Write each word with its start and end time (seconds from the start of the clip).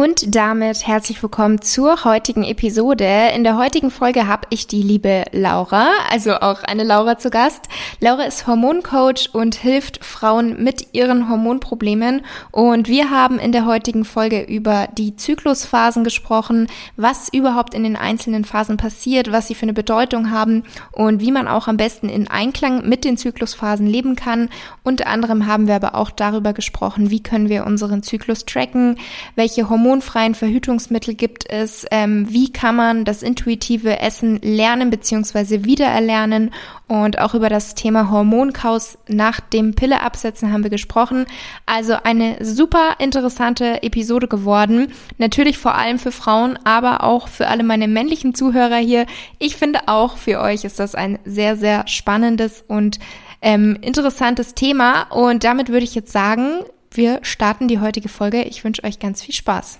Und 0.00 0.34
damit 0.34 0.86
herzlich 0.86 1.22
willkommen 1.22 1.60
zur 1.60 2.04
heutigen 2.04 2.42
Episode. 2.42 3.32
In 3.34 3.44
der 3.44 3.58
heutigen 3.58 3.90
Folge 3.90 4.26
habe 4.26 4.46
ich 4.48 4.66
die 4.66 4.80
liebe 4.80 5.24
Laura, 5.32 5.90
also 6.10 6.36
auch 6.36 6.62
eine 6.62 6.84
Laura 6.84 7.18
zu 7.18 7.28
Gast. 7.28 7.68
Laura 8.00 8.22
ist 8.22 8.46
Hormoncoach 8.46 9.28
und 9.34 9.56
hilft 9.56 10.02
Frauen 10.02 10.64
mit 10.64 10.94
ihren 10.94 11.28
Hormonproblemen. 11.28 12.22
Und 12.50 12.88
wir 12.88 13.10
haben 13.10 13.38
in 13.38 13.52
der 13.52 13.66
heutigen 13.66 14.06
Folge 14.06 14.40
über 14.40 14.88
die 14.96 15.16
Zyklusphasen 15.16 16.02
gesprochen, 16.02 16.68
was 16.96 17.28
überhaupt 17.30 17.74
in 17.74 17.82
den 17.82 17.96
einzelnen 17.96 18.46
Phasen 18.46 18.78
passiert, 18.78 19.32
was 19.32 19.48
sie 19.48 19.54
für 19.54 19.64
eine 19.64 19.74
Bedeutung 19.74 20.30
haben 20.30 20.62
und 20.92 21.20
wie 21.20 21.30
man 21.30 21.46
auch 21.46 21.68
am 21.68 21.76
besten 21.76 22.08
in 22.08 22.26
Einklang 22.26 22.88
mit 22.88 23.04
den 23.04 23.18
Zyklusphasen 23.18 23.86
leben 23.86 24.16
kann. 24.16 24.48
Unter 24.82 25.08
anderem 25.08 25.46
haben 25.46 25.66
wir 25.66 25.74
aber 25.74 25.94
auch 25.94 26.10
darüber 26.10 26.54
gesprochen, 26.54 27.10
wie 27.10 27.22
können 27.22 27.50
wir 27.50 27.66
unseren 27.66 28.02
Zyklus 28.02 28.46
tracken, 28.46 28.96
welche 29.34 29.68
Hormone 29.68 29.89
hormonfreien 29.90 30.36
Verhütungsmittel 30.36 31.14
gibt 31.14 31.50
es? 31.50 31.84
Ähm, 31.90 32.26
wie 32.30 32.52
kann 32.52 32.76
man 32.76 33.04
das 33.04 33.22
intuitive 33.22 33.98
Essen 33.98 34.38
lernen 34.40 34.88
bzw. 34.90 35.64
wiedererlernen? 35.64 36.52
Und 36.86 37.18
auch 37.18 37.34
über 37.34 37.48
das 37.48 37.74
Thema 37.74 38.10
Hormonkaus 38.10 38.98
nach 39.08 39.40
dem 39.40 39.74
Pilleabsetzen 39.74 40.52
haben 40.52 40.62
wir 40.62 40.70
gesprochen. 40.70 41.26
Also 41.66 41.94
eine 42.04 42.44
super 42.44 42.96
interessante 42.98 43.82
Episode 43.82 44.28
geworden. 44.28 44.92
Natürlich 45.18 45.58
vor 45.58 45.74
allem 45.74 45.98
für 45.98 46.12
Frauen, 46.12 46.58
aber 46.64 47.02
auch 47.02 47.26
für 47.26 47.48
alle 47.48 47.64
meine 47.64 47.88
männlichen 47.88 48.34
Zuhörer 48.34 48.76
hier. 48.76 49.06
Ich 49.38 49.56
finde 49.56 49.80
auch 49.86 50.16
für 50.16 50.40
euch 50.40 50.64
ist 50.64 50.78
das 50.78 50.94
ein 50.94 51.18
sehr, 51.24 51.56
sehr 51.56 51.86
spannendes 51.88 52.62
und 52.66 53.00
ähm, 53.42 53.76
interessantes 53.80 54.54
Thema. 54.54 55.02
Und 55.10 55.42
damit 55.42 55.68
würde 55.68 55.84
ich 55.84 55.94
jetzt 55.94 56.12
sagen, 56.12 56.64
wir 56.92 57.20
starten 57.22 57.68
die 57.68 57.78
heutige 57.78 58.08
Folge. 58.08 58.42
Ich 58.42 58.64
wünsche 58.64 58.82
euch 58.84 58.98
ganz 58.98 59.22
viel 59.22 59.34
Spaß. 59.34 59.78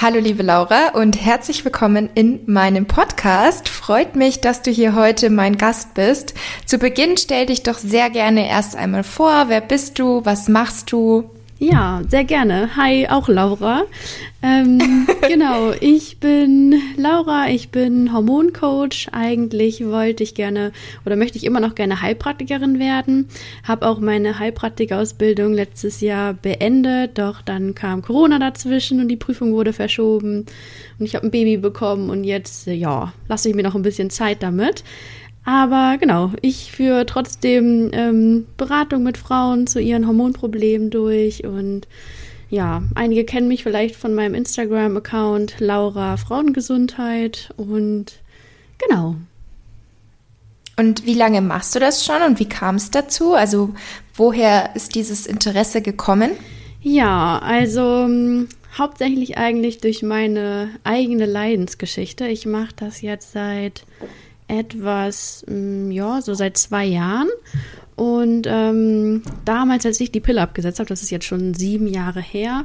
Hallo 0.00 0.18
liebe 0.18 0.42
Laura 0.42 0.88
und 0.94 1.22
herzlich 1.22 1.64
willkommen 1.64 2.10
in 2.14 2.40
meinem 2.46 2.86
Podcast. 2.86 3.68
Freut 3.68 4.16
mich, 4.16 4.40
dass 4.40 4.62
du 4.62 4.70
hier 4.70 4.94
heute 4.94 5.30
mein 5.30 5.56
Gast 5.56 5.94
bist. 5.94 6.34
Zu 6.66 6.78
Beginn 6.78 7.16
stell 7.16 7.46
dich 7.46 7.62
doch 7.62 7.78
sehr 7.78 8.10
gerne 8.10 8.48
erst 8.48 8.74
einmal 8.76 9.04
vor. 9.04 9.44
Wer 9.48 9.60
bist 9.60 9.98
du? 9.98 10.24
Was 10.24 10.48
machst 10.48 10.92
du? 10.92 11.30
Ja, 11.62 12.02
sehr 12.08 12.24
gerne. 12.24 12.74
Hi, 12.74 13.06
auch 13.06 13.28
Laura. 13.28 13.84
Ähm, 14.42 15.06
genau, 15.28 15.70
ich 15.78 16.18
bin 16.18 16.74
Laura, 16.96 17.50
ich 17.50 17.68
bin 17.68 18.12
Hormoncoach. 18.12 19.06
Eigentlich 19.12 19.86
wollte 19.86 20.24
ich 20.24 20.34
gerne 20.34 20.72
oder 21.06 21.14
möchte 21.14 21.38
ich 21.38 21.44
immer 21.44 21.60
noch 21.60 21.76
gerne 21.76 22.02
Heilpraktikerin 22.02 22.80
werden. 22.80 23.28
Habe 23.62 23.86
auch 23.86 24.00
meine 24.00 24.40
Heilpraktikerausbildung 24.40 25.52
letztes 25.52 26.00
Jahr 26.00 26.34
beendet, 26.34 27.16
doch 27.16 27.42
dann 27.42 27.76
kam 27.76 28.02
Corona 28.02 28.40
dazwischen 28.40 28.98
und 28.98 29.06
die 29.06 29.16
Prüfung 29.16 29.52
wurde 29.52 29.72
verschoben 29.72 30.46
und 30.98 31.06
ich 31.06 31.14
habe 31.14 31.28
ein 31.28 31.30
Baby 31.30 31.58
bekommen 31.58 32.10
und 32.10 32.24
jetzt, 32.24 32.66
ja, 32.66 33.12
lasse 33.28 33.48
ich 33.48 33.54
mir 33.54 33.62
noch 33.62 33.76
ein 33.76 33.82
bisschen 33.82 34.10
Zeit 34.10 34.42
damit. 34.42 34.82
Aber 35.44 35.96
genau, 35.98 36.30
ich 36.40 36.70
führe 36.70 37.04
trotzdem 37.04 37.90
ähm, 37.92 38.46
Beratung 38.56 39.02
mit 39.02 39.18
Frauen 39.18 39.66
zu 39.66 39.80
ihren 39.80 40.06
Hormonproblemen 40.06 40.90
durch 40.90 41.44
und 41.44 41.88
ja, 42.48 42.82
einige 42.94 43.24
kennen 43.24 43.48
mich 43.48 43.62
vielleicht 43.62 43.96
von 43.96 44.14
meinem 44.14 44.34
Instagram-Account 44.34 45.54
Laura 45.58 46.16
Frauengesundheit 46.18 47.52
und 47.56 48.20
genau. 48.78 49.16
Und 50.76 51.06
wie 51.06 51.14
lange 51.14 51.40
machst 51.40 51.74
du 51.74 51.80
das 51.80 52.04
schon 52.04 52.22
und 52.22 52.38
wie 52.38 52.48
kam 52.48 52.76
es 52.76 52.90
dazu? 52.90 53.32
Also 53.32 53.74
woher 54.14 54.76
ist 54.76 54.94
dieses 54.94 55.26
Interesse 55.26 55.82
gekommen? 55.82 56.32
Ja, 56.82 57.38
also 57.38 58.04
ähm, 58.04 58.48
hauptsächlich 58.76 59.38
eigentlich 59.38 59.78
durch 59.78 60.02
meine 60.02 60.70
eigene 60.84 61.26
Leidensgeschichte. 61.26 62.26
Ich 62.26 62.46
mache 62.46 62.74
das 62.76 63.00
jetzt 63.00 63.32
seit 63.32 63.84
etwas, 64.52 65.44
mm, 65.48 65.90
ja, 65.90 66.20
so 66.20 66.34
seit 66.34 66.56
zwei 66.56 66.84
Jahren. 66.84 67.28
Und 67.96 68.46
ähm, 68.48 69.22
damals, 69.44 69.86
als 69.86 70.00
ich 70.00 70.12
die 70.12 70.20
Pille 70.20 70.40
abgesetzt 70.40 70.78
habe, 70.78 70.88
das 70.88 71.02
ist 71.02 71.10
jetzt 71.10 71.26
schon 71.26 71.54
sieben 71.54 71.86
Jahre 71.86 72.20
her, 72.20 72.64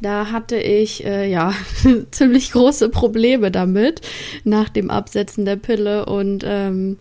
da 0.00 0.30
hatte 0.30 0.56
ich 0.56 1.04
äh, 1.04 1.30
ja 1.30 1.52
ziemlich 2.10 2.52
große 2.52 2.88
Probleme 2.88 3.50
damit 3.50 4.00
nach 4.44 4.68
dem 4.68 4.90
Absetzen 4.90 5.44
der 5.44 5.56
Pille. 5.56 6.06
Und 6.06 6.44
ähm, 6.46 6.96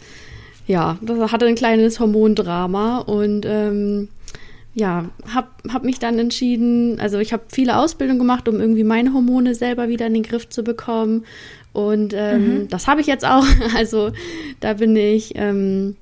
ja, 0.65 0.97
das 1.01 1.31
hatte 1.31 1.45
ein 1.45 1.55
kleines 1.55 1.99
Hormondrama. 1.99 2.99
Und 2.99 3.45
ähm, 3.45 4.09
ja, 4.73 5.09
habe 5.33 5.47
hab 5.71 5.83
mich 5.83 5.97
dann 5.97 6.19
entschieden, 6.19 6.99
also 6.99 7.17
ich 7.19 7.33
habe 7.33 7.43
viele 7.47 7.77
Ausbildungen 7.77 8.19
gemacht, 8.19 8.47
um 8.47 8.59
irgendwie 8.59 8.83
meine 8.83 9.13
Hormone 9.13 9.55
selber 9.55 9.87
wieder 9.87 10.07
in 10.07 10.13
den 10.13 10.23
Griff 10.23 10.49
zu 10.49 10.63
bekommen 10.63 11.25
und 11.77 12.15
ähm, 12.15 12.61
mhm. 12.61 12.67
das 12.69 12.87
habe 12.87 13.01
ich 13.01 13.07
jetzt 13.07 13.23
auch. 13.23 13.45
Also 13.75 14.11
da 14.61 14.73
bin 14.73 14.95
ich, 14.95 15.33
ähm, 15.35 15.95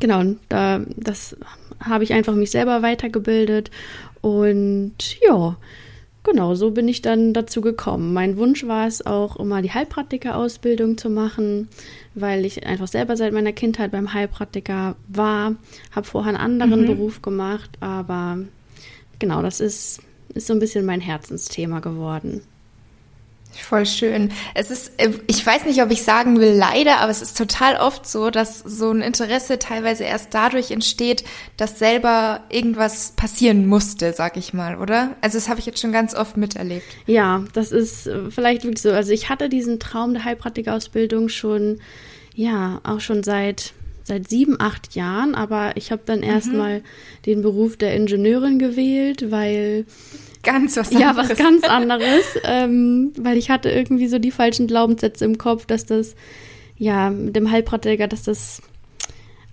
genau, 0.00 0.22
da, 0.48 0.80
das 0.96 1.36
habe 1.80 2.02
ich 2.02 2.14
einfach 2.14 2.34
mich 2.34 2.50
selber 2.50 2.80
weitergebildet. 2.80 3.70
Und 4.22 4.94
ja, 5.20 5.58
genau, 6.22 6.54
so 6.54 6.70
bin 6.70 6.88
ich 6.88 7.02
dann 7.02 7.34
dazu 7.34 7.60
gekommen. 7.60 8.14
Mein 8.14 8.38
Wunsch 8.38 8.66
war 8.66 8.86
es 8.86 9.04
auch, 9.04 9.36
immer 9.36 9.60
die 9.60 9.72
Heilpraktiker-Ausbildung 9.72 10.96
zu 10.96 11.10
machen, 11.10 11.68
weil 12.14 12.46
ich 12.46 12.64
einfach 12.64 12.88
selber 12.88 13.14
seit 13.18 13.34
meiner 13.34 13.52
Kindheit 13.52 13.90
beim 13.90 14.14
Heilpraktiker 14.14 14.96
war. 15.08 15.56
Habe 15.90 16.06
vorher 16.06 16.30
einen 16.30 16.62
anderen 16.62 16.84
mhm. 16.84 16.86
Beruf 16.86 17.20
gemacht, 17.20 17.70
aber 17.80 18.38
genau, 19.18 19.42
das 19.42 19.60
ist, 19.60 20.00
ist 20.32 20.46
so 20.46 20.54
ein 20.54 20.58
bisschen 20.58 20.86
mein 20.86 21.02
Herzensthema 21.02 21.80
geworden. 21.80 22.40
Voll 23.60 23.86
schön. 23.86 24.30
Es 24.54 24.70
ist, 24.70 24.92
äh, 24.98 25.10
ich 25.26 25.44
weiß 25.44 25.64
nicht, 25.66 25.82
ob 25.82 25.90
ich 25.90 26.02
sagen 26.02 26.38
will 26.40 26.52
leider, 26.52 26.98
aber 26.98 27.10
es 27.10 27.22
ist 27.22 27.36
total 27.36 27.76
oft 27.76 28.06
so, 28.06 28.30
dass 28.30 28.60
so 28.60 28.90
ein 28.90 29.00
Interesse 29.00 29.58
teilweise 29.58 30.04
erst 30.04 30.34
dadurch 30.34 30.70
entsteht, 30.70 31.24
dass 31.56 31.78
selber 31.78 32.40
irgendwas 32.48 33.12
passieren 33.12 33.66
musste, 33.66 34.12
sag 34.12 34.36
ich 34.36 34.54
mal, 34.54 34.76
oder? 34.76 35.16
Also 35.20 35.38
das 35.38 35.48
habe 35.48 35.60
ich 35.60 35.66
jetzt 35.66 35.80
schon 35.80 35.92
ganz 35.92 36.14
oft 36.14 36.36
miterlebt. 36.36 36.86
Ja, 37.06 37.44
das 37.52 37.72
ist 37.72 38.06
äh, 38.06 38.30
vielleicht 38.30 38.64
wirklich 38.64 38.82
so. 38.82 38.90
Also 38.90 39.12
ich 39.12 39.28
hatte 39.28 39.48
diesen 39.48 39.78
Traum 39.78 40.14
der 40.14 40.24
Heilpraktikerausbildung 40.24 41.28
schon, 41.28 41.80
ja, 42.34 42.80
auch 42.84 43.00
schon 43.00 43.22
seit 43.22 43.74
seit 44.04 44.28
sieben, 44.28 44.60
acht 44.60 44.96
Jahren, 44.96 45.36
aber 45.36 45.76
ich 45.76 45.92
habe 45.92 46.02
dann 46.04 46.18
mhm. 46.18 46.24
erstmal 46.24 46.82
den 47.24 47.42
Beruf 47.42 47.76
der 47.76 47.94
Ingenieurin 47.94 48.58
gewählt, 48.58 49.30
weil 49.30 49.86
ganz 50.42 50.76
was 50.76 50.92
anderes. 50.92 51.02
Ja, 51.02 51.16
was 51.16 51.36
ganz 51.36 51.64
anderes, 51.68 52.24
ähm, 52.44 53.12
weil 53.18 53.36
ich 53.36 53.50
hatte 53.50 53.70
irgendwie 53.70 54.08
so 54.08 54.18
die 54.18 54.30
falschen 54.30 54.66
Glaubenssätze 54.66 55.24
im 55.24 55.38
Kopf, 55.38 55.66
dass 55.66 55.86
das, 55.86 56.14
ja, 56.76 57.10
mit 57.10 57.36
dem 57.36 57.50
Heilpraktiker, 57.50 58.08
dass 58.08 58.22
das 58.24 58.62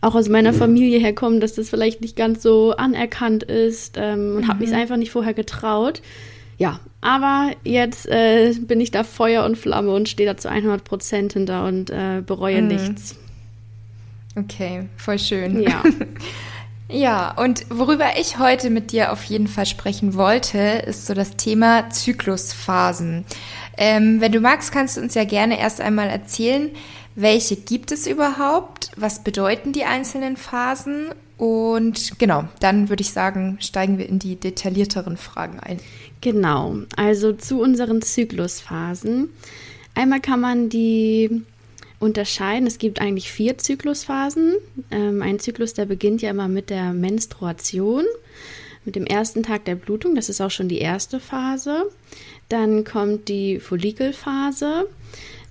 auch 0.01 0.15
aus 0.15 0.29
meiner 0.29 0.53
Familie 0.53 0.99
herkommt, 0.99 1.43
dass 1.43 1.55
das 1.55 1.69
vielleicht 1.69 2.01
nicht 2.01 2.15
ganz 2.15 2.41
so 2.41 2.71
anerkannt 2.71 3.43
ist 3.43 3.97
ähm, 3.97 4.35
und 4.35 4.43
mhm. 4.43 4.47
habe 4.47 4.59
mich 4.59 4.73
einfach 4.73 4.97
nicht 4.97 5.11
vorher 5.11 5.33
getraut. 5.33 6.01
Ja, 6.57 6.79
aber 7.01 7.51
jetzt 7.63 8.07
äh, 8.07 8.53
bin 8.59 8.81
ich 8.81 8.91
da 8.91 9.03
Feuer 9.03 9.45
und 9.45 9.57
Flamme 9.57 9.91
und 9.93 10.09
stehe 10.09 10.27
da 10.27 10.37
zu 10.37 10.49
100 10.49 10.83
Prozent 10.83 11.33
hinter 11.33 11.65
und 11.65 11.89
äh, 11.89 12.21
bereue 12.25 12.61
mhm. 12.61 12.67
nichts. 12.67 13.17
Okay, 14.35 14.87
voll 14.97 15.19
schön. 15.19 15.61
Ja. 15.61 15.83
Ja, 16.91 17.35
und 17.37 17.67
worüber 17.69 18.17
ich 18.19 18.39
heute 18.39 18.71
mit 18.71 18.91
dir 18.91 19.11
auf 19.11 19.23
jeden 19.25 19.47
Fall 19.47 19.67
sprechen 19.67 20.15
wollte, 20.15 20.57
ist 20.57 21.05
so 21.05 21.13
das 21.13 21.37
Thema 21.37 21.91
Zyklusphasen. 21.91 23.25
Ähm, 23.77 24.19
wenn 24.21 24.31
du 24.31 24.39
magst, 24.39 24.71
kannst 24.71 24.97
du 24.97 25.01
uns 25.01 25.13
ja 25.13 25.23
gerne 25.23 25.59
erst 25.59 25.81
einmal 25.81 26.09
erzählen, 26.09 26.71
welche 27.13 27.57
gibt 27.57 27.91
es 27.91 28.07
überhaupt? 28.07 28.89
Was 28.95 29.23
bedeuten 29.23 29.71
die 29.71 29.83
einzelnen 29.83 30.35
Phasen? 30.35 31.09
Und 31.37 32.17
genau, 32.17 32.45
dann 32.59 32.89
würde 32.89 33.01
ich 33.01 33.11
sagen, 33.11 33.59
steigen 33.61 33.99
wir 33.99 34.09
in 34.09 34.17
die 34.17 34.35
detaillierteren 34.35 35.15
Fragen 35.15 35.59
ein. 35.59 35.79
Genau, 36.21 36.75
also 36.97 37.33
zu 37.33 37.61
unseren 37.61 38.01
Zyklusphasen. 38.01 39.29
Einmal 39.93 40.21
kann 40.21 40.41
man 40.41 40.69
die 40.69 41.43
unterscheiden. 41.99 42.67
Es 42.67 42.77
gibt 42.77 43.01
eigentlich 43.01 43.31
vier 43.31 43.57
Zyklusphasen. 43.57 44.55
Ähm, 44.91 45.21
ein 45.21 45.39
Zyklus, 45.39 45.73
der 45.73 45.85
beginnt 45.85 46.21
ja 46.21 46.29
immer 46.29 46.47
mit 46.47 46.69
der 46.69 46.93
Menstruation, 46.93 48.05
mit 48.85 48.95
dem 48.95 49.05
ersten 49.05 49.43
Tag 49.43 49.65
der 49.65 49.75
Blutung. 49.75 50.15
Das 50.15 50.29
ist 50.29 50.41
auch 50.41 50.51
schon 50.51 50.69
die 50.69 50.79
erste 50.79 51.19
Phase. 51.19 51.89
Dann 52.47 52.83
kommt 52.83 53.27
die 53.27 53.59
Follikelphase. 53.59 54.87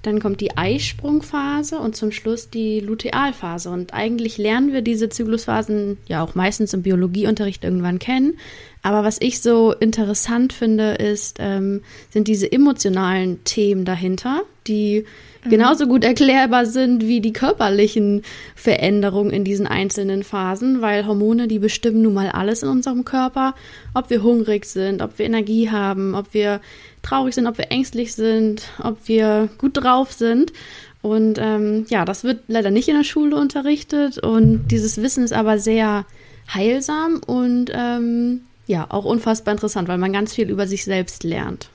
Dann 0.03 0.21
kommt 0.21 0.41
die 0.41 0.57
Eisprungphase 0.57 1.79
und 1.79 1.97
zum 1.97 2.13
Schluss 2.13 2.51
die 2.51 2.81
Lutealphase. 2.81 3.69
Und 3.69 3.93
eigentlich 3.93 4.39
lernen 4.39 4.73
wir 4.73 4.81
diese 4.81 5.09
Zyklusphasen 5.09 5.99
ja 6.07 6.23
auch 6.23 6.35
meistens 6.35 6.73
im 6.73 6.83
Biologieunterricht 6.83 7.65
irgendwann 7.65 7.99
kennen. 7.99 8.39
Aber 8.83 9.03
was 9.03 9.21
ich 9.21 9.41
so 9.41 9.73
interessant 9.73 10.53
finde, 10.53 10.93
ist, 10.93 11.39
ähm, 11.41 11.83
sind 12.11 12.29
diese 12.29 12.51
emotionalen 12.51 13.45
Themen 13.45 13.85
dahinter, 13.85 14.43
die. 14.67 15.05
Genauso 15.49 15.87
gut 15.87 16.05
erklärbar 16.05 16.67
sind 16.67 17.07
wie 17.07 17.21
die 17.21 17.33
körperlichen 17.33 18.23
Veränderungen 18.55 19.31
in 19.31 19.45
diesen 19.45 19.67
einzelnen 19.67 20.23
Phasen, 20.23 20.81
weil 20.81 21.07
Hormone, 21.07 21.49
die 21.49 21.59
bestimmen 21.59 22.03
nun 22.03 22.15
mal 22.15 22.29
alles 22.31 22.63
in 22.63 22.69
unserem 22.69 23.05
Körper, 23.05 23.55
ob 23.95 24.11
wir 24.11 24.23
hungrig 24.23 24.65
sind, 24.65 25.03
ob 25.03 25.19
wir 25.19 25.27
Energie 25.27 25.71
haben, 25.71 26.15
ob 26.15 26.35
wir 26.35 26.61
traurig 27.03 27.35
sind, 27.35 27.47
ob 27.47 27.59
wir 27.59 27.71
ängstlich 27.71 28.15
sind, 28.15 28.71
ob 28.83 28.97
wir 29.07 29.49
gut 29.59 29.73
drauf 29.75 30.13
sind. 30.13 30.53
Und 31.01 31.39
ähm, 31.41 31.87
ja, 31.89 32.05
das 32.05 32.25
wird 32.25 32.41
leider 32.49 32.71
nicht 32.71 32.89
in 32.89 32.97
der 32.97 33.05
Schule 33.05 33.37
unterrichtet 33.37 34.19
und 34.19 34.69
dieses 34.69 35.01
Wissen 35.01 35.23
ist 35.23 35.33
aber 35.33 35.59
sehr 35.59 36.05
heilsam 36.53 37.21
und 37.25 37.71
ähm, 37.73 38.41
ja, 38.67 38.87
auch 38.89 39.05
unfassbar 39.05 39.53
interessant, 39.53 39.89
weil 39.89 39.99
man 39.99 40.13
ganz 40.13 40.35
viel 40.35 40.51
über 40.51 40.67
sich 40.67 40.85
selbst 40.85 41.25
lernt. 41.25 41.69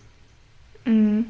Mhm. 0.86 1.26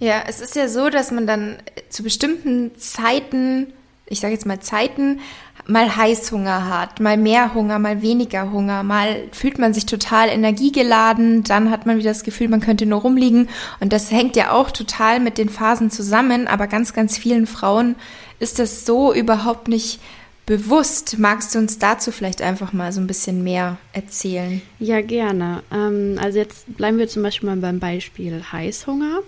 Ja, 0.00 0.24
es 0.26 0.40
ist 0.40 0.56
ja 0.56 0.66
so, 0.66 0.88
dass 0.88 1.10
man 1.10 1.26
dann 1.26 1.58
zu 1.90 2.02
bestimmten 2.02 2.70
Zeiten, 2.78 3.66
ich 4.06 4.20
sage 4.20 4.32
jetzt 4.32 4.46
mal 4.46 4.58
Zeiten, 4.58 5.20
mal 5.66 5.94
Heißhunger 5.94 6.70
hat, 6.70 7.00
mal 7.00 7.18
mehr 7.18 7.52
Hunger, 7.52 7.78
mal 7.78 8.00
weniger 8.00 8.50
Hunger, 8.50 8.82
mal 8.82 9.28
fühlt 9.30 9.58
man 9.58 9.74
sich 9.74 9.84
total 9.84 10.30
energiegeladen, 10.30 11.44
dann 11.44 11.70
hat 11.70 11.84
man 11.84 11.98
wieder 11.98 12.10
das 12.10 12.24
Gefühl, 12.24 12.48
man 12.48 12.62
könnte 12.62 12.86
nur 12.86 13.02
rumliegen. 13.02 13.50
Und 13.78 13.92
das 13.92 14.10
hängt 14.10 14.36
ja 14.36 14.52
auch 14.52 14.70
total 14.70 15.20
mit 15.20 15.36
den 15.36 15.50
Phasen 15.50 15.90
zusammen, 15.90 16.48
aber 16.48 16.66
ganz, 16.66 16.94
ganz 16.94 17.18
vielen 17.18 17.46
Frauen 17.46 17.94
ist 18.38 18.58
das 18.58 18.86
so 18.86 19.12
überhaupt 19.12 19.68
nicht 19.68 20.00
bewusst. 20.46 21.18
Magst 21.18 21.54
du 21.54 21.58
uns 21.58 21.78
dazu 21.78 22.10
vielleicht 22.10 22.40
einfach 22.40 22.72
mal 22.72 22.90
so 22.90 23.02
ein 23.02 23.06
bisschen 23.06 23.44
mehr 23.44 23.76
erzählen? 23.92 24.62
Ja, 24.78 25.02
gerne. 25.02 25.62
Ähm, 25.70 26.18
also 26.18 26.38
jetzt 26.38 26.74
bleiben 26.74 26.96
wir 26.96 27.06
zum 27.06 27.22
Beispiel 27.22 27.50
mal 27.50 27.58
beim 27.58 27.80
Beispiel 27.80 28.42
Heißhunger 28.50 29.20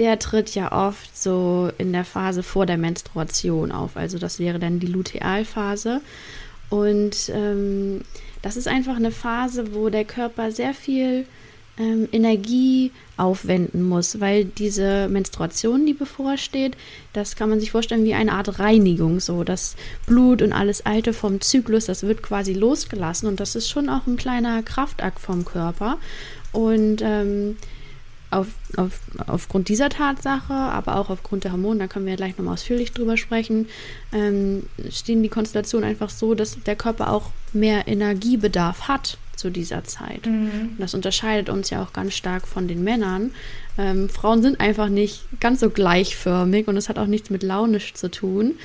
der 0.00 0.18
tritt 0.18 0.54
ja 0.54 0.72
oft 0.88 1.16
so 1.16 1.70
in 1.76 1.92
der 1.92 2.06
Phase 2.06 2.42
vor 2.42 2.64
der 2.64 2.78
Menstruation 2.78 3.70
auf. 3.70 3.98
Also 3.98 4.18
das 4.18 4.38
wäre 4.38 4.58
dann 4.58 4.80
die 4.80 4.86
Lutealphase. 4.86 6.00
Und 6.70 7.30
ähm, 7.34 8.00
das 8.40 8.56
ist 8.56 8.66
einfach 8.66 8.96
eine 8.96 9.10
Phase, 9.10 9.74
wo 9.74 9.90
der 9.90 10.06
Körper 10.06 10.52
sehr 10.52 10.72
viel 10.72 11.26
ähm, 11.78 12.08
Energie 12.12 12.92
aufwenden 13.18 13.82
muss, 13.82 14.20
weil 14.20 14.46
diese 14.46 15.06
Menstruation, 15.08 15.84
die 15.84 15.92
bevorsteht, 15.92 16.78
das 17.12 17.36
kann 17.36 17.50
man 17.50 17.60
sich 17.60 17.70
vorstellen 17.70 18.04
wie 18.04 18.14
eine 18.14 18.32
Art 18.32 18.58
Reinigung. 18.58 19.20
So 19.20 19.44
das 19.44 19.76
Blut 20.06 20.40
und 20.40 20.54
alles 20.54 20.86
Alte 20.86 21.12
vom 21.12 21.42
Zyklus, 21.42 21.84
das 21.84 22.04
wird 22.04 22.22
quasi 22.22 22.54
losgelassen 22.54 23.28
und 23.28 23.38
das 23.38 23.54
ist 23.54 23.68
schon 23.68 23.90
auch 23.90 24.06
ein 24.06 24.16
kleiner 24.16 24.62
Kraftakt 24.62 25.20
vom 25.20 25.44
Körper. 25.44 25.98
Und 26.52 27.02
ähm, 27.04 27.58
auf, 28.30 28.46
auf, 28.76 29.00
aufgrund 29.26 29.68
dieser 29.68 29.88
Tatsache, 29.88 30.54
aber 30.54 30.96
auch 30.96 31.10
aufgrund 31.10 31.44
der 31.44 31.52
Hormone, 31.52 31.80
da 31.80 31.86
können 31.88 32.06
wir 32.06 32.12
ja 32.12 32.16
gleich 32.16 32.38
nochmal 32.38 32.54
ausführlich 32.54 32.92
drüber 32.92 33.16
sprechen, 33.16 33.68
ähm, 34.12 34.64
stehen 34.90 35.22
die 35.22 35.28
Konstellationen 35.28 35.88
einfach 35.88 36.10
so, 36.10 36.34
dass 36.34 36.62
der 36.62 36.76
Körper 36.76 37.12
auch 37.12 37.30
mehr 37.52 37.88
Energiebedarf 37.88 38.88
hat 38.88 39.18
zu 39.34 39.50
dieser 39.50 39.84
Zeit. 39.84 40.26
Mhm. 40.26 40.70
Und 40.72 40.80
das 40.80 40.94
unterscheidet 40.94 41.48
uns 41.48 41.70
ja 41.70 41.82
auch 41.82 41.92
ganz 41.92 42.14
stark 42.14 42.46
von 42.46 42.68
den 42.68 42.84
Männern. 42.84 43.32
Ähm, 43.78 44.08
Frauen 44.08 44.42
sind 44.42 44.60
einfach 44.60 44.88
nicht 44.88 45.24
ganz 45.40 45.60
so 45.60 45.70
gleichförmig 45.70 46.68
und 46.68 46.76
es 46.76 46.88
hat 46.88 46.98
auch 46.98 47.06
nichts 47.06 47.30
mit 47.30 47.42
launisch 47.42 47.94
zu 47.94 48.10
tun. 48.10 48.56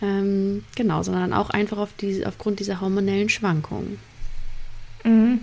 Ähm, 0.00 0.64
genau, 0.74 1.02
sondern 1.04 1.32
auch 1.32 1.50
einfach 1.50 1.78
auf 1.78 1.90
die, 2.00 2.26
aufgrund 2.26 2.58
dieser 2.58 2.80
hormonellen 2.80 3.28
Schwankungen. 3.28 3.98
Mhm. 5.04 5.40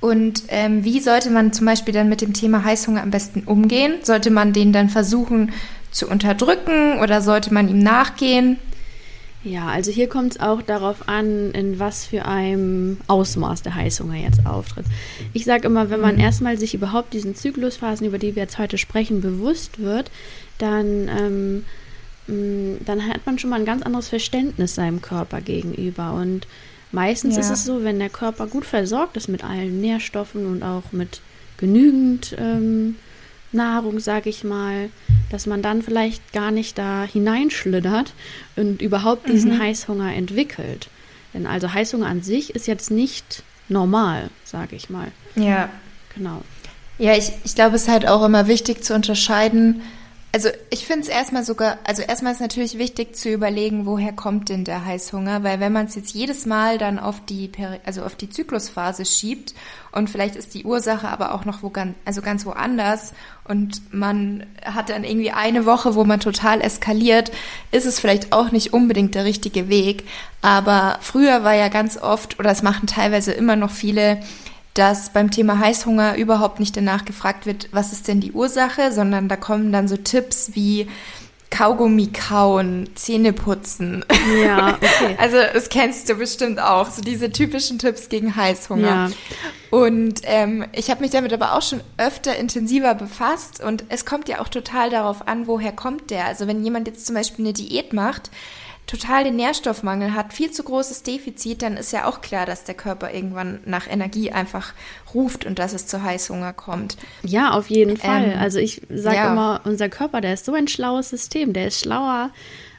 Und 0.00 0.44
ähm, 0.48 0.84
wie 0.84 1.00
sollte 1.00 1.30
man 1.30 1.52
zum 1.52 1.66
Beispiel 1.66 1.92
dann 1.92 2.08
mit 2.08 2.22
dem 2.22 2.32
Thema 2.32 2.64
Heißhunger 2.64 3.02
am 3.02 3.10
besten 3.10 3.42
umgehen? 3.44 3.96
Sollte 4.02 4.30
man 4.30 4.52
den 4.52 4.72
dann 4.72 4.88
versuchen 4.88 5.52
zu 5.90 6.08
unterdrücken 6.08 6.98
oder 7.00 7.20
sollte 7.20 7.52
man 7.52 7.68
ihm 7.68 7.78
nachgehen? 7.78 8.58
Ja, 9.42 9.68
also 9.68 9.90
hier 9.90 10.08
kommt 10.08 10.32
es 10.32 10.40
auch 10.40 10.60
darauf 10.60 11.08
an, 11.08 11.52
in 11.52 11.78
was 11.78 12.04
für 12.04 12.26
einem 12.26 12.98
Ausmaß 13.06 13.62
der 13.62 13.74
Heißhunger 13.74 14.16
jetzt 14.16 14.44
auftritt. 14.44 14.84
Ich 15.32 15.46
sage 15.46 15.66
immer, 15.66 15.88
wenn 15.88 16.00
man 16.00 16.16
mhm. 16.16 16.20
erstmal 16.20 16.58
sich 16.58 16.74
überhaupt 16.74 17.14
diesen 17.14 17.34
Zyklusphasen, 17.34 18.06
über 18.06 18.18
die 18.18 18.34
wir 18.36 18.42
jetzt 18.42 18.58
heute 18.58 18.76
sprechen, 18.76 19.22
bewusst 19.22 19.80
wird, 19.80 20.10
dann, 20.58 21.08
ähm, 21.08 21.64
mm, 22.26 22.84
dann 22.84 23.06
hat 23.08 23.24
man 23.24 23.38
schon 23.38 23.48
mal 23.48 23.60
ein 23.60 23.66
ganz 23.66 23.82
anderes 23.82 24.08
Verständnis 24.08 24.74
seinem 24.74 25.00
Körper 25.00 25.40
gegenüber 25.40 26.12
und 26.12 26.46
Meistens 26.92 27.36
ja. 27.36 27.40
ist 27.40 27.50
es 27.50 27.64
so, 27.64 27.84
wenn 27.84 27.98
der 27.98 28.10
Körper 28.10 28.46
gut 28.46 28.64
versorgt 28.64 29.16
ist 29.16 29.28
mit 29.28 29.44
allen 29.44 29.80
Nährstoffen 29.80 30.46
und 30.46 30.62
auch 30.62 30.92
mit 30.92 31.20
genügend 31.56 32.34
ähm, 32.38 32.96
Nahrung, 33.52 34.00
sage 34.00 34.30
ich 34.30 34.44
mal, 34.44 34.90
dass 35.30 35.46
man 35.46 35.62
dann 35.62 35.82
vielleicht 35.82 36.32
gar 36.32 36.50
nicht 36.50 36.78
da 36.78 37.04
hineinschlittert 37.04 38.12
und 38.56 38.82
überhaupt 38.82 39.28
diesen 39.28 39.56
mhm. 39.56 39.62
Heißhunger 39.62 40.14
entwickelt. 40.14 40.88
Denn 41.34 41.46
also 41.46 41.72
Heißhunger 41.72 42.06
an 42.06 42.22
sich 42.22 42.54
ist 42.54 42.66
jetzt 42.66 42.90
nicht 42.90 43.42
normal, 43.68 44.30
sage 44.44 44.74
ich 44.76 44.90
mal. 44.90 45.08
Ja. 45.36 45.68
Genau. 46.14 46.42
Ja, 46.98 47.16
ich, 47.16 47.32
ich 47.44 47.54
glaube, 47.54 47.76
es 47.76 47.82
ist 47.82 47.88
halt 47.88 48.06
auch 48.06 48.24
immer 48.24 48.46
wichtig 48.46 48.84
zu 48.84 48.94
unterscheiden, 48.94 49.82
also 50.32 50.48
ich 50.70 50.86
finde 50.86 51.02
es 51.02 51.08
erstmal 51.08 51.44
sogar, 51.44 51.78
also 51.84 52.02
erstmal 52.02 52.32
ist 52.32 52.40
natürlich 52.40 52.78
wichtig 52.78 53.16
zu 53.16 53.30
überlegen, 53.30 53.84
woher 53.84 54.12
kommt 54.12 54.48
denn 54.48 54.64
der 54.64 54.84
Heißhunger, 54.84 55.42
weil 55.42 55.58
wenn 55.58 55.72
man 55.72 55.86
es 55.86 55.96
jetzt 55.96 56.14
jedes 56.14 56.46
Mal 56.46 56.78
dann 56.78 57.00
auf 57.00 57.24
die, 57.24 57.50
also 57.84 58.04
auf 58.04 58.14
die 58.14 58.30
Zyklusphase 58.30 59.04
schiebt 59.04 59.54
und 59.90 60.08
vielleicht 60.08 60.36
ist 60.36 60.54
die 60.54 60.64
Ursache 60.64 61.08
aber 61.08 61.34
auch 61.34 61.44
noch 61.44 61.64
wo 61.64 61.70
ganz, 61.70 61.96
also 62.04 62.22
ganz 62.22 62.46
woanders 62.46 63.12
und 63.48 63.92
man 63.92 64.46
hat 64.64 64.90
dann 64.90 65.02
irgendwie 65.02 65.32
eine 65.32 65.66
Woche, 65.66 65.96
wo 65.96 66.04
man 66.04 66.20
total 66.20 66.60
eskaliert, 66.60 67.32
ist 67.72 67.86
es 67.86 67.98
vielleicht 67.98 68.32
auch 68.32 68.52
nicht 68.52 68.72
unbedingt 68.72 69.16
der 69.16 69.24
richtige 69.24 69.68
Weg. 69.68 70.04
Aber 70.42 70.98
früher 71.00 71.42
war 71.42 71.54
ja 71.54 71.68
ganz 71.68 71.96
oft, 71.96 72.38
oder 72.38 72.50
es 72.50 72.62
machen 72.62 72.86
teilweise 72.86 73.32
immer 73.32 73.56
noch 73.56 73.70
viele, 73.70 74.20
dass 74.74 75.12
beim 75.12 75.30
Thema 75.30 75.58
Heißhunger 75.58 76.16
überhaupt 76.16 76.60
nicht 76.60 76.76
danach 76.76 77.04
gefragt 77.04 77.46
wird, 77.46 77.68
was 77.72 77.92
ist 77.92 78.08
denn 78.08 78.20
die 78.20 78.32
Ursache, 78.32 78.92
sondern 78.92 79.28
da 79.28 79.36
kommen 79.36 79.72
dann 79.72 79.88
so 79.88 79.96
Tipps 79.96 80.52
wie 80.54 80.86
Kaugummi 81.50 82.06
kauen, 82.06 82.88
Zähne 82.94 83.32
putzen. 83.32 84.04
Ja, 84.40 84.74
okay. 84.80 85.16
Also 85.18 85.36
das 85.52 85.68
kennst 85.68 86.08
du 86.08 86.14
bestimmt 86.14 86.60
auch, 86.60 86.88
so 86.90 87.02
diese 87.02 87.30
typischen 87.30 87.78
Tipps 87.80 88.08
gegen 88.08 88.36
Heißhunger. 88.36 88.86
Ja. 88.86 89.10
Und 89.70 90.20
ähm, 90.24 90.64
ich 90.72 90.90
habe 90.90 91.00
mich 91.00 91.10
damit 91.10 91.32
aber 91.32 91.54
auch 91.54 91.62
schon 91.62 91.80
öfter 91.96 92.36
intensiver 92.36 92.94
befasst 92.94 93.62
und 93.62 93.84
es 93.88 94.04
kommt 94.04 94.28
ja 94.28 94.40
auch 94.40 94.48
total 94.48 94.90
darauf 94.90 95.26
an, 95.26 95.48
woher 95.48 95.72
kommt 95.72 96.10
der. 96.10 96.26
Also 96.26 96.46
wenn 96.46 96.62
jemand 96.62 96.86
jetzt 96.86 97.04
zum 97.06 97.16
Beispiel 97.16 97.44
eine 97.44 97.52
Diät 97.52 97.92
macht, 97.92 98.30
total 98.90 99.22
den 99.22 99.36
Nährstoffmangel 99.36 100.14
hat, 100.14 100.32
viel 100.32 100.50
zu 100.50 100.64
großes 100.64 101.04
Defizit, 101.04 101.62
dann 101.62 101.76
ist 101.76 101.92
ja 101.92 102.06
auch 102.06 102.20
klar, 102.20 102.44
dass 102.44 102.64
der 102.64 102.74
Körper 102.74 103.14
irgendwann 103.14 103.60
nach 103.64 103.88
Energie 103.88 104.32
einfach 104.32 104.72
ruft 105.14 105.46
und 105.46 105.60
dass 105.60 105.72
es 105.72 105.86
zu 105.86 106.02
Heißhunger 106.02 106.52
kommt. 106.52 106.96
Ja, 107.22 107.52
auf 107.52 107.70
jeden 107.70 107.96
Fall. 107.96 108.32
Ähm, 108.32 108.38
also 108.38 108.58
ich 108.58 108.82
sage 108.92 109.16
ja. 109.16 109.30
immer, 109.30 109.60
unser 109.64 109.88
Körper, 109.88 110.20
der 110.20 110.34
ist 110.34 110.44
so 110.44 110.54
ein 110.54 110.66
schlaues 110.66 111.10
System, 111.10 111.52
der 111.52 111.68
ist 111.68 111.80
schlauer 111.80 112.30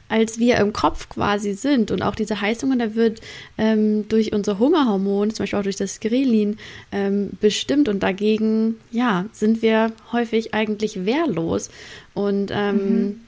als 0.08 0.38
wir 0.38 0.58
im 0.58 0.74
Kopf 0.74 1.08
quasi 1.08 1.54
sind. 1.54 1.90
Und 1.90 2.02
auch 2.02 2.14
diese 2.14 2.38
Heißhunger, 2.38 2.76
der 2.76 2.94
wird 2.94 3.22
ähm, 3.56 4.06
durch 4.08 4.34
unser 4.34 4.58
Hungerhormon, 4.58 5.30
zum 5.30 5.44
Beispiel 5.44 5.58
auch 5.58 5.62
durch 5.62 5.76
das 5.76 6.00
Grelin, 6.00 6.58
ähm, 6.90 7.30
bestimmt. 7.40 7.88
Und 7.88 8.02
dagegen, 8.02 8.76
ja, 8.90 9.24
sind 9.32 9.62
wir 9.62 9.90
häufig 10.12 10.52
eigentlich 10.52 11.06
wehrlos. 11.06 11.70
Und 12.12 12.50
ähm, 12.52 12.76
mhm 12.76 13.20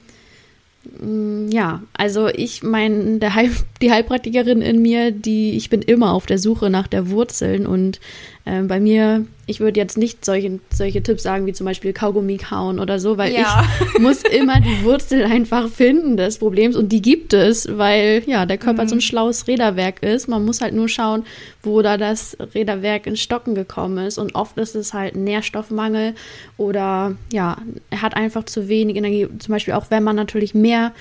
ja, 1.50 1.82
also 1.92 2.28
ich 2.28 2.62
meine, 2.62 3.18
Heil, 3.34 3.50
die 3.82 3.90
Heilpraktikerin 3.90 4.62
in 4.62 4.82
mir, 4.82 5.10
die 5.10 5.56
ich 5.56 5.70
bin 5.70 5.82
immer 5.82 6.12
auf 6.12 6.26
der 6.26 6.38
Suche 6.38 6.70
nach 6.70 6.86
der 6.86 7.10
Wurzeln 7.10 7.66
und 7.66 8.00
äh, 8.46 8.60
bei 8.62 8.78
mir, 8.78 9.24
ich 9.46 9.60
würde 9.60 9.80
jetzt 9.80 9.96
nicht 9.96 10.24
solche, 10.24 10.60
solche 10.70 11.02
Tipps 11.02 11.22
sagen, 11.22 11.46
wie 11.46 11.54
zum 11.54 11.64
Beispiel 11.64 11.94
Kaugummi 11.94 12.36
kauen 12.36 12.78
oder 12.78 12.98
so, 12.98 13.16
weil 13.16 13.32
ja. 13.32 13.64
ich 13.94 14.00
muss 14.00 14.22
immer 14.22 14.60
die 14.60 14.84
Wurzel 14.84 15.24
einfach 15.24 15.68
finden 15.70 16.18
des 16.18 16.38
Problems 16.38 16.76
und 16.76 16.90
die 16.90 17.00
gibt 17.00 17.32
es, 17.32 17.66
weil 17.78 18.22
ja, 18.26 18.44
der 18.44 18.58
Körper 18.58 18.84
mhm. 18.84 18.88
so 18.88 18.94
ein 18.96 19.00
schlaues 19.00 19.48
Räderwerk 19.48 20.02
ist. 20.02 20.28
Man 20.28 20.44
muss 20.44 20.60
halt 20.60 20.74
nur 20.74 20.88
schauen, 20.88 21.24
wo 21.62 21.80
da 21.80 21.96
das 21.96 22.36
Räderwerk 22.54 23.06
in 23.06 23.16
Stocken 23.16 23.54
gekommen 23.54 24.06
ist 24.06 24.18
und 24.18 24.34
oft 24.34 24.58
ist 24.58 24.74
es 24.74 24.92
halt 24.92 25.16
Nährstoffmangel 25.16 26.14
oder 26.58 27.16
ja, 27.32 27.56
er 27.88 28.02
hat 28.02 28.14
einfach 28.14 28.44
zu 28.44 28.68
wenig 28.68 28.96
Energie. 28.96 29.26
Zum 29.38 29.52
Beispiel 29.52 29.72
auch, 29.74 29.90
wenn 29.90 30.04
man 30.04 30.16
natürlich 30.16 30.54
mehr 30.54 30.92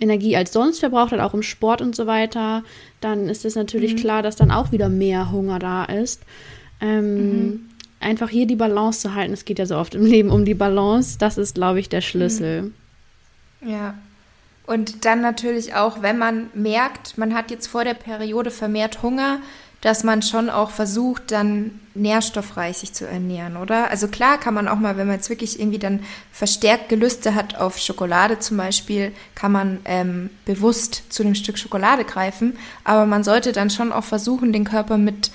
Energie 0.00 0.36
als 0.36 0.52
sonst 0.52 0.80
verbraucht 0.80 1.12
hat, 1.12 1.20
auch 1.20 1.32
im 1.32 1.42
Sport 1.42 1.80
und 1.80 1.96
so 1.96 2.06
weiter, 2.06 2.62
dann 3.00 3.28
ist 3.28 3.46
es 3.46 3.54
natürlich 3.54 3.94
mhm. 3.94 3.98
klar, 3.98 4.22
dass 4.22 4.36
dann 4.36 4.50
auch 4.50 4.70
wieder 4.70 4.90
mehr 4.90 5.30
Hunger 5.30 5.58
da 5.58 5.84
ist. 5.84 6.20
Ähm, 6.84 7.46
mhm. 7.46 7.60
Einfach 8.00 8.28
hier 8.28 8.46
die 8.46 8.56
Balance 8.56 9.00
zu 9.00 9.14
halten. 9.14 9.32
Es 9.32 9.46
geht 9.46 9.58
ja 9.58 9.66
so 9.66 9.76
oft 9.76 9.94
im 9.94 10.04
Leben 10.04 10.30
um 10.30 10.44
die 10.44 10.54
Balance. 10.54 11.16
Das 11.18 11.38
ist, 11.38 11.54
glaube 11.54 11.80
ich, 11.80 11.88
der 11.88 12.02
Schlüssel. 12.02 12.72
Mhm. 13.60 13.70
Ja. 13.70 13.94
Und 14.66 15.04
dann 15.04 15.20
natürlich 15.20 15.74
auch, 15.74 16.02
wenn 16.02 16.18
man 16.18 16.48
merkt, 16.54 17.18
man 17.18 17.34
hat 17.34 17.50
jetzt 17.50 17.66
vor 17.66 17.84
der 17.84 17.94
Periode 17.94 18.50
vermehrt 18.50 19.02
Hunger, 19.02 19.40
dass 19.82 20.02
man 20.02 20.22
schon 20.22 20.48
auch 20.48 20.70
versucht, 20.70 21.30
dann 21.30 21.78
nährstoffreich 21.94 22.78
sich 22.78 22.94
zu 22.94 23.06
ernähren, 23.06 23.58
oder? 23.58 23.90
Also 23.90 24.08
klar 24.08 24.38
kann 24.38 24.54
man 24.54 24.66
auch 24.66 24.78
mal, 24.78 24.96
wenn 24.96 25.06
man 25.06 25.16
jetzt 25.16 25.28
wirklich 25.28 25.60
irgendwie 25.60 25.78
dann 25.78 26.00
verstärkt 26.32 26.88
Gelüste 26.88 27.34
hat 27.34 27.56
auf 27.56 27.76
Schokolade 27.76 28.38
zum 28.38 28.56
Beispiel, 28.56 29.12
kann 29.34 29.52
man 29.52 29.80
ähm, 29.84 30.30
bewusst 30.46 31.02
zu 31.10 31.22
einem 31.22 31.34
Stück 31.34 31.58
Schokolade 31.58 32.04
greifen, 32.04 32.56
aber 32.84 33.04
man 33.04 33.24
sollte 33.24 33.52
dann 33.52 33.68
schon 33.68 33.92
auch 33.92 34.04
versuchen, 34.04 34.54
den 34.54 34.64
Körper 34.64 34.96
mit 34.96 35.30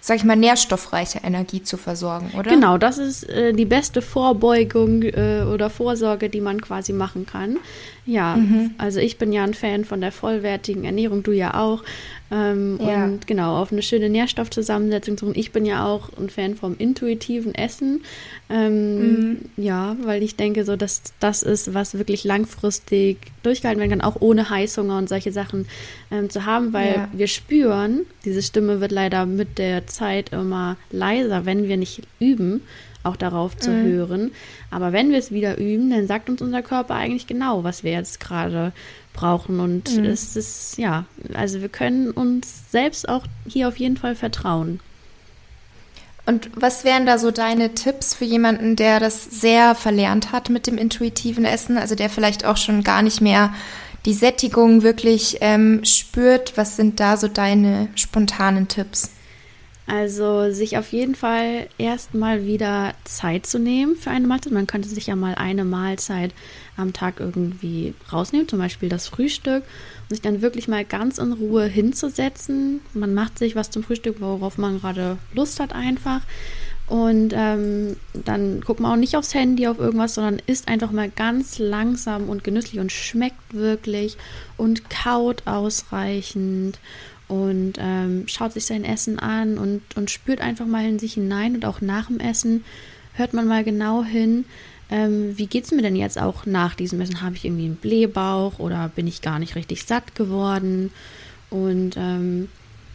sag 0.00 0.16
ich 0.16 0.24
mal, 0.24 0.36
nährstoffreiche 0.36 1.20
Energie 1.24 1.62
zu 1.62 1.76
versorgen, 1.76 2.30
oder? 2.38 2.50
Genau, 2.50 2.78
das 2.78 2.98
ist 2.98 3.28
äh, 3.28 3.52
die 3.52 3.64
beste 3.64 4.00
Vorbeugung 4.00 5.02
äh, 5.02 5.42
oder 5.42 5.70
Vorsorge, 5.70 6.28
die 6.28 6.40
man 6.40 6.60
quasi 6.60 6.92
machen 6.92 7.26
kann. 7.26 7.58
Ja, 8.06 8.36
mhm. 8.36 8.74
also 8.78 9.00
ich 9.00 9.18
bin 9.18 9.32
ja 9.32 9.44
ein 9.44 9.54
Fan 9.54 9.84
von 9.84 10.00
der 10.00 10.12
vollwertigen 10.12 10.84
Ernährung, 10.84 11.22
du 11.22 11.32
ja 11.32 11.54
auch. 11.54 11.82
Ähm, 12.30 12.78
ja. 12.80 13.04
Und 13.04 13.26
genau, 13.26 13.56
auf 13.56 13.72
eine 13.72 13.82
schöne 13.82 14.10
Nährstoffzusammensetzung 14.10 15.16
zu 15.16 15.32
Ich 15.34 15.52
bin 15.52 15.64
ja 15.64 15.86
auch 15.86 16.10
ein 16.18 16.28
Fan 16.28 16.56
vom 16.56 16.76
intuitiven 16.76 17.54
Essen. 17.54 18.02
Ähm, 18.50 18.98
mhm. 18.98 19.38
Ja, 19.56 19.96
weil 20.02 20.22
ich 20.22 20.36
denke, 20.36 20.64
so 20.64 20.76
dass 20.76 21.02
das 21.20 21.42
ist, 21.42 21.72
was 21.72 21.96
wirklich 21.96 22.24
langfristig 22.24 23.18
durchgehalten 23.42 23.80
werden 23.80 23.98
kann, 23.98 24.00
auch 24.00 24.20
ohne 24.20 24.50
Heißhunger 24.50 24.98
und 24.98 25.08
solche 25.08 25.32
Sachen 25.32 25.66
ähm, 26.10 26.28
zu 26.28 26.44
haben, 26.44 26.72
weil 26.72 26.94
ja. 26.94 27.08
wir 27.12 27.28
spüren, 27.28 28.00
diese 28.24 28.42
Stimme 28.42 28.80
wird 28.80 28.92
leider 28.92 29.24
mit 29.24 29.58
der 29.58 29.86
Zeit 29.86 30.32
immer 30.32 30.76
leiser, 30.90 31.46
wenn 31.46 31.68
wir 31.68 31.76
nicht 31.76 32.02
üben 32.20 32.60
auch 33.02 33.16
darauf 33.16 33.56
zu 33.56 33.70
mhm. 33.70 33.84
hören. 33.84 34.30
Aber 34.70 34.92
wenn 34.92 35.10
wir 35.10 35.18
es 35.18 35.30
wieder 35.30 35.58
üben, 35.58 35.90
dann 35.90 36.06
sagt 36.06 36.28
uns 36.28 36.42
unser 36.42 36.62
Körper 36.62 36.94
eigentlich 36.94 37.26
genau, 37.26 37.64
was 37.64 37.84
wir 37.84 37.92
jetzt 37.92 38.20
gerade 38.20 38.72
brauchen. 39.12 39.60
Und 39.60 39.96
mhm. 39.96 40.04
es 40.04 40.36
ist, 40.36 40.78
ja, 40.78 41.04
also 41.34 41.60
wir 41.60 41.68
können 41.68 42.10
uns 42.10 42.70
selbst 42.70 43.08
auch 43.08 43.24
hier 43.46 43.68
auf 43.68 43.76
jeden 43.76 43.96
Fall 43.96 44.14
vertrauen. 44.14 44.80
Und 46.26 46.50
was 46.54 46.84
wären 46.84 47.06
da 47.06 47.16
so 47.16 47.30
deine 47.30 47.74
Tipps 47.74 48.12
für 48.12 48.26
jemanden, 48.26 48.76
der 48.76 49.00
das 49.00 49.24
sehr 49.24 49.74
verlernt 49.74 50.30
hat 50.30 50.50
mit 50.50 50.66
dem 50.66 50.76
intuitiven 50.76 51.46
Essen, 51.46 51.78
also 51.78 51.94
der 51.94 52.10
vielleicht 52.10 52.44
auch 52.44 52.58
schon 52.58 52.84
gar 52.84 53.00
nicht 53.00 53.22
mehr 53.22 53.54
die 54.04 54.12
Sättigung 54.12 54.82
wirklich 54.82 55.38
ähm, 55.40 55.82
spürt? 55.84 56.52
Was 56.56 56.76
sind 56.76 57.00
da 57.00 57.16
so 57.16 57.28
deine 57.28 57.88
spontanen 57.94 58.68
Tipps? 58.68 59.10
Also 59.88 60.52
sich 60.52 60.76
auf 60.76 60.92
jeden 60.92 61.14
Fall 61.14 61.66
erstmal 61.78 62.44
wieder 62.44 62.94
Zeit 63.04 63.46
zu 63.46 63.58
nehmen 63.58 63.96
für 63.96 64.10
eine 64.10 64.26
Mahlzeit. 64.26 64.52
Man 64.52 64.66
könnte 64.66 64.86
sich 64.86 65.06
ja 65.06 65.16
mal 65.16 65.34
eine 65.34 65.64
Mahlzeit 65.64 66.34
am 66.76 66.92
Tag 66.92 67.20
irgendwie 67.20 67.94
rausnehmen, 68.12 68.46
zum 68.46 68.58
Beispiel 68.58 68.90
das 68.90 69.08
Frühstück, 69.08 69.64
und 69.64 70.10
sich 70.10 70.20
dann 70.20 70.42
wirklich 70.42 70.68
mal 70.68 70.84
ganz 70.84 71.16
in 71.16 71.32
Ruhe 71.32 71.64
hinzusetzen. 71.64 72.80
Man 72.92 73.14
macht 73.14 73.38
sich 73.38 73.56
was 73.56 73.70
zum 73.70 73.82
Frühstück, 73.82 74.20
worauf 74.20 74.58
man 74.58 74.78
gerade 74.78 75.16
Lust 75.32 75.58
hat 75.58 75.72
einfach. 75.72 76.20
Und 76.86 77.32
ähm, 77.34 77.96
dann 78.12 78.60
guckt 78.60 78.80
man 78.80 78.92
auch 78.92 78.96
nicht 78.96 79.16
aufs 79.16 79.32
Handy, 79.32 79.68
auf 79.68 79.78
irgendwas, 79.78 80.14
sondern 80.14 80.42
isst 80.46 80.68
einfach 80.68 80.90
mal 80.90 81.08
ganz 81.08 81.58
langsam 81.58 82.28
und 82.28 82.44
genüsslich 82.44 82.78
und 82.78 82.92
schmeckt 82.92 83.54
wirklich 83.54 84.18
und 84.58 84.90
kaut 84.90 85.46
ausreichend 85.46 86.78
und 87.28 87.74
ähm, 87.78 88.24
schaut 88.26 88.54
sich 88.54 88.64
sein 88.66 88.84
Essen 88.84 89.18
an 89.18 89.58
und, 89.58 89.82
und 89.96 90.10
spürt 90.10 90.40
einfach 90.40 90.66
mal 90.66 90.86
in 90.86 90.98
sich 90.98 91.14
hinein 91.14 91.54
und 91.54 91.64
auch 91.64 91.80
nach 91.80 92.06
dem 92.06 92.20
Essen 92.20 92.64
hört 93.14 93.34
man 93.34 93.46
mal 93.46 93.64
genau 93.64 94.02
hin, 94.02 94.44
ähm, 94.90 95.36
wie 95.36 95.46
geht 95.46 95.64
es 95.64 95.72
mir 95.72 95.82
denn 95.82 95.96
jetzt 95.96 96.18
auch 96.18 96.46
nach 96.46 96.74
diesem 96.74 97.00
Essen? 97.00 97.20
Habe 97.20 97.36
ich 97.36 97.44
irgendwie 97.44 97.66
einen 97.66 97.76
Blähbauch 97.76 98.58
oder 98.58 98.90
bin 98.94 99.06
ich 99.06 99.20
gar 99.20 99.38
nicht 99.38 99.54
richtig 99.54 99.84
satt 99.84 100.14
geworden? 100.14 100.90
Und 101.50 101.96
ähm, 101.96 102.48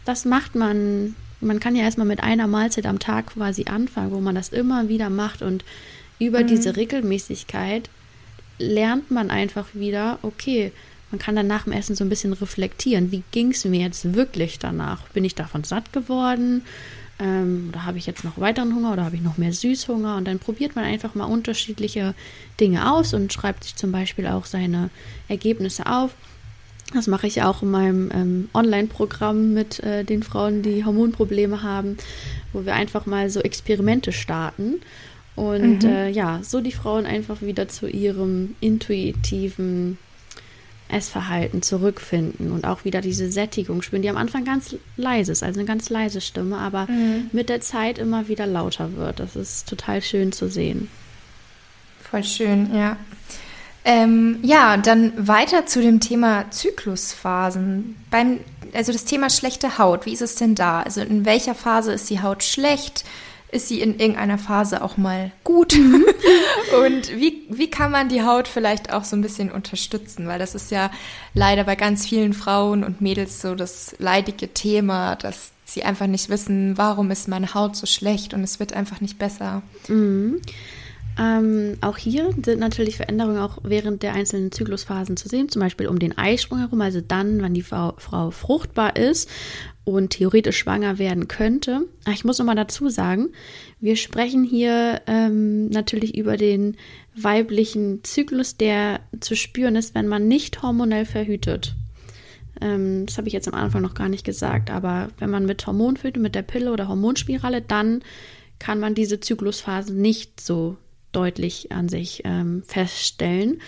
das 0.04 0.24
macht 0.24 0.54
man, 0.54 1.14
man 1.40 1.60
kann 1.60 1.76
ja 1.76 1.84
erstmal 1.84 2.06
mit 2.06 2.22
einer 2.22 2.46
Mahlzeit 2.46 2.86
am 2.86 2.98
Tag 2.98 3.28
quasi 3.28 3.66
anfangen, 3.66 4.12
wo 4.12 4.20
man 4.20 4.34
das 4.34 4.48
immer 4.48 4.88
wieder 4.88 5.10
macht 5.10 5.42
und 5.42 5.64
über 6.18 6.40
mhm. 6.40 6.48
diese 6.48 6.76
Regelmäßigkeit 6.76 7.88
lernt 8.58 9.10
man 9.10 9.30
einfach 9.30 9.66
wieder, 9.74 10.18
okay, 10.22 10.72
man 11.14 11.20
kann 11.20 11.36
dann 11.36 11.46
nach 11.46 11.62
dem 11.62 11.72
Essen 11.72 11.94
so 11.94 12.02
ein 12.02 12.08
bisschen 12.08 12.32
reflektieren. 12.32 13.12
Wie 13.12 13.22
ging 13.30 13.52
es 13.52 13.64
mir 13.64 13.80
jetzt 13.80 14.14
wirklich 14.14 14.58
danach? 14.58 15.00
Bin 15.10 15.24
ich 15.24 15.36
davon 15.36 15.62
satt 15.62 15.92
geworden? 15.92 16.62
Ähm, 17.20 17.66
oder 17.68 17.84
habe 17.84 17.98
ich 17.98 18.06
jetzt 18.06 18.24
noch 18.24 18.40
weiteren 18.40 18.74
Hunger 18.74 18.92
oder 18.92 19.04
habe 19.04 19.14
ich 19.14 19.22
noch 19.22 19.38
mehr 19.38 19.52
Süßhunger? 19.52 20.16
Und 20.16 20.26
dann 20.26 20.40
probiert 20.40 20.74
man 20.74 20.84
einfach 20.84 21.14
mal 21.14 21.26
unterschiedliche 21.26 22.16
Dinge 22.58 22.92
aus 22.92 23.14
und 23.14 23.32
schreibt 23.32 23.62
sich 23.62 23.76
zum 23.76 23.92
Beispiel 23.92 24.26
auch 24.26 24.44
seine 24.44 24.90
Ergebnisse 25.28 25.86
auf. 25.86 26.16
Das 26.92 27.06
mache 27.06 27.28
ich 27.28 27.42
auch 27.42 27.62
in 27.62 27.70
meinem 27.70 28.10
ähm, 28.12 28.48
Online-Programm 28.52 29.54
mit 29.54 29.78
äh, 29.84 30.02
den 30.02 30.24
Frauen, 30.24 30.62
die 30.62 30.84
Hormonprobleme 30.84 31.62
haben, 31.62 31.96
wo 32.52 32.66
wir 32.66 32.74
einfach 32.74 33.06
mal 33.06 33.30
so 33.30 33.38
Experimente 33.38 34.10
starten 34.10 34.80
und 35.36 35.84
mhm. 35.84 35.88
äh, 35.88 36.10
ja, 36.10 36.40
so 36.42 36.60
die 36.60 36.72
Frauen 36.72 37.06
einfach 37.06 37.40
wieder 37.40 37.68
zu 37.68 37.86
ihrem 37.86 38.56
intuitiven 38.60 39.98
Essverhalten 40.94 41.60
zurückfinden 41.60 42.52
und 42.52 42.64
auch 42.66 42.84
wieder 42.84 43.00
diese 43.00 43.30
Sättigung 43.30 43.82
spüren, 43.82 44.02
die 44.02 44.08
am 44.08 44.16
Anfang 44.16 44.44
ganz 44.44 44.76
leise 44.96 45.32
ist, 45.32 45.42
also 45.42 45.60
eine 45.60 45.66
ganz 45.66 45.90
leise 45.90 46.20
Stimme, 46.20 46.56
aber 46.58 46.86
mhm. 46.86 47.30
mit 47.32 47.48
der 47.48 47.60
Zeit 47.60 47.98
immer 47.98 48.28
wieder 48.28 48.46
lauter 48.46 48.96
wird. 48.96 49.20
Das 49.20 49.36
ist 49.36 49.68
total 49.68 50.00
schön 50.00 50.32
zu 50.32 50.48
sehen. 50.48 50.88
Voll 52.02 52.24
schön, 52.24 52.74
ja. 52.74 52.96
Ähm, 53.84 54.38
ja, 54.42 54.78
dann 54.78 55.12
weiter 55.28 55.66
zu 55.66 55.82
dem 55.82 56.00
Thema 56.00 56.50
Zyklusphasen. 56.50 57.96
Beim, 58.10 58.40
also 58.72 58.92
das 58.92 59.04
Thema 59.04 59.28
schlechte 59.28 59.78
Haut, 59.78 60.06
wie 60.06 60.12
ist 60.12 60.22
es 60.22 60.36
denn 60.36 60.54
da? 60.54 60.80
Also 60.80 61.02
in 61.02 61.26
welcher 61.26 61.54
Phase 61.54 61.92
ist 61.92 62.08
die 62.08 62.22
Haut 62.22 62.42
schlecht? 62.42 63.04
Ist 63.54 63.68
sie 63.68 63.80
in 63.80 63.98
irgendeiner 63.98 64.38
Phase 64.38 64.82
auch 64.82 64.96
mal 64.96 65.30
gut? 65.44 65.74
Und 66.84 67.16
wie, 67.16 67.44
wie 67.48 67.70
kann 67.70 67.92
man 67.92 68.08
die 68.08 68.22
Haut 68.22 68.48
vielleicht 68.48 68.92
auch 68.92 69.04
so 69.04 69.16
ein 69.16 69.22
bisschen 69.22 69.50
unterstützen? 69.50 70.26
Weil 70.26 70.38
das 70.38 70.54
ist 70.54 70.70
ja 70.70 70.90
leider 71.34 71.64
bei 71.64 71.76
ganz 71.76 72.06
vielen 72.06 72.32
Frauen 72.32 72.82
und 72.84 73.00
Mädels 73.00 73.40
so 73.40 73.54
das 73.54 73.94
leidige 73.98 74.52
Thema, 74.52 75.16
dass 75.16 75.52
sie 75.64 75.84
einfach 75.84 76.06
nicht 76.06 76.28
wissen, 76.28 76.76
warum 76.76 77.10
ist 77.10 77.28
meine 77.28 77.54
Haut 77.54 77.76
so 77.76 77.86
schlecht 77.86 78.34
und 78.34 78.42
es 78.42 78.60
wird 78.60 78.72
einfach 78.72 79.00
nicht 79.00 79.18
besser. 79.18 79.62
Mhm. 79.88 80.40
Ähm, 81.16 81.78
auch 81.80 81.96
hier 81.96 82.30
sind 82.44 82.58
natürlich 82.58 82.96
Veränderungen 82.96 83.38
auch 83.38 83.58
während 83.62 84.02
der 84.02 84.14
einzelnen 84.14 84.50
Zyklusphasen 84.50 85.16
zu 85.16 85.28
sehen, 85.28 85.48
zum 85.48 85.60
Beispiel 85.60 85.86
um 85.86 86.00
den 86.00 86.18
Eisprung 86.18 86.58
herum, 86.58 86.80
also 86.80 87.00
dann, 87.00 87.40
wann 87.40 87.54
die 87.54 87.62
Frau, 87.62 87.94
Frau 87.98 88.32
fruchtbar 88.32 88.96
ist 88.96 89.30
und 89.84 90.10
theoretisch 90.10 90.58
schwanger 90.58 90.98
werden 90.98 91.28
könnte. 91.28 91.86
Ach, 92.04 92.12
ich 92.12 92.24
muss 92.24 92.38
nochmal 92.38 92.56
dazu 92.56 92.88
sagen, 92.88 93.30
wir 93.80 93.96
sprechen 93.96 94.44
hier 94.44 95.02
ähm, 95.06 95.68
natürlich 95.68 96.16
über 96.16 96.36
den 96.36 96.76
weiblichen 97.14 98.02
Zyklus, 98.02 98.56
der 98.56 99.00
zu 99.20 99.36
spüren 99.36 99.76
ist, 99.76 99.94
wenn 99.94 100.08
man 100.08 100.26
nicht 100.26 100.62
hormonell 100.62 101.04
verhütet. 101.04 101.74
Ähm, 102.60 103.04
das 103.06 103.18
habe 103.18 103.28
ich 103.28 103.34
jetzt 103.34 103.48
am 103.48 103.54
Anfang 103.54 103.82
noch 103.82 103.94
gar 103.94 104.08
nicht 104.08 104.24
gesagt, 104.24 104.70
aber 104.70 105.08
wenn 105.18 105.30
man 105.30 105.44
mit 105.44 105.66
Hormon 105.66 105.96
verhütet, 105.96 106.22
mit 106.22 106.34
der 106.34 106.42
Pille 106.42 106.72
oder 106.72 106.88
Hormonspirale, 106.88 107.60
dann 107.60 108.02
kann 108.58 108.80
man 108.80 108.94
diese 108.94 109.20
Zyklusphase 109.20 109.92
nicht 109.92 110.40
so 110.40 110.76
deutlich 111.12 111.72
an 111.72 111.88
sich 111.88 112.22
ähm, 112.24 112.62
feststellen, 112.66 113.60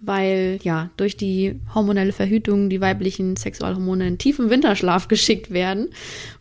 weil 0.00 0.58
ja 0.62 0.90
durch 0.96 1.16
die 1.16 1.60
hormonelle 1.74 2.12
Verhütung 2.12 2.70
die 2.70 2.80
weiblichen 2.80 3.36
Sexualhormone 3.36 4.06
in 4.06 4.18
tiefen 4.18 4.50
Winterschlaf 4.50 5.08
geschickt 5.08 5.50
werden 5.50 5.88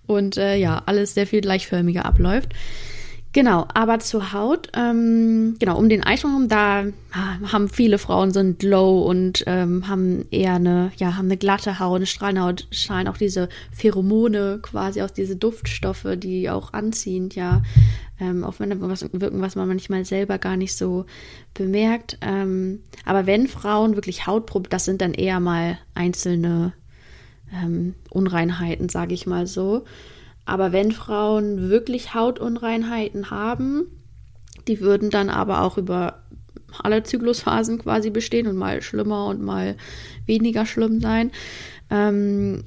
und 0.07 0.37
äh, 0.37 0.55
ja 0.55 0.83
alles 0.85 1.13
sehr 1.13 1.27
viel 1.27 1.41
gleichförmiger 1.41 2.05
abläuft. 2.05 2.53
Genau, 3.31 3.67
aber 3.75 3.99
zur 3.99 4.33
Haut, 4.33 4.69
ähm, 4.75 5.55
genau, 5.59 5.77
um 5.77 5.87
den 5.87 6.03
Eisprung 6.03 6.31
herum, 6.31 6.47
da 6.49 6.85
ah, 7.11 7.51
haben 7.51 7.69
viele 7.69 7.99
Frauen 7.99 8.31
so 8.31 8.39
ein 8.39 8.57
Glow 8.57 9.03
und 9.03 9.43
ähm, 9.45 9.87
haben 9.87 10.25
eher 10.31 10.55
eine, 10.55 10.91
ja, 10.97 11.15
haben 11.15 11.25
eine 11.25 11.37
glatte 11.37 11.77
Haut, 11.77 11.97
eine 11.97 12.05
strahlende 12.07 12.41
Haut, 12.41 12.67
strahlen 12.71 13.07
auch 13.07 13.17
diese 13.17 13.47
Pheromone 13.71 14.59
quasi 14.63 15.03
aus, 15.03 15.13
diese 15.13 15.35
Duftstoffe, 15.35 16.07
die 16.17 16.49
auch 16.49 16.73
anziehend, 16.73 17.35
ja, 17.35 17.61
ähm, 18.19 18.43
wenn 18.57 18.81
was 18.81 19.05
wirken, 19.13 19.41
was 19.41 19.55
man 19.55 19.67
manchmal 19.67 20.05
selber 20.05 20.39
gar 20.39 20.57
nicht 20.57 20.75
so 20.75 21.05
bemerkt. 21.53 22.17
Ähm, 22.21 22.79
aber 23.05 23.27
wenn 23.27 23.47
Frauen 23.47 23.93
wirklich 23.93 24.25
Hautprobleme, 24.25 24.71
das 24.71 24.85
sind 24.85 25.01
dann 25.01 25.13
eher 25.13 25.39
mal 25.39 25.77
einzelne 25.93 26.73
ähm, 27.53 27.93
Unreinheiten, 28.09 28.89
sage 28.89 29.13
ich 29.13 29.27
mal 29.27 29.45
so. 29.45 29.85
Aber 30.49 30.71
wenn 30.71 30.91
Frauen 30.91 31.69
wirklich 31.69 32.15
Hautunreinheiten 32.15 33.29
haben, 33.29 33.85
die 34.67 34.81
würden 34.81 35.11
dann 35.11 35.29
aber 35.29 35.61
auch 35.61 35.77
über 35.77 36.23
alle 36.81 37.03
Zyklusphasen 37.03 37.77
quasi 37.77 38.09
bestehen 38.09 38.47
und 38.47 38.55
mal 38.55 38.81
schlimmer 38.81 39.27
und 39.27 39.43
mal 39.43 39.77
weniger 40.25 40.65
schlimm 40.65 41.01
sein, 41.01 41.31
ähm, 41.91 42.63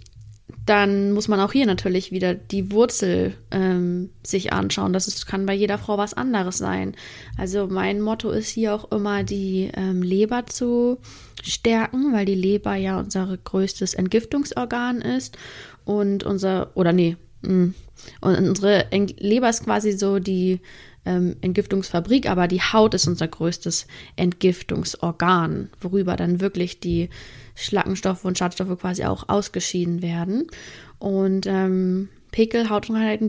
dann 0.64 1.10
muss 1.10 1.26
man 1.26 1.40
auch 1.40 1.50
hier 1.50 1.66
natürlich 1.66 2.12
wieder 2.12 2.34
die 2.34 2.70
Wurzel 2.70 3.34
ähm, 3.50 4.10
sich 4.24 4.52
anschauen. 4.52 4.92
Das 4.92 5.08
ist, 5.08 5.26
kann 5.26 5.44
bei 5.44 5.54
jeder 5.54 5.76
Frau 5.76 5.98
was 5.98 6.14
anderes 6.14 6.58
sein. 6.58 6.94
Also 7.36 7.66
mein 7.66 8.00
Motto 8.00 8.30
ist 8.30 8.48
hier 8.48 8.74
auch 8.74 8.92
immer, 8.92 9.24
die 9.24 9.72
ähm, 9.74 10.02
Leber 10.02 10.46
zu 10.46 10.98
stärken, 11.42 12.12
weil 12.12 12.26
die 12.26 12.36
Leber 12.36 12.76
ja 12.76 13.00
unser 13.00 13.36
größtes 13.36 13.94
Entgiftungsorgan 13.94 15.00
ist 15.00 15.36
und 15.84 16.22
unser, 16.22 16.70
oder 16.76 16.92
nee. 16.92 17.16
Und 17.42 17.75
unsere 18.20 18.87
Leber 19.18 19.49
ist 19.49 19.64
quasi 19.64 19.92
so 19.92 20.18
die 20.18 20.61
ähm, 21.04 21.37
Entgiftungsfabrik, 21.40 22.28
aber 22.28 22.49
die 22.49 22.61
Haut 22.61 22.94
ist 22.94 23.06
unser 23.06 23.28
größtes 23.28 23.87
Entgiftungsorgan, 24.16 25.70
worüber 25.80 26.16
dann 26.16 26.40
wirklich 26.40 26.80
die 26.80 27.11
Schlackenstoffe 27.54 28.25
und 28.25 28.38
Schadstoffe 28.38 28.78
quasi 28.78 29.04
auch 29.04 29.28
ausgeschieden 29.28 30.02
werden. 30.02 30.46
Und 30.99 31.46
ähm, 31.46 32.08
Pickel, 32.30 32.68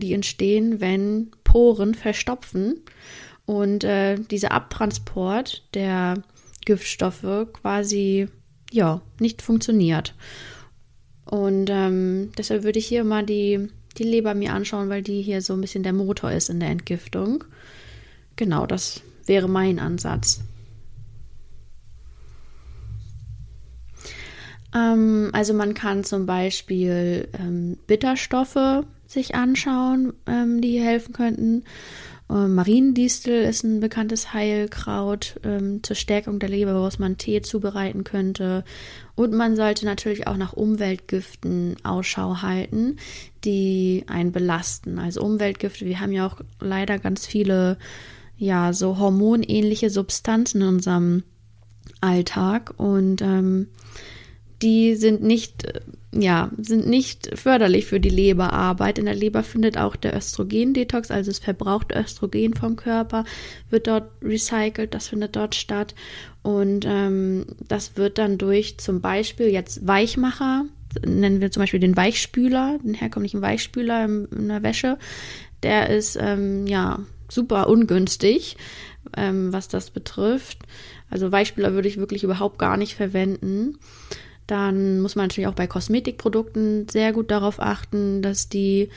die 0.00 0.14
entstehen, 0.14 0.80
wenn 0.80 1.30
Poren 1.44 1.94
verstopfen 1.94 2.80
und 3.44 3.84
äh, 3.84 4.16
dieser 4.16 4.52
Abtransport 4.52 5.64
der 5.74 6.22
Giftstoffe 6.64 7.48
quasi 7.52 8.28
ja 8.70 9.02
nicht 9.20 9.42
funktioniert. 9.42 10.14
Und 11.24 11.68
ähm, 11.70 12.32
deshalb 12.38 12.64
würde 12.64 12.78
ich 12.78 12.86
hier 12.86 13.04
mal 13.04 13.24
die 13.24 13.68
die 13.98 14.04
Leber 14.04 14.34
mir 14.34 14.52
anschauen, 14.52 14.88
weil 14.88 15.02
die 15.02 15.22
hier 15.22 15.42
so 15.42 15.54
ein 15.54 15.60
bisschen 15.60 15.82
der 15.82 15.92
Motor 15.92 16.32
ist 16.32 16.50
in 16.50 16.60
der 16.60 16.70
Entgiftung. 16.70 17.44
Genau, 18.36 18.66
das 18.66 19.02
wäre 19.26 19.48
mein 19.48 19.78
Ansatz. 19.78 20.40
Ähm, 24.74 25.30
also 25.32 25.54
man 25.54 25.74
kann 25.74 26.04
zum 26.04 26.26
Beispiel 26.26 27.28
ähm, 27.38 27.78
Bitterstoffe 27.86 28.84
sich 29.06 29.34
anschauen, 29.34 30.12
ähm, 30.26 30.60
die 30.60 30.70
hier 30.70 30.84
helfen 30.84 31.12
könnten. 31.12 31.64
Ähm, 32.30 32.54
Mariendistel 32.54 33.44
ist 33.44 33.64
ein 33.64 33.80
bekanntes 33.80 34.32
Heilkraut 34.32 35.38
ähm, 35.44 35.82
zur 35.82 35.96
Stärkung 35.96 36.38
der 36.38 36.48
Leber, 36.48 36.74
woraus 36.74 36.98
man 36.98 37.18
Tee 37.18 37.42
zubereiten 37.42 38.04
könnte. 38.04 38.64
Und 39.14 39.32
man 39.32 39.56
sollte 39.56 39.84
natürlich 39.84 40.26
auch 40.26 40.36
nach 40.36 40.52
Umweltgiften 40.52 41.76
Ausschau 41.84 42.42
halten, 42.42 42.96
die 43.44 44.04
einen 44.06 44.32
belasten. 44.32 44.98
Also 44.98 45.22
Umweltgifte, 45.22 45.86
wir 45.86 46.00
haben 46.00 46.12
ja 46.12 46.26
auch 46.26 46.40
leider 46.60 46.98
ganz 46.98 47.26
viele, 47.26 47.78
ja, 48.36 48.72
so 48.72 48.98
hormonähnliche 48.98 49.90
Substanzen 49.90 50.62
in 50.62 50.68
unserem 50.68 51.22
Alltag 52.00 52.74
und 52.76 53.22
ähm, 53.22 53.68
die 54.64 54.96
sind 54.96 55.22
nicht, 55.22 55.82
ja, 56.10 56.50
sind 56.56 56.86
nicht 56.86 57.38
förderlich 57.38 57.84
für 57.84 58.00
die 58.00 58.08
Leberarbeit. 58.08 58.98
In 58.98 59.04
der 59.04 59.14
Leber 59.14 59.42
findet 59.42 59.76
auch 59.76 59.94
der 59.94 60.16
Östrogendetox, 60.16 61.10
also 61.10 61.30
das 61.30 61.38
verbrauchte 61.38 61.94
Östrogen 61.94 62.54
vom 62.54 62.74
Körper, 62.74 63.24
wird 63.68 63.86
dort 63.86 64.10
recycelt, 64.22 64.94
das 64.94 65.08
findet 65.08 65.36
dort 65.36 65.54
statt. 65.54 65.94
Und 66.42 66.86
ähm, 66.88 67.44
das 67.68 67.98
wird 67.98 68.16
dann 68.16 68.38
durch 68.38 68.78
zum 68.78 69.02
Beispiel 69.02 69.48
jetzt 69.48 69.86
Weichmacher, 69.86 70.64
nennen 71.06 71.42
wir 71.42 71.50
zum 71.50 71.62
Beispiel 71.62 71.80
den 71.80 71.96
Weichspüler, 71.96 72.78
den 72.82 72.94
herkömmlichen 72.94 73.42
Weichspüler 73.42 74.06
in, 74.06 74.24
in 74.34 74.48
der 74.48 74.62
Wäsche, 74.62 74.96
der 75.62 75.90
ist 75.90 76.16
ähm, 76.18 76.66
ja 76.66 77.00
super 77.28 77.68
ungünstig, 77.68 78.56
ähm, 79.14 79.52
was 79.52 79.68
das 79.68 79.90
betrifft. 79.90 80.60
Also 81.10 81.30
Weichspüler 81.30 81.74
würde 81.74 81.88
ich 81.88 81.98
wirklich 81.98 82.24
überhaupt 82.24 82.58
gar 82.58 82.78
nicht 82.78 82.94
verwenden. 82.94 83.78
Dann 84.46 85.00
muss 85.00 85.16
man 85.16 85.26
natürlich 85.26 85.48
auch 85.48 85.54
bei 85.54 85.66
Kosmetikprodukten 85.66 86.88
sehr 86.88 87.12
gut 87.12 87.30
darauf 87.30 87.60
achten, 87.60 88.20
dass 88.20 88.48
die 88.48 88.90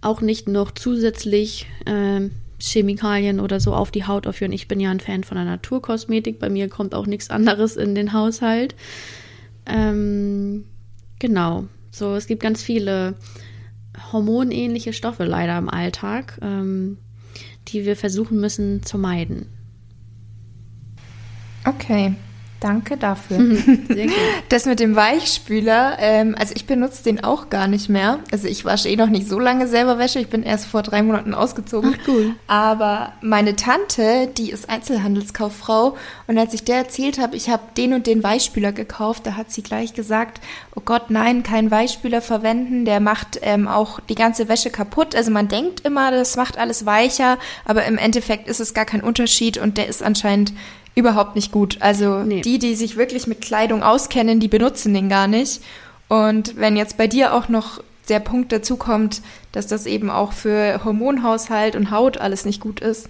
auch 0.00 0.20
nicht 0.20 0.48
noch 0.48 0.72
zusätzlich 0.72 1.66
äh, 1.86 2.28
Chemikalien 2.60 3.40
oder 3.40 3.60
so 3.60 3.74
auf 3.74 3.90
die 3.90 4.04
Haut 4.04 4.26
aufführen. 4.26 4.52
Ich 4.52 4.68
bin 4.68 4.80
ja 4.80 4.90
ein 4.90 5.00
Fan 5.00 5.24
von 5.24 5.36
der 5.36 5.44
Naturkosmetik. 5.44 6.38
Bei 6.38 6.50
mir 6.50 6.68
kommt 6.68 6.94
auch 6.94 7.06
nichts 7.06 7.30
anderes 7.30 7.76
in 7.76 7.94
den 7.94 8.12
Haushalt. 8.12 8.74
Ähm, 9.66 10.64
genau. 11.18 11.66
So, 11.90 12.14
es 12.14 12.26
gibt 12.26 12.42
ganz 12.42 12.62
viele 12.62 13.14
hormonähnliche 14.12 14.92
Stoffe 14.92 15.24
leider 15.24 15.58
im 15.58 15.68
Alltag, 15.68 16.38
ähm, 16.42 16.98
die 17.68 17.84
wir 17.84 17.96
versuchen 17.96 18.40
müssen 18.40 18.82
zu 18.82 18.98
meiden. 18.98 19.46
Okay, 21.64 22.14
Danke 22.60 22.96
dafür. 22.96 23.38
Das 24.48 24.66
mit 24.66 24.80
dem 24.80 24.96
Weichspüler, 24.96 25.96
ähm, 26.00 26.34
also 26.38 26.54
ich 26.56 26.66
benutze 26.66 27.04
den 27.04 27.22
auch 27.22 27.50
gar 27.50 27.68
nicht 27.68 27.88
mehr. 27.88 28.20
Also 28.32 28.48
ich 28.48 28.64
wasche 28.64 28.88
eh 28.88 28.96
noch 28.96 29.08
nicht 29.08 29.28
so 29.28 29.38
lange 29.38 29.68
selber 29.68 29.98
Wäsche. 29.98 30.18
Ich 30.20 30.28
bin 30.28 30.42
erst 30.42 30.66
vor 30.66 30.82
drei 30.82 31.02
Monaten 31.02 31.34
ausgezogen. 31.34 31.94
Ach 31.94 32.08
cool. 32.08 32.34
Aber 32.46 33.12
meine 33.20 33.56
Tante, 33.56 34.28
die 34.36 34.50
ist 34.50 34.70
Einzelhandelskauffrau 34.70 35.96
und 36.26 36.38
als 36.38 36.54
ich 36.54 36.64
der 36.64 36.76
erzählt 36.76 37.18
habe, 37.18 37.36
ich 37.36 37.50
habe 37.50 37.62
den 37.76 37.92
und 37.92 38.06
den 38.06 38.22
Weichspüler 38.22 38.72
gekauft, 38.72 39.26
da 39.26 39.36
hat 39.36 39.50
sie 39.50 39.62
gleich 39.62 39.92
gesagt, 39.92 40.40
oh 40.74 40.82
Gott, 40.84 41.10
nein, 41.10 41.42
keinen 41.42 41.70
Weichspüler 41.70 42.22
verwenden. 42.22 42.84
Der 42.84 43.00
macht 43.00 43.38
ähm, 43.42 43.68
auch 43.68 44.00
die 44.00 44.14
ganze 44.14 44.48
Wäsche 44.48 44.70
kaputt. 44.70 45.14
Also 45.14 45.30
man 45.30 45.48
denkt 45.48 45.80
immer, 45.80 46.10
das 46.10 46.36
macht 46.36 46.58
alles 46.58 46.86
weicher, 46.86 47.38
aber 47.64 47.84
im 47.84 47.98
Endeffekt 47.98 48.48
ist 48.48 48.60
es 48.60 48.74
gar 48.74 48.86
kein 48.86 49.02
Unterschied 49.02 49.58
und 49.58 49.76
der 49.76 49.88
ist 49.88 50.02
anscheinend 50.02 50.52
überhaupt 50.98 51.34
nicht 51.36 51.52
gut. 51.52 51.78
Also 51.80 52.22
nee. 52.22 52.40
die, 52.40 52.58
die 52.58 52.74
sich 52.74 52.96
wirklich 52.96 53.26
mit 53.26 53.40
Kleidung 53.40 53.82
auskennen, 53.82 54.40
die 54.40 54.48
benutzen 54.48 54.92
den 54.92 55.08
gar 55.08 55.28
nicht. 55.28 55.62
Und 56.08 56.56
wenn 56.56 56.76
jetzt 56.76 56.96
bei 56.96 57.06
dir 57.06 57.34
auch 57.34 57.48
noch 57.48 57.82
der 58.08 58.20
Punkt 58.20 58.52
dazu 58.52 58.76
kommt, 58.76 59.22
dass 59.52 59.66
das 59.66 59.86
eben 59.86 60.10
auch 60.10 60.32
für 60.32 60.84
Hormonhaushalt 60.84 61.76
und 61.76 61.90
Haut 61.90 62.18
alles 62.18 62.44
nicht 62.44 62.60
gut 62.60 62.80
ist, 62.80 63.08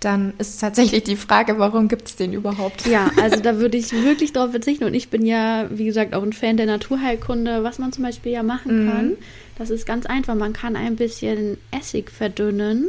dann 0.00 0.32
ist 0.38 0.60
tatsächlich 0.60 1.04
die 1.04 1.16
Frage, 1.16 1.58
warum 1.58 1.86
gibt 1.86 2.08
es 2.08 2.16
den 2.16 2.32
überhaupt? 2.32 2.86
Ja, 2.86 3.10
also 3.22 3.40
da 3.40 3.58
würde 3.58 3.76
ich 3.76 3.92
wirklich 3.92 4.32
drauf 4.32 4.50
verzichten. 4.50 4.84
Und 4.84 4.94
ich 4.94 5.10
bin 5.10 5.26
ja, 5.26 5.66
wie 5.70 5.84
gesagt, 5.84 6.14
auch 6.14 6.22
ein 6.22 6.32
Fan 6.32 6.56
der 6.56 6.66
Naturheilkunde. 6.66 7.62
Was 7.62 7.78
man 7.78 7.92
zum 7.92 8.04
Beispiel 8.04 8.32
ja 8.32 8.42
machen 8.42 8.86
mhm. 8.86 8.90
kann, 8.90 9.12
das 9.58 9.68
ist 9.68 9.86
ganz 9.86 10.06
einfach. 10.06 10.34
Man 10.34 10.54
kann 10.54 10.74
ein 10.74 10.96
bisschen 10.96 11.58
Essig 11.70 12.10
verdünnen 12.10 12.88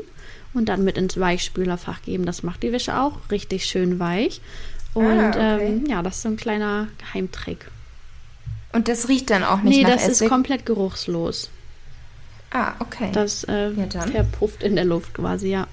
und 0.54 0.70
dann 0.70 0.84
mit 0.84 0.98
ins 0.98 1.20
Weichspülerfach 1.20 2.02
geben. 2.02 2.26
Das 2.26 2.44
macht 2.44 2.64
die 2.64 2.72
Wäsche 2.72 3.00
auch 3.00 3.14
richtig 3.30 3.66
schön 3.66 4.00
weich. 4.00 4.42
Und 4.94 5.06
ah, 5.06 5.56
okay. 5.56 5.68
ähm, 5.68 5.86
ja, 5.88 6.02
das 6.02 6.18
ist 6.18 6.22
so 6.24 6.30
ein 6.30 6.38
kleiner 6.38 6.88
Geheimtrick. 6.98 7.66
Und 8.74 8.88
das 8.88 9.08
riecht 9.08 9.30
dann 9.30 9.44
auch 9.44 9.62
nicht 9.62 9.78
nee, 9.78 9.84
nach 9.84 9.92
Essig? 9.92 10.02
Nee, 10.02 10.10
das 10.10 10.22
ist 10.22 10.30
komplett 10.30 10.66
geruchslos. 10.66 11.50
Ah, 12.52 12.74
okay. 12.80 13.10
Das 13.14 13.46
äh, 13.46 13.72
ja, 13.72 14.02
verpufft 14.02 14.64
in 14.64 14.76
der 14.76 14.86
Luft 14.86 15.14
quasi, 15.14 15.50
ja. 15.50 15.68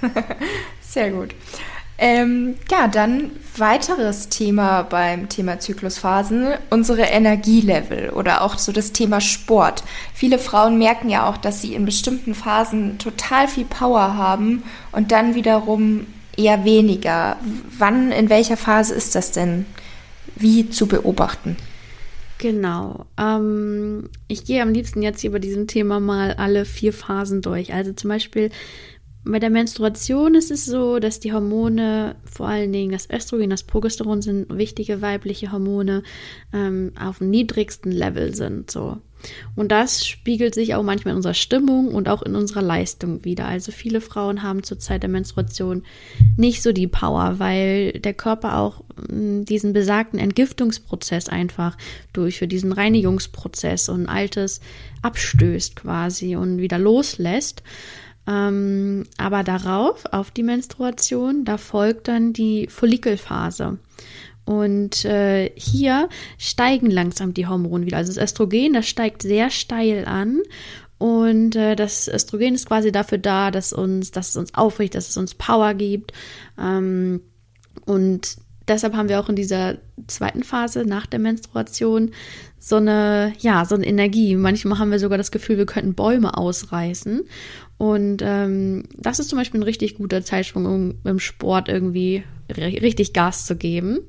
Sehr 0.80 1.10
gut. 1.10 1.34
Ähm, 2.00 2.54
ja, 2.70 2.86
dann 2.86 3.32
weiteres 3.56 4.28
Thema 4.28 4.82
beim 4.82 5.28
Thema 5.28 5.58
Zyklusphasen, 5.58 6.54
unsere 6.70 7.02
Energielevel 7.02 8.10
oder 8.10 8.42
auch 8.42 8.56
so 8.56 8.70
das 8.70 8.92
Thema 8.92 9.20
Sport. 9.20 9.82
Viele 10.14 10.38
Frauen 10.38 10.78
merken 10.78 11.10
ja 11.10 11.28
auch, 11.28 11.36
dass 11.36 11.60
sie 11.60 11.74
in 11.74 11.84
bestimmten 11.84 12.36
Phasen 12.36 12.98
total 12.98 13.48
viel 13.48 13.64
Power 13.64 14.16
haben 14.16 14.62
und 14.92 15.10
dann 15.10 15.34
wiederum 15.34 16.06
eher 16.36 16.64
weniger. 16.64 17.36
Wann, 17.76 18.12
in 18.12 18.30
welcher 18.30 18.56
Phase 18.56 18.94
ist 18.94 19.16
das 19.16 19.32
denn? 19.32 19.66
Wie 20.36 20.70
zu 20.70 20.86
beobachten? 20.86 21.56
Genau. 22.38 23.06
Ähm, 23.18 24.08
ich 24.28 24.44
gehe 24.44 24.62
am 24.62 24.72
liebsten 24.72 25.02
jetzt 25.02 25.24
über 25.24 25.40
diesem 25.40 25.66
Thema 25.66 25.98
mal 25.98 26.34
alle 26.34 26.64
vier 26.64 26.92
Phasen 26.92 27.42
durch. 27.42 27.74
Also 27.74 27.92
zum 27.92 28.08
Beispiel 28.08 28.50
bei 29.30 29.38
der 29.38 29.50
Menstruation 29.50 30.34
ist 30.34 30.50
es 30.50 30.64
so, 30.64 30.98
dass 30.98 31.20
die 31.20 31.32
Hormone, 31.32 32.16
vor 32.24 32.48
allen 32.48 32.72
Dingen 32.72 32.92
das 32.92 33.10
Östrogen, 33.10 33.50
das 33.50 33.62
Progesteron 33.62 34.22
sind 34.22 34.46
wichtige 34.56 35.02
weibliche 35.02 35.52
Hormone, 35.52 36.02
ähm, 36.52 36.92
auf 36.98 37.18
dem 37.18 37.30
niedrigsten 37.30 37.92
Level 37.92 38.34
sind. 38.34 38.70
So. 38.70 38.98
Und 39.56 39.72
das 39.72 40.06
spiegelt 40.06 40.54
sich 40.54 40.74
auch 40.74 40.82
manchmal 40.82 41.12
in 41.12 41.16
unserer 41.16 41.34
Stimmung 41.34 41.88
und 41.88 42.08
auch 42.08 42.22
in 42.22 42.36
unserer 42.36 42.62
Leistung 42.62 43.24
wieder. 43.24 43.46
Also 43.46 43.72
viele 43.72 44.00
Frauen 44.00 44.42
haben 44.42 44.62
zur 44.62 44.78
Zeit 44.78 45.02
der 45.02 45.10
Menstruation 45.10 45.82
nicht 46.36 46.62
so 46.62 46.72
die 46.72 46.86
Power, 46.86 47.38
weil 47.38 47.92
der 47.92 48.14
Körper 48.14 48.58
auch 48.58 48.82
hm, 49.08 49.44
diesen 49.44 49.72
besagten 49.72 50.18
Entgiftungsprozess 50.18 51.28
einfach 51.28 51.76
durchführt, 52.12 52.52
diesen 52.52 52.72
Reinigungsprozess 52.72 53.88
und 53.88 54.08
Altes 54.08 54.60
abstößt 55.02 55.76
quasi 55.76 56.36
und 56.36 56.58
wieder 56.58 56.78
loslässt. 56.78 57.62
Ähm, 58.28 59.04
aber 59.16 59.42
darauf, 59.42 60.04
auf 60.12 60.30
die 60.30 60.42
Menstruation, 60.42 61.44
da 61.44 61.56
folgt 61.56 62.08
dann 62.08 62.34
die 62.34 62.66
Follikelphase. 62.68 63.78
Und 64.44 65.04
äh, 65.04 65.50
hier 65.56 66.08
steigen 66.36 66.90
langsam 66.90 67.32
die 67.32 67.46
Hormone 67.46 67.86
wieder. 67.86 67.96
Also 67.96 68.12
das 68.12 68.22
Östrogen, 68.22 68.74
das 68.74 68.86
steigt 68.86 69.22
sehr 69.22 69.50
steil 69.50 70.04
an. 70.04 70.42
Und 70.98 71.54
äh, 71.56 71.76
das 71.76 72.08
Östrogen 72.08 72.54
ist 72.54 72.66
quasi 72.66 72.92
dafür 72.92 73.18
da, 73.18 73.50
dass 73.50 73.72
uns, 73.72 74.10
dass 74.10 74.30
es 74.30 74.36
uns 74.36 74.54
aufrichtet, 74.54 74.96
dass 74.96 75.10
es 75.10 75.16
uns 75.16 75.34
Power 75.34 75.74
gibt. 75.74 76.12
Ähm, 76.58 77.20
und 77.86 78.36
deshalb 78.66 78.94
haben 78.94 79.08
wir 79.08 79.20
auch 79.20 79.28
in 79.28 79.36
dieser 79.36 79.78
zweiten 80.06 80.42
Phase 80.42 80.84
nach 80.84 81.06
der 81.06 81.20
Menstruation 81.20 82.10
so 82.58 82.76
eine, 82.76 83.32
ja, 83.38 83.64
so 83.64 83.74
eine 83.74 83.86
Energie. 83.86 84.34
Manchmal 84.34 84.78
haben 84.78 84.90
wir 84.90 84.98
sogar 84.98 85.18
das 85.18 85.30
Gefühl, 85.30 85.58
wir 85.58 85.66
könnten 85.66 85.94
Bäume 85.94 86.36
ausreißen. 86.36 87.22
Und 87.78 88.22
ähm, 88.24 88.84
das 88.96 89.20
ist 89.20 89.28
zum 89.28 89.38
Beispiel 89.38 89.60
ein 89.60 89.64
richtig 89.64 89.96
guter 89.96 90.22
Zeitsprung, 90.22 90.66
um 90.66 90.94
im 91.04 91.20
Sport 91.20 91.68
irgendwie 91.68 92.24
richtig 92.56 93.12
Gas 93.12 93.46
zu 93.46 93.56
geben. 93.56 94.00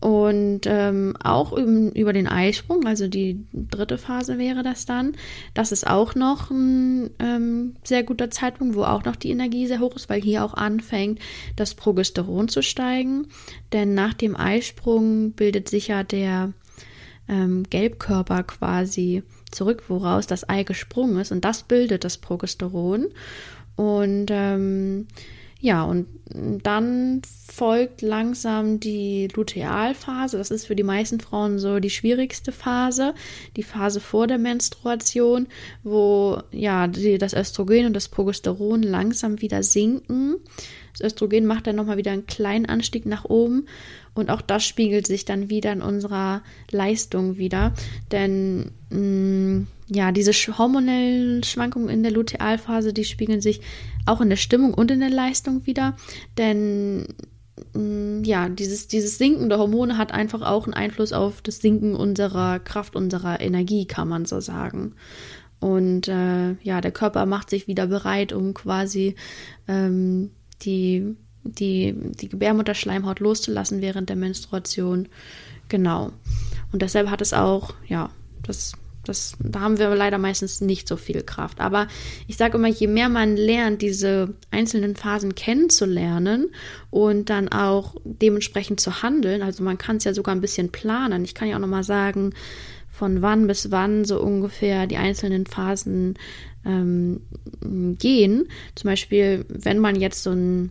Und 0.00 0.66
ähm, 0.66 1.16
auch 1.24 1.52
über 1.56 2.12
den 2.12 2.26
Eisprung, 2.26 2.84
also 2.84 3.08
die 3.08 3.46
dritte 3.54 3.96
Phase 3.96 4.36
wäre 4.36 4.62
das 4.62 4.84
dann. 4.84 5.12
Das 5.54 5.72
ist 5.72 5.86
auch 5.86 6.14
noch 6.14 6.50
ein 6.50 7.08
ähm, 7.20 7.76
sehr 7.84 8.02
guter 8.02 8.30
Zeitpunkt, 8.30 8.74
wo 8.76 8.82
auch 8.82 9.04
noch 9.04 9.16
die 9.16 9.30
Energie 9.30 9.66
sehr 9.66 9.80
hoch 9.80 9.96
ist, 9.96 10.10
weil 10.10 10.20
hier 10.20 10.44
auch 10.44 10.52
anfängt, 10.52 11.20
das 11.56 11.74
Progesteron 11.74 12.48
zu 12.48 12.60
steigen. 12.60 13.28
Denn 13.72 13.94
nach 13.94 14.12
dem 14.12 14.36
Eisprung 14.36 15.32
bildet 15.32 15.70
sich 15.70 15.88
ja 15.88 16.02
der 16.02 16.52
ähm, 17.26 17.62
Gelbkörper 17.70 18.42
quasi 18.42 19.22
zurück, 19.54 19.84
woraus 19.88 20.26
das 20.26 20.48
Ei 20.48 20.62
gesprungen 20.62 21.18
ist. 21.18 21.32
Und 21.32 21.44
das 21.44 21.62
bildet 21.62 22.04
das 22.04 22.18
Progesteron. 22.18 23.06
Und 23.76 24.26
ähm, 24.30 25.06
ja, 25.64 25.82
und 25.82 26.06
dann 26.62 27.22
folgt 27.50 28.02
langsam 28.02 28.80
die 28.80 29.28
Lutealphase. 29.34 30.36
Das 30.36 30.50
ist 30.50 30.66
für 30.66 30.76
die 30.76 30.82
meisten 30.82 31.20
Frauen 31.20 31.58
so 31.58 31.80
die 31.80 31.88
schwierigste 31.88 32.52
Phase, 32.52 33.14
die 33.56 33.62
Phase 33.62 34.00
vor 34.00 34.26
der 34.26 34.36
Menstruation, 34.36 35.46
wo 35.82 36.42
ja 36.50 36.86
die, 36.86 37.16
das 37.16 37.32
Östrogen 37.32 37.86
und 37.86 37.94
das 37.94 38.08
Progesteron 38.08 38.82
langsam 38.82 39.40
wieder 39.40 39.62
sinken. 39.62 40.36
Das 40.96 41.12
Östrogen 41.12 41.44
macht 41.44 41.66
dann 41.66 41.76
nochmal 41.76 41.96
wieder 41.96 42.12
einen 42.12 42.26
kleinen 42.26 42.66
Anstieg 42.66 43.04
nach 43.04 43.24
oben 43.24 43.66
und 44.14 44.30
auch 44.30 44.40
das 44.40 44.64
spiegelt 44.64 45.06
sich 45.06 45.24
dann 45.24 45.50
wieder 45.50 45.72
in 45.72 45.82
unserer 45.82 46.42
Leistung 46.70 47.36
wieder. 47.36 47.74
Denn 48.12 48.70
mh, 48.90 48.98
mm, 48.98 49.66
ja, 49.88 50.12
diese 50.12 50.32
hormonellen 50.32 51.42
Schwankungen 51.42 51.88
in 51.88 52.02
der 52.02 52.12
Lutealphase, 52.12 52.92
die 52.92 53.04
spiegeln 53.04 53.40
sich 53.40 53.60
auch 54.06 54.20
in 54.20 54.30
der 54.30 54.36
Stimmung 54.36 54.72
und 54.72 54.90
in 54.90 55.00
der 55.00 55.10
Leistung 55.10 55.66
wieder. 55.66 55.96
Denn 56.38 57.08
mm, 57.74 58.22
ja, 58.24 58.48
dieses, 58.48 58.86
dieses 58.86 59.18
Sinken 59.18 59.48
der 59.48 59.58
Hormone 59.58 59.98
hat 59.98 60.12
einfach 60.12 60.42
auch 60.42 60.64
einen 60.64 60.74
Einfluss 60.74 61.12
auf 61.12 61.42
das 61.42 61.58
Sinken 61.58 61.96
unserer 61.96 62.60
Kraft, 62.60 62.94
unserer 62.94 63.40
Energie, 63.40 63.86
kann 63.86 64.08
man 64.08 64.26
so 64.26 64.40
sagen. 64.40 64.94
Und 65.60 66.08
äh, 66.08 66.52
ja, 66.62 66.80
der 66.80 66.92
Körper 66.92 67.26
macht 67.26 67.50
sich 67.50 67.66
wieder 67.66 67.86
bereit, 67.86 68.32
um 68.32 68.54
quasi 68.54 69.14
ähm, 69.66 70.30
die 70.62 71.16
die, 71.44 71.94
die 71.94 72.28
Gebärmutterschleimhaut 72.28 73.20
loszulassen 73.20 73.80
während 73.80 74.08
der 74.08 74.16
Menstruation. 74.16 75.08
Genau. 75.68 76.10
Und 76.72 76.82
deshalb 76.82 77.10
hat 77.10 77.20
es 77.20 77.32
auch, 77.32 77.74
ja, 77.86 78.10
das, 78.42 78.72
das, 79.04 79.36
da 79.38 79.60
haben 79.60 79.78
wir 79.78 79.94
leider 79.94 80.18
meistens 80.18 80.60
nicht 80.60 80.88
so 80.88 80.96
viel 80.96 81.22
Kraft. 81.22 81.60
Aber 81.60 81.86
ich 82.26 82.36
sage 82.36 82.56
immer, 82.56 82.68
je 82.68 82.86
mehr 82.86 83.08
man 83.08 83.36
lernt, 83.36 83.82
diese 83.82 84.34
einzelnen 84.50 84.96
Phasen 84.96 85.34
kennenzulernen 85.34 86.50
und 86.90 87.30
dann 87.30 87.48
auch 87.48 87.94
dementsprechend 88.04 88.80
zu 88.80 89.02
handeln, 89.02 89.42
also 89.42 89.62
man 89.62 89.78
kann 89.78 89.96
es 89.96 90.04
ja 90.04 90.14
sogar 90.14 90.34
ein 90.34 90.40
bisschen 90.40 90.72
planen. 90.72 91.24
Ich 91.24 91.34
kann 91.34 91.48
ja 91.48 91.56
auch 91.56 91.60
nochmal 91.60 91.84
sagen, 91.84 92.32
von 92.94 93.22
wann 93.22 93.48
bis 93.48 93.72
wann 93.72 94.04
so 94.04 94.20
ungefähr 94.20 94.86
die 94.86 94.96
einzelnen 94.96 95.46
Phasen 95.46 96.14
ähm, 96.64 97.20
gehen. 97.98 98.46
Zum 98.76 98.90
Beispiel, 98.90 99.44
wenn 99.48 99.80
man 99.80 99.96
jetzt 99.96 100.22
so 100.22 100.30
ein 100.30 100.70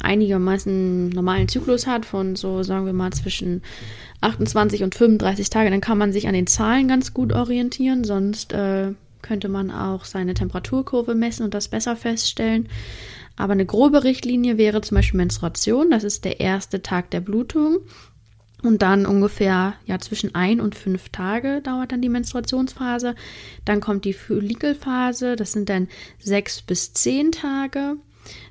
einigermaßen 0.00 1.10
normalen 1.10 1.46
Zyklus 1.46 1.86
hat, 1.86 2.06
von 2.06 2.36
so, 2.36 2.62
sagen 2.62 2.86
wir 2.86 2.92
mal, 2.92 3.12
zwischen 3.12 3.62
28 4.22 4.82
und 4.82 4.94
35 4.94 5.50
Tage, 5.50 5.70
dann 5.70 5.82
kann 5.82 5.98
man 5.98 6.12
sich 6.12 6.26
an 6.26 6.34
den 6.34 6.46
Zahlen 6.46 6.88
ganz 6.88 7.12
gut 7.14 7.32
orientieren. 7.34 8.02
Sonst 8.02 8.52
äh, 8.52 8.92
könnte 9.20 9.48
man 9.48 9.70
auch 9.70 10.06
seine 10.06 10.34
Temperaturkurve 10.34 11.14
messen 11.14 11.44
und 11.44 11.54
das 11.54 11.68
besser 11.68 11.96
feststellen. 11.96 12.68
Aber 13.36 13.52
eine 13.52 13.66
grobe 13.66 14.04
Richtlinie 14.04 14.58
wäre 14.58 14.80
zum 14.80 14.96
Beispiel 14.96 15.18
Menstruation. 15.18 15.90
Das 15.90 16.02
ist 16.02 16.24
der 16.24 16.40
erste 16.40 16.82
Tag 16.82 17.10
der 17.10 17.20
Blutung. 17.20 17.78
Und 18.62 18.82
dann 18.82 19.06
ungefähr 19.06 19.74
ja 19.86 19.98
zwischen 19.98 20.34
ein 20.34 20.60
und 20.60 20.74
fünf 20.74 21.08
Tage 21.08 21.62
dauert 21.62 21.92
dann 21.92 22.02
die 22.02 22.08
Menstruationsphase. 22.08 23.14
Dann 23.64 23.80
kommt 23.80 24.04
die 24.04 24.12
Follikelphase, 24.12 25.36
das 25.36 25.52
sind 25.52 25.68
dann 25.68 25.88
sechs 26.18 26.60
bis 26.60 26.92
zehn 26.92 27.32
Tage. 27.32 27.96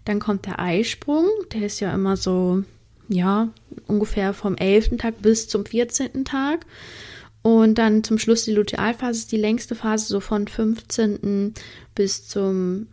Dann 0.06 0.20
kommt 0.20 0.46
der 0.46 0.60
Eisprung, 0.60 1.28
der 1.54 1.64
ist 1.64 1.80
ja 1.80 1.94
immer 1.94 2.18
so, 2.18 2.64
ja, 3.08 3.50
ungefähr 3.88 4.34
vom 4.34 4.56
11. 4.56 4.98
Tag 4.98 5.22
bis 5.22 5.48
zum 5.48 5.66
14. 5.66 6.26
Tag. 6.26 6.66
Und 7.42 7.78
dann 7.78 8.04
zum 8.04 8.18
Schluss 8.18 8.46
die 8.46 8.54
Lutealphase 8.54 9.20
ist 9.20 9.32
die 9.32 9.38
längste 9.38 9.76
Phase, 9.76 10.08
so 10.08 10.20
von 10.20 10.48
15. 10.48 11.54
bis 11.96 12.28
zum 12.28 12.88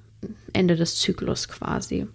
Ende 0.52 0.76
des 0.76 0.96
Zyklus 0.96 1.48
quasi. 1.48 2.06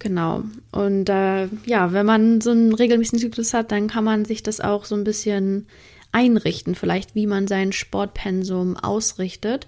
Genau. 0.00 0.42
Und 0.72 1.08
äh, 1.10 1.46
ja, 1.66 1.92
wenn 1.92 2.06
man 2.06 2.40
so 2.40 2.50
einen 2.50 2.74
regelmäßigen 2.74 3.20
Zyklus 3.20 3.54
hat, 3.54 3.70
dann 3.70 3.86
kann 3.86 4.02
man 4.02 4.24
sich 4.24 4.42
das 4.42 4.60
auch 4.60 4.86
so 4.86 4.96
ein 4.96 5.04
bisschen 5.04 5.66
einrichten, 6.10 6.74
vielleicht 6.74 7.14
wie 7.14 7.26
man 7.26 7.46
sein 7.46 7.70
Sportpensum 7.72 8.76
ausrichtet 8.76 9.66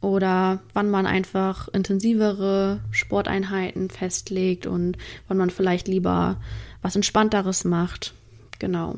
oder 0.00 0.60
wann 0.72 0.90
man 0.90 1.06
einfach 1.06 1.68
intensivere 1.68 2.80
Sporteinheiten 2.90 3.90
festlegt 3.90 4.66
und 4.66 4.96
wann 5.28 5.36
man 5.36 5.50
vielleicht 5.50 5.86
lieber 5.86 6.40
was 6.82 6.96
entspannteres 6.96 7.64
macht. 7.64 8.14
Genau. 8.58 8.96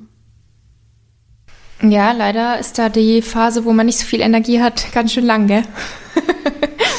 Ja, 1.82 2.12
leider 2.12 2.58
ist 2.58 2.78
da 2.78 2.88
die 2.88 3.22
Phase, 3.22 3.64
wo 3.64 3.72
man 3.72 3.86
nicht 3.86 3.98
so 3.98 4.06
viel 4.06 4.20
Energie 4.20 4.62
hat, 4.62 4.92
ganz 4.92 5.12
schön 5.12 5.26
lang, 5.26 5.48
gell? 5.48 5.64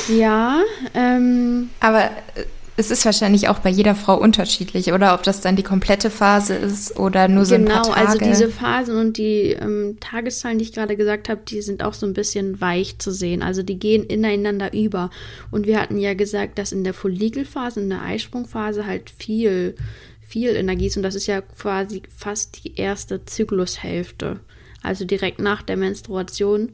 ja, 0.10 0.62
ähm, 0.94 1.70
aber 1.80 2.06
äh, 2.36 2.44
es 2.80 2.92
ist 2.92 3.06
wahrscheinlich 3.06 3.50
auch 3.50 3.58
bei 3.58 3.72
jeder 3.72 3.96
Frau 3.96 4.16
unterschiedlich, 4.20 4.94
oder 4.94 5.16
ob 5.16 5.24
das 5.24 5.42
dann 5.42 5.56
die 5.56 5.64
komplette 5.64 6.12
Phase 6.12 6.54
ist 6.54 6.96
oder 7.00 7.28
nur 7.28 7.44
so 7.44 7.56
genau, 7.56 7.72
ein 7.72 7.82
paar 7.82 7.84
Tage. 7.84 8.20
Genau, 8.20 8.30
also 8.30 8.46
diese 8.46 8.50
Phasen 8.50 8.98
und 8.98 9.18
die 9.18 9.58
ähm, 9.60 9.98
Tageszahlen, 10.00 10.60
die 10.60 10.66
ich 10.66 10.74
gerade 10.74 10.96
gesagt 10.96 11.28
habe, 11.28 11.42
die 11.44 11.64
sind 11.64 11.82
auch 11.82 11.96
so 11.96 12.06
ein 12.06 12.14
bisschen 12.14 12.62
weich 12.62 13.00
zu 13.00 13.12
sehen. 13.12 13.42
Also 13.42 13.64
die 13.64 13.80
gehen 13.80 14.04
ineinander 14.04 14.74
über. 14.74 15.10
Und 15.50 15.66
wir 15.66 15.82
hatten 15.82 15.98
ja 15.98 16.14
gesagt, 16.14 16.60
dass 16.60 16.72
in 16.72 16.84
der 16.84 16.94
Follikelphase, 16.94 17.80
in 17.80 17.90
der 17.90 18.04
Eisprungphase 18.04 18.86
halt 18.86 19.10
viel, 19.10 19.76
viel 20.22 20.56
Energie 20.56 20.86
ist. 20.86 20.98
Und 20.98 21.04
das 21.04 21.16
ist 21.16 21.26
ja 21.26 21.42
quasi 21.42 22.04
fast 22.16 22.64
die 22.64 22.76
erste 22.76 23.26
Zyklushälfte. 23.26 24.40
Also 24.84 25.04
direkt 25.04 25.40
nach 25.40 25.64
der 25.64 25.78
Menstruation 25.78 26.74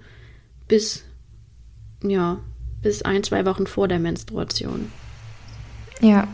bis, 0.68 1.06
ja, 2.04 2.42
bis 2.82 3.04
ein, 3.04 3.24
zwei 3.24 3.46
Wochen 3.46 3.68
vor 3.68 3.88
der 3.88 4.00
Menstruation. 4.00 4.92
Ja. 6.04 6.28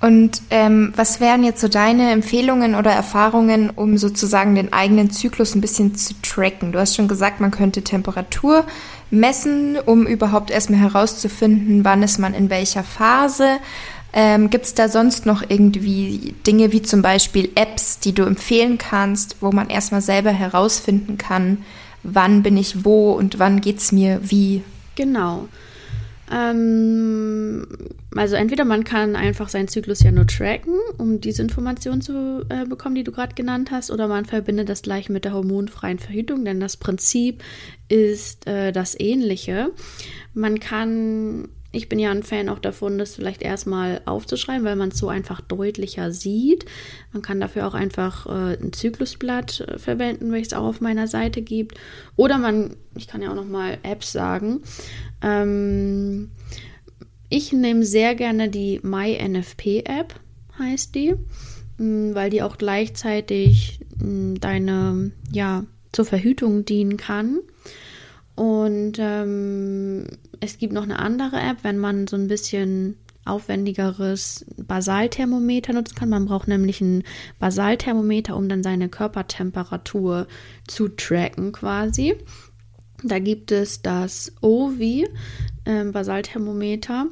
Und 0.00 0.42
ähm, 0.50 0.92
was 0.94 1.18
wären 1.18 1.42
jetzt 1.42 1.60
so 1.60 1.66
deine 1.66 2.12
Empfehlungen 2.12 2.76
oder 2.76 2.92
Erfahrungen, 2.92 3.68
um 3.70 3.98
sozusagen 3.98 4.54
den 4.54 4.72
eigenen 4.72 5.10
Zyklus 5.10 5.56
ein 5.56 5.60
bisschen 5.60 5.96
zu 5.96 6.14
tracken? 6.22 6.70
Du 6.70 6.78
hast 6.78 6.94
schon 6.94 7.08
gesagt, 7.08 7.40
man 7.40 7.50
könnte 7.50 7.82
Temperatur 7.82 8.64
messen, 9.10 9.76
um 9.84 10.06
überhaupt 10.06 10.52
erstmal 10.52 10.78
herauszufinden, 10.78 11.84
wann 11.84 12.04
ist 12.04 12.18
man 12.18 12.32
in 12.32 12.48
welcher 12.48 12.84
Phase. 12.84 13.58
Ähm, 14.12 14.50
Gibt 14.50 14.66
es 14.66 14.74
da 14.74 14.88
sonst 14.88 15.26
noch 15.26 15.42
irgendwie 15.48 16.34
Dinge 16.46 16.70
wie 16.70 16.82
zum 16.82 17.02
Beispiel 17.02 17.50
Apps, 17.56 17.98
die 17.98 18.12
du 18.12 18.22
empfehlen 18.22 18.78
kannst, 18.78 19.36
wo 19.40 19.50
man 19.50 19.68
erstmal 19.68 20.00
selber 20.00 20.30
herausfinden 20.30 21.18
kann, 21.18 21.64
wann 22.04 22.44
bin 22.44 22.56
ich 22.56 22.84
wo 22.84 23.12
und 23.12 23.40
wann 23.40 23.60
geht 23.60 23.78
es 23.78 23.90
mir 23.90 24.20
wie? 24.22 24.62
Genau. 24.94 25.48
Ähm, 26.30 27.66
also 28.14 28.36
entweder 28.36 28.64
man 28.64 28.84
kann 28.84 29.16
einfach 29.16 29.48
seinen 29.48 29.68
Zyklus 29.68 30.02
ja 30.02 30.10
nur 30.10 30.26
tracken, 30.26 30.74
um 30.98 31.20
diese 31.20 31.42
Informationen 31.42 32.00
zu 32.00 32.44
äh, 32.48 32.64
bekommen, 32.66 32.94
die 32.94 33.04
du 33.04 33.12
gerade 33.12 33.34
genannt 33.34 33.70
hast, 33.70 33.90
oder 33.90 34.08
man 34.08 34.24
verbindet 34.24 34.68
das 34.68 34.82
gleich 34.82 35.08
mit 35.08 35.24
der 35.24 35.32
hormonfreien 35.32 35.98
Verhütung, 35.98 36.44
denn 36.44 36.60
das 36.60 36.76
Prinzip 36.76 37.42
ist 37.88 38.46
äh, 38.46 38.72
das 38.72 38.98
ähnliche. 38.98 39.70
Man 40.34 40.60
kann 40.60 41.48
ich 41.70 41.88
bin 41.88 41.98
ja 41.98 42.10
ein 42.10 42.22
Fan 42.22 42.48
auch 42.48 42.58
davon, 42.58 42.96
das 42.96 43.14
vielleicht 43.14 43.42
erstmal 43.42 44.00
aufzuschreiben, 44.06 44.64
weil 44.64 44.76
man 44.76 44.88
es 44.88 44.98
so 44.98 45.08
einfach 45.08 45.42
deutlicher 45.42 46.12
sieht. 46.12 46.64
Man 47.12 47.20
kann 47.20 47.40
dafür 47.40 47.66
auch 47.66 47.74
einfach 47.74 48.26
äh, 48.26 48.56
ein 48.56 48.72
Zyklusblatt 48.72 49.60
äh, 49.60 49.78
verwenden, 49.78 50.32
welches 50.32 50.54
auch 50.54 50.64
auf 50.64 50.80
meiner 50.80 51.08
Seite 51.08 51.42
gibt. 51.42 51.78
Oder 52.16 52.38
man, 52.38 52.76
ich 52.96 53.06
kann 53.06 53.20
ja 53.20 53.30
auch 53.30 53.34
noch 53.34 53.46
mal 53.46 53.76
Apps 53.82 54.12
sagen. 54.12 54.62
Ähm, 55.20 56.30
ich 57.28 57.52
nehme 57.52 57.84
sehr 57.84 58.14
gerne 58.14 58.48
die 58.48 58.80
MyNFP-App, 58.82 60.14
heißt 60.58 60.94
die, 60.94 61.14
mh, 61.76 61.84
mm, 61.84 62.14
weil 62.14 62.30
die 62.30 62.42
auch 62.42 62.56
gleichzeitig 62.56 63.80
mh, 63.98 64.06
mm, 64.06 64.40
deine, 64.40 65.10
ja, 65.30 65.64
zur 65.92 66.06
Verhütung 66.06 66.64
dienen 66.64 66.96
kann. 66.96 67.40
Und 68.34 68.98
ähm, 68.98 70.06
es 70.40 70.58
gibt 70.58 70.72
noch 70.72 70.82
eine 70.82 70.98
andere 70.98 71.36
App, 71.36 71.58
wenn 71.62 71.78
man 71.78 72.06
so 72.06 72.16
ein 72.16 72.28
bisschen 72.28 72.96
aufwendigeres 73.24 74.46
Basalthermometer 74.56 75.72
nutzen 75.72 75.94
kann. 75.94 76.08
Man 76.08 76.26
braucht 76.26 76.48
nämlich 76.48 76.80
ein 76.80 77.04
Basalthermometer, 77.38 78.36
um 78.36 78.48
dann 78.48 78.62
seine 78.62 78.88
Körpertemperatur 78.88 80.26
zu 80.66 80.88
tracken 80.88 81.52
quasi. 81.52 82.16
Da 83.04 83.18
gibt 83.18 83.52
es 83.52 83.82
das 83.82 84.32
OVI 84.40 85.06
äh, 85.64 85.84
Basalthermometer. 85.84 87.06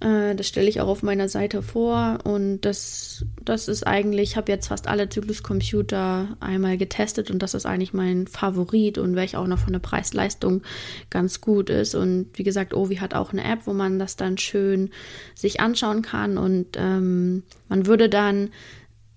Äh, 0.00 0.34
das 0.34 0.46
stelle 0.46 0.68
ich 0.68 0.80
auch 0.80 0.88
auf 0.88 1.02
meiner 1.02 1.28
Seite 1.28 1.62
vor 1.62 2.18
und 2.24 2.60
das, 2.60 3.24
das 3.42 3.68
ist 3.68 3.86
eigentlich, 3.86 4.30
ich 4.30 4.36
habe 4.36 4.52
jetzt 4.52 4.68
fast 4.68 4.88
alle 4.88 5.08
Zykluscomputer 5.08 6.36
einmal 6.40 6.76
getestet 6.76 7.30
und 7.30 7.42
das 7.42 7.54
ist 7.54 7.66
eigentlich 7.66 7.94
mein 7.94 8.26
Favorit 8.26 8.98
und 8.98 9.16
welcher 9.16 9.40
auch 9.40 9.46
noch 9.46 9.58
von 9.58 9.72
der 9.72 9.80
Preis-Leistung 9.80 10.62
ganz 11.10 11.40
gut 11.40 11.70
ist. 11.70 11.94
Und 11.94 12.28
wie 12.34 12.42
gesagt, 12.42 12.74
Ovi 12.74 12.96
hat 12.96 13.14
auch 13.14 13.32
eine 13.32 13.44
App, 13.44 13.60
wo 13.66 13.72
man 13.72 13.98
das 13.98 14.16
dann 14.16 14.38
schön 14.38 14.90
sich 15.34 15.60
anschauen 15.60 16.02
kann 16.02 16.36
und 16.36 16.76
ähm, 16.76 17.44
man 17.68 17.86
würde 17.86 18.08
dann 18.08 18.50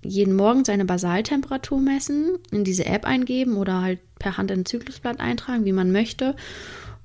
jeden 0.02 0.34
Morgen 0.34 0.64
seine 0.64 0.86
Basaltemperatur 0.86 1.82
messen, 1.82 2.38
in 2.52 2.64
diese 2.64 2.86
App 2.86 3.06
eingeben 3.06 3.58
oder 3.58 3.82
halt 3.82 4.00
per 4.18 4.38
Hand 4.38 4.50
in 4.50 4.62
ein 4.62 4.66
Zyklusblatt 4.66 5.20
eintragen, 5.20 5.66
wie 5.66 5.74
man 5.74 5.92
möchte. 5.92 6.38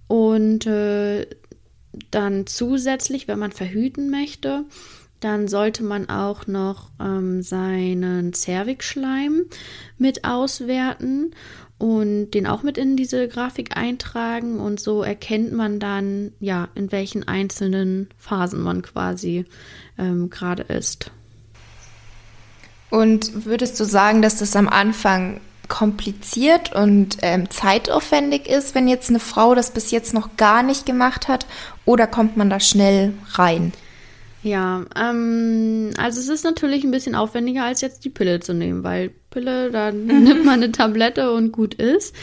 Und 0.06 0.66
äh, 0.66 1.26
dann 2.10 2.46
zusätzlich, 2.46 3.28
wenn 3.28 3.38
man 3.38 3.52
verhüten 3.52 4.10
möchte, 4.10 4.64
dann 5.20 5.48
sollte 5.48 5.82
man 5.82 6.10
auch 6.10 6.46
noch 6.46 6.90
ähm, 7.00 7.42
seinen 7.42 8.32
Zervixschleim 8.34 9.44
mit 9.96 10.24
auswerten 10.24 11.34
und 11.78 12.32
den 12.32 12.46
auch 12.46 12.62
mit 12.62 12.78
in 12.78 12.96
diese 12.96 13.26
Grafik 13.28 13.76
eintragen 13.76 14.60
und 14.60 14.80
so 14.80 15.02
erkennt 15.02 15.52
man 15.52 15.80
dann, 15.80 16.32
ja, 16.40 16.68
in 16.74 16.92
welchen 16.92 17.26
einzelnen 17.26 18.08
Phasen 18.18 18.62
man 18.62 18.82
quasi 18.82 19.46
ähm, 19.98 20.30
gerade 20.30 20.64
ist. 20.64 21.10
Und 22.90 23.46
würdest 23.46 23.80
du 23.80 23.84
sagen, 23.84 24.22
dass 24.22 24.38
das 24.38 24.54
am 24.54 24.68
Anfang 24.68 25.40
kompliziert 25.68 26.74
und 26.74 27.18
ähm, 27.22 27.50
zeitaufwendig 27.50 28.48
ist, 28.48 28.74
wenn 28.74 28.88
jetzt 28.88 29.10
eine 29.10 29.20
Frau 29.20 29.54
das 29.54 29.70
bis 29.70 29.90
jetzt 29.90 30.14
noch 30.14 30.36
gar 30.36 30.62
nicht 30.62 30.86
gemacht 30.86 31.28
hat? 31.28 31.46
Oder 31.84 32.06
kommt 32.06 32.36
man 32.36 32.50
da 32.50 32.60
schnell 32.60 33.14
rein? 33.32 33.72
Ja, 34.42 34.84
ähm, 34.94 35.90
also 35.96 36.20
es 36.20 36.28
ist 36.28 36.44
natürlich 36.44 36.84
ein 36.84 36.90
bisschen 36.90 37.14
aufwendiger, 37.14 37.64
als 37.64 37.80
jetzt 37.80 38.04
die 38.04 38.10
Pille 38.10 38.40
zu 38.40 38.52
nehmen, 38.52 38.84
weil 38.84 39.10
Pille, 39.30 39.70
da 39.70 39.90
nimmt 39.92 40.44
man 40.44 40.62
eine 40.62 40.70
Tablette 40.70 41.32
und 41.32 41.50
gut 41.50 41.74
ist. 41.74 42.14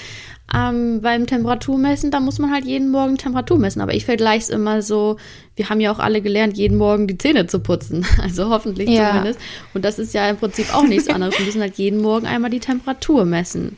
Ähm, 0.53 1.01
beim 1.01 1.27
Temperaturmessen, 1.27 2.11
da 2.11 2.19
muss 2.19 2.37
man 2.37 2.51
halt 2.51 2.65
jeden 2.65 2.89
Morgen 2.91 3.17
Temperatur 3.17 3.57
messen. 3.57 3.81
Aber 3.81 3.93
ich 3.93 4.05
vergleiche 4.05 4.43
es 4.43 4.49
immer 4.49 4.81
so, 4.81 5.17
wir 5.61 5.69
haben 5.69 5.79
ja 5.79 5.91
auch 5.91 5.99
alle 5.99 6.21
gelernt, 6.21 6.57
jeden 6.57 6.75
Morgen 6.77 7.05
die 7.05 7.19
Zähne 7.19 7.45
zu 7.45 7.59
putzen. 7.59 8.03
Also 8.21 8.49
hoffentlich 8.49 8.89
ja. 8.89 9.09
zumindest. 9.09 9.39
Und 9.75 9.85
das 9.85 9.99
ist 9.99 10.13
ja 10.15 10.27
im 10.27 10.37
Prinzip 10.37 10.73
auch 10.73 10.83
nichts 10.83 11.07
anderes. 11.09 11.37
Wir 11.37 11.45
müssen 11.45 11.61
halt 11.61 11.75
jeden 11.75 12.01
Morgen 12.01 12.25
einmal 12.25 12.49
die 12.49 12.59
Temperatur 12.59 13.25
messen. 13.25 13.75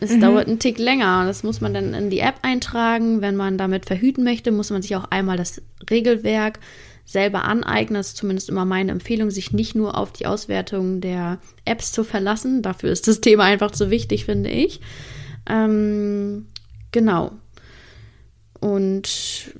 Es 0.00 0.12
mhm. 0.12 0.20
dauert 0.20 0.46
einen 0.46 0.60
Tick 0.60 0.78
länger. 0.78 1.24
Das 1.26 1.42
muss 1.42 1.60
man 1.60 1.74
dann 1.74 1.92
in 1.92 2.08
die 2.08 2.20
App 2.20 2.36
eintragen. 2.42 3.20
Wenn 3.20 3.34
man 3.34 3.58
damit 3.58 3.86
verhüten 3.86 4.22
möchte, 4.22 4.52
muss 4.52 4.70
man 4.70 4.80
sich 4.80 4.94
auch 4.94 5.06
einmal 5.10 5.36
das 5.36 5.60
Regelwerk 5.90 6.60
selber 7.04 7.44
aneignen. 7.44 7.94
Das 7.94 8.08
ist 8.08 8.16
zumindest 8.16 8.48
immer 8.48 8.64
meine 8.64 8.92
Empfehlung, 8.92 9.30
sich 9.30 9.52
nicht 9.52 9.74
nur 9.74 9.98
auf 9.98 10.12
die 10.12 10.26
Auswertung 10.26 11.00
der 11.00 11.38
Apps 11.64 11.90
zu 11.90 12.04
verlassen. 12.04 12.62
Dafür 12.62 12.92
ist 12.92 13.08
das 13.08 13.20
Thema 13.20 13.44
einfach 13.44 13.72
zu 13.72 13.90
wichtig, 13.90 14.24
finde 14.24 14.50
ich. 14.50 14.80
Ähm, 15.48 16.46
genau. 16.92 17.32
Und 18.60 19.52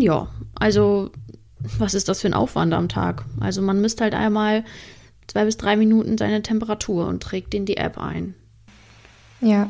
ja, 0.00 0.28
also 0.54 1.10
was 1.78 1.94
ist 1.94 2.08
das 2.08 2.20
für 2.20 2.28
ein 2.28 2.34
Aufwand 2.34 2.74
am 2.74 2.88
Tag? 2.88 3.24
Also 3.40 3.62
man 3.62 3.80
misst 3.80 4.00
halt 4.00 4.14
einmal 4.14 4.64
zwei 5.26 5.44
bis 5.44 5.56
drei 5.56 5.76
Minuten 5.76 6.18
seine 6.18 6.42
Temperatur 6.42 7.06
und 7.06 7.22
trägt 7.22 7.54
in 7.54 7.66
die 7.66 7.76
App 7.76 7.98
ein. 7.98 8.34
Ja. 9.40 9.68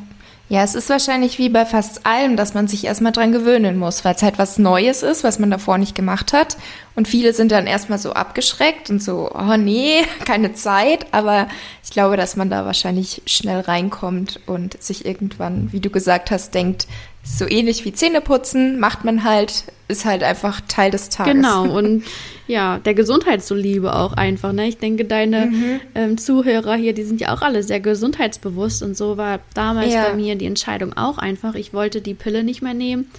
Ja, 0.49 0.63
es 0.63 0.77
ist 0.77 0.89
wahrscheinlich 0.91 1.39
wie 1.39 1.49
bei 1.49 1.67
fast 1.67 2.07
allem, 2.07 2.37
dass 2.37 2.55
man 2.55 2.69
sich 2.69 2.85
erstmal 2.85 3.11
dran 3.11 3.33
gewöhnen 3.33 3.77
muss, 3.77 4.05
weil 4.05 4.15
es 4.15 4.23
halt 4.23 4.39
was 4.39 4.59
Neues 4.59 5.03
ist, 5.03 5.25
was 5.25 5.41
man 5.41 5.51
davor 5.51 5.77
nicht 5.77 5.97
gemacht 5.97 6.33
hat. 6.33 6.57
Und 6.95 7.09
viele 7.09 7.33
sind 7.33 7.51
dann 7.51 7.67
erstmal 7.67 7.99
so 7.99 8.13
abgeschreckt 8.13 8.89
und 8.89 9.03
so, 9.03 9.29
oh 9.35 9.57
nee, 9.57 10.05
keine 10.25 10.53
Zeit. 10.53 11.07
Aber 11.11 11.49
ich 11.83 11.91
glaube, 11.91 12.17
dass 12.17 12.37
man 12.37 12.49
da 12.49 12.65
wahrscheinlich 12.65 13.23
schnell 13.27 13.59
reinkommt 13.59 14.39
und 14.47 14.81
sich 14.81 15.05
irgendwann, 15.05 15.73
wie 15.73 15.81
du 15.81 15.91
gesagt 15.91 16.31
hast, 16.31 16.55
denkt, 16.55 16.87
so 17.27 17.47
ähnlich 17.49 17.85
wie 17.85 17.93
Zähneputzen, 17.93 18.79
macht 18.79 19.05
man 19.05 19.25
halt, 19.25 19.65
ist 19.89 20.05
halt 20.05 20.23
einfach 20.23 20.61
Teil 20.69 20.91
des 20.91 21.09
Tages. 21.09 21.35
Genau, 21.35 21.65
und 21.77 22.05
ja, 22.47 22.79
der 22.79 22.95
Gesundheitsliebe 22.95 23.95
auch 23.95 24.13
einfach. 24.13 24.53
Ne? 24.53 24.69
Ich 24.69 24.79
denke, 24.79 25.05
deine 25.05 25.47
mhm. 25.47 25.81
ähm, 25.95 26.19
Zuhörer 26.19 26.77
hier, 26.77 26.93
die 26.93 27.03
sind 27.03 27.21
ja 27.21 27.35
auch 27.35 27.43
alle 27.43 27.63
sehr 27.63 27.81
gesundheitsbewusst 27.81 28.83
und 28.83 28.97
so 28.97 29.17
war 29.17 29.41
damals 29.55 29.93
ja. 29.93 30.09
bei 30.09 30.15
mir 30.15 30.37
die 30.37 30.47
Entscheidung 30.47 30.97
auch 30.97 31.19
einfach. 31.19 31.57
Ich 31.57 31.75
wollte 31.75 32.01
die 32.01 32.15
Pille 32.15 32.45
nicht 32.45 32.63
mehr 32.63 32.75
nehmen, 32.75 33.11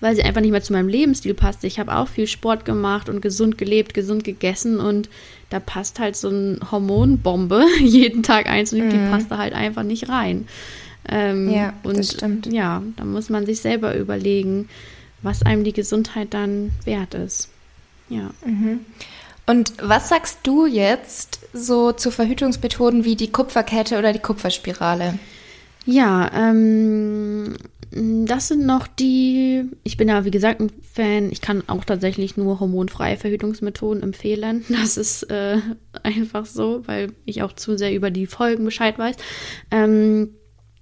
weil 0.00 0.14
sie 0.14 0.22
einfach 0.22 0.42
nicht 0.42 0.50
mehr 0.50 0.62
zu 0.62 0.74
meinem 0.74 0.88
Lebensstil 0.88 1.32
passte. 1.32 1.66
Ich 1.66 1.78
habe 1.78 1.96
auch 1.96 2.08
viel 2.08 2.26
Sport 2.26 2.66
gemacht 2.66 3.08
und 3.08 3.22
gesund 3.22 3.56
gelebt, 3.56 3.94
gesund 3.94 4.22
gegessen 4.22 4.78
und 4.80 5.08
da 5.48 5.60
passt 5.60 5.98
halt 5.98 6.16
so 6.16 6.28
eine 6.28 6.58
Hormonbombe 6.70 7.64
jeden 7.80 8.22
Tag 8.22 8.46
einzeln, 8.50 8.86
mhm. 8.86 8.90
die 8.90 9.10
passt 9.10 9.30
da 9.30 9.38
halt 9.38 9.54
einfach 9.54 9.82
nicht 9.82 10.10
rein. 10.10 10.46
Ähm, 11.08 11.50
ja, 11.50 11.74
und 11.82 11.98
das 11.98 12.12
stimmt. 12.12 12.46
Ja, 12.46 12.82
da 12.96 13.04
muss 13.04 13.28
man 13.30 13.46
sich 13.46 13.60
selber 13.60 13.96
überlegen, 13.96 14.68
was 15.22 15.42
einem 15.42 15.64
die 15.64 15.72
Gesundheit 15.72 16.34
dann 16.34 16.72
wert 16.84 17.14
ist. 17.14 17.48
Ja. 18.08 18.30
Mhm. 18.44 18.80
Und 19.46 19.74
was 19.82 20.08
sagst 20.08 20.40
du 20.44 20.66
jetzt 20.66 21.40
so 21.52 21.92
zu 21.92 22.10
Verhütungsmethoden 22.10 23.04
wie 23.04 23.16
die 23.16 23.30
Kupferkette 23.30 23.98
oder 23.98 24.12
die 24.12 24.18
Kupferspirale? 24.18 25.18
Ja, 25.84 26.30
ähm, 26.34 27.56
das 27.90 28.48
sind 28.48 28.66
noch 28.66 28.86
die, 28.86 29.64
ich 29.84 29.96
bin 29.96 30.08
ja 30.08 30.24
wie 30.24 30.30
gesagt 30.30 30.60
ein 30.60 30.72
Fan, 30.92 31.30
ich 31.30 31.40
kann 31.40 31.62
auch 31.68 31.84
tatsächlich 31.84 32.36
nur 32.36 32.58
hormonfreie 32.58 33.16
Verhütungsmethoden 33.16 34.02
empfehlen. 34.02 34.64
Das 34.84 34.96
ist 34.96 35.24
äh, 35.24 35.58
einfach 36.02 36.46
so, 36.46 36.82
weil 36.86 37.12
ich 37.24 37.42
auch 37.42 37.52
zu 37.52 37.76
sehr 37.76 37.94
über 37.94 38.10
die 38.10 38.26
Folgen 38.26 38.64
Bescheid 38.64 38.98
weiß. 38.98 39.16
Ähm, 39.70 40.30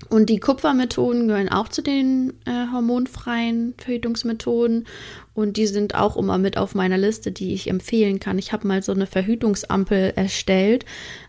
und 0.08 0.28
die 0.28 0.38
Kupfermethoden 0.38 1.28
gehören 1.28 1.48
auch 1.48 1.68
zu 1.68 1.82
den 1.82 2.34
äh, 2.44 2.72
hormonfreien 2.72 3.74
Verhütungsmethoden. 3.78 4.86
Und 5.34 5.56
die 5.56 5.66
sind 5.66 5.94
auch 5.94 6.16
immer 6.16 6.36
mit 6.36 6.58
auf 6.58 6.74
meiner 6.74 6.98
Liste, 6.98 7.32
die 7.32 7.54
ich 7.54 7.68
empfehlen 7.68 8.20
kann. 8.20 8.38
Ich 8.38 8.52
habe 8.52 8.68
mal 8.68 8.82
so 8.82 8.92
eine 8.92 9.06
Verhütungsampel 9.06 10.12
erstellt. 10.14 10.84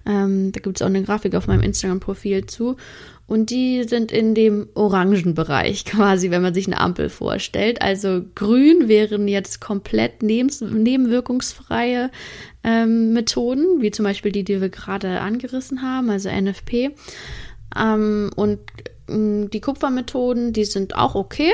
Ähm, 0.05 0.51
da 0.51 0.59
gibt 0.59 0.77
es 0.77 0.81
auch 0.81 0.87
eine 0.87 1.03
Grafik 1.03 1.35
auf 1.35 1.47
meinem 1.47 1.61
Instagram-Profil 1.61 2.45
zu. 2.47 2.75
Und 3.25 3.49
die 3.49 3.83
sind 3.85 4.11
in 4.11 4.35
dem 4.35 4.67
orangen 4.73 5.33
Bereich 5.33 5.85
quasi, 5.85 6.31
wenn 6.31 6.41
man 6.41 6.53
sich 6.53 6.67
eine 6.67 6.79
Ampel 6.79 7.09
vorstellt. 7.09 7.81
Also 7.81 8.21
grün 8.35 8.87
wären 8.87 9.27
jetzt 9.27 9.61
komplett 9.61 10.21
nebenwirkungsfreie 10.21 12.11
ähm, 12.63 13.13
Methoden, 13.13 13.81
wie 13.81 13.91
zum 13.91 14.03
Beispiel 14.03 14.31
die, 14.31 14.43
die 14.43 14.59
wir 14.59 14.69
gerade 14.69 15.21
angerissen 15.21 15.81
haben, 15.81 16.09
also 16.09 16.29
NFP. 16.29 16.91
Ähm, 17.77 18.31
und 18.35 18.59
äh, 19.07 19.47
die 19.47 19.61
Kupfermethoden, 19.61 20.53
die 20.53 20.65
sind 20.65 20.95
auch 20.95 21.15
okay, 21.15 21.51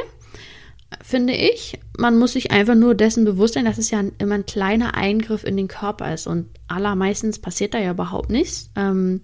finde 1.01 1.33
ich. 1.33 1.79
Man 1.97 2.17
muss 2.17 2.33
sich 2.33 2.51
einfach 2.51 2.75
nur 2.75 2.95
dessen 2.95 3.25
bewusst 3.25 3.53
sein, 3.53 3.65
dass 3.65 3.77
es 3.77 3.91
ja 3.91 4.03
immer 4.17 4.35
ein 4.35 4.45
kleiner 4.45 4.95
Eingriff 4.95 5.43
in 5.43 5.57
den 5.57 5.67
Körper 5.67 6.13
ist 6.13 6.27
und 6.27 6.47
allermeistens 6.67 7.39
passiert 7.39 7.73
da 7.73 7.79
ja 7.79 7.91
überhaupt 7.91 8.29
nichts. 8.29 8.71
Ähm, 8.75 9.21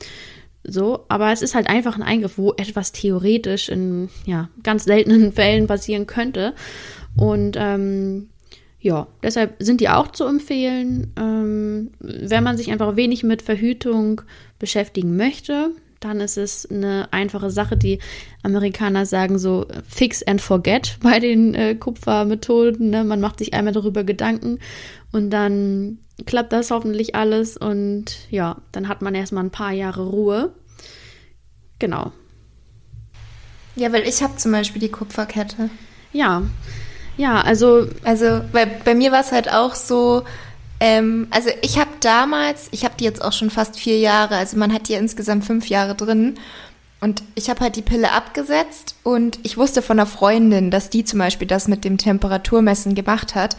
so, 0.68 1.06
aber 1.10 1.32
es 1.32 1.42
ist 1.42 1.54
halt 1.54 1.68
einfach 1.70 1.96
ein 1.96 2.04
Eingriff, 2.04 2.38
wo 2.38 2.54
etwas 2.54 2.92
theoretisch 2.92 3.70
in 3.70 4.10
ja, 4.26 4.50
ganz 4.64 4.86
seltenen 4.86 5.32
Fällen 5.34 5.68
passieren 5.68 6.08
könnte. 6.08 6.54
Und 7.16 7.56
ähm, 7.58 8.30
ja, 8.80 9.08
deshalb 9.24 9.56
sind 9.60 9.82
die 9.82 9.90
auch 9.90 10.12
zu 10.12 10.26
empfehlen. 10.26 11.14
Ähm, 11.18 11.92
wenn 12.00 12.44
man 12.44 12.58
sich 12.58 12.72
einfach 12.72 12.96
wenig 12.96 13.24
mit 13.24 13.42
Verhütung 13.42 14.22
beschäftigen 14.60 15.16
möchte, 15.16 15.72
dann 16.06 16.22
ist 16.22 16.38
es 16.38 16.70
eine 16.70 17.08
einfache 17.12 17.50
Sache. 17.50 17.78
Die 17.78 18.00
Amerikaner 18.44 19.06
sagen 19.06 19.40
so 19.40 19.66
fix 19.88 20.24
and 20.24 20.42
forget 20.42 20.98
bei 21.04 21.20
den 21.20 21.54
äh, 21.54 21.76
Kupfermethoden. 21.76 22.90
Ne? 22.90 23.04
Man 23.04 23.20
macht 23.20 23.40
sich 23.40 23.54
einmal 23.54 23.74
darüber 23.74 24.04
Gedanken 24.04 24.60
und 25.12 25.30
dann 25.32 26.00
klappt 26.26 26.54
das 26.54 26.72
hoffentlich 26.72 27.16
alles 27.16 27.58
und 27.58 28.18
ja, 28.30 28.58
dann 28.72 28.88
hat 28.88 29.02
man 29.02 29.16
erstmal 29.16 29.44
ein 29.44 29.52
paar 29.52 29.72
Jahre 29.72 30.08
Ruhe. 30.08 30.54
Genau. 31.80 32.14
Ja, 33.76 33.92
weil 33.92 34.08
ich 34.08 34.24
habe 34.24 34.38
zum 34.38 34.54
Beispiel 34.54 34.80
die 34.80 34.92
Kupferkette. 34.92 35.70
Ja, 36.14 36.44
ja, 37.18 37.42
also. 37.42 37.88
Also, 38.04 38.42
weil 38.52 38.68
bei 38.84 38.96
mir 38.96 39.12
war 39.12 39.22
es 39.22 39.32
halt 39.32 39.52
auch 39.52 39.76
so, 39.76 40.24
ähm, 40.86 41.28
also 41.32 41.50
ich 41.64 41.80
habe 41.80 41.90
damals, 42.00 42.68
ich 42.72 42.86
habe 42.86 42.94
die 43.00 43.06
jetzt 43.06 43.24
auch 43.24 43.34
schon 43.34 43.50
fast 43.50 43.80
vier 43.80 43.98
Jahre, 43.98 44.36
also 44.36 44.56
man 44.56 44.72
hat 44.72 44.88
die 44.88 44.94
ja 44.94 45.00
insgesamt 45.00 45.44
fünf 45.44 45.68
Jahre 45.68 45.96
drin. 45.96 46.36
Und 47.02 47.24
ich 47.34 47.50
habe 47.50 47.60
halt 47.60 47.76
die 47.76 47.82
Pille 47.82 48.12
abgesetzt 48.12 48.96
und 49.04 49.40
ich 49.44 49.58
wusste 49.58 49.82
von 49.82 50.00
einer 50.00 50.08
Freundin, 50.08 50.72
dass 50.72 50.90
die 50.90 51.04
zum 51.04 51.20
Beispiel 51.20 51.48
das 51.48 51.68
mit 51.68 51.84
dem 51.84 51.98
Temperaturmessen 51.98 52.94
gemacht 52.94 53.34
hat. 53.34 53.58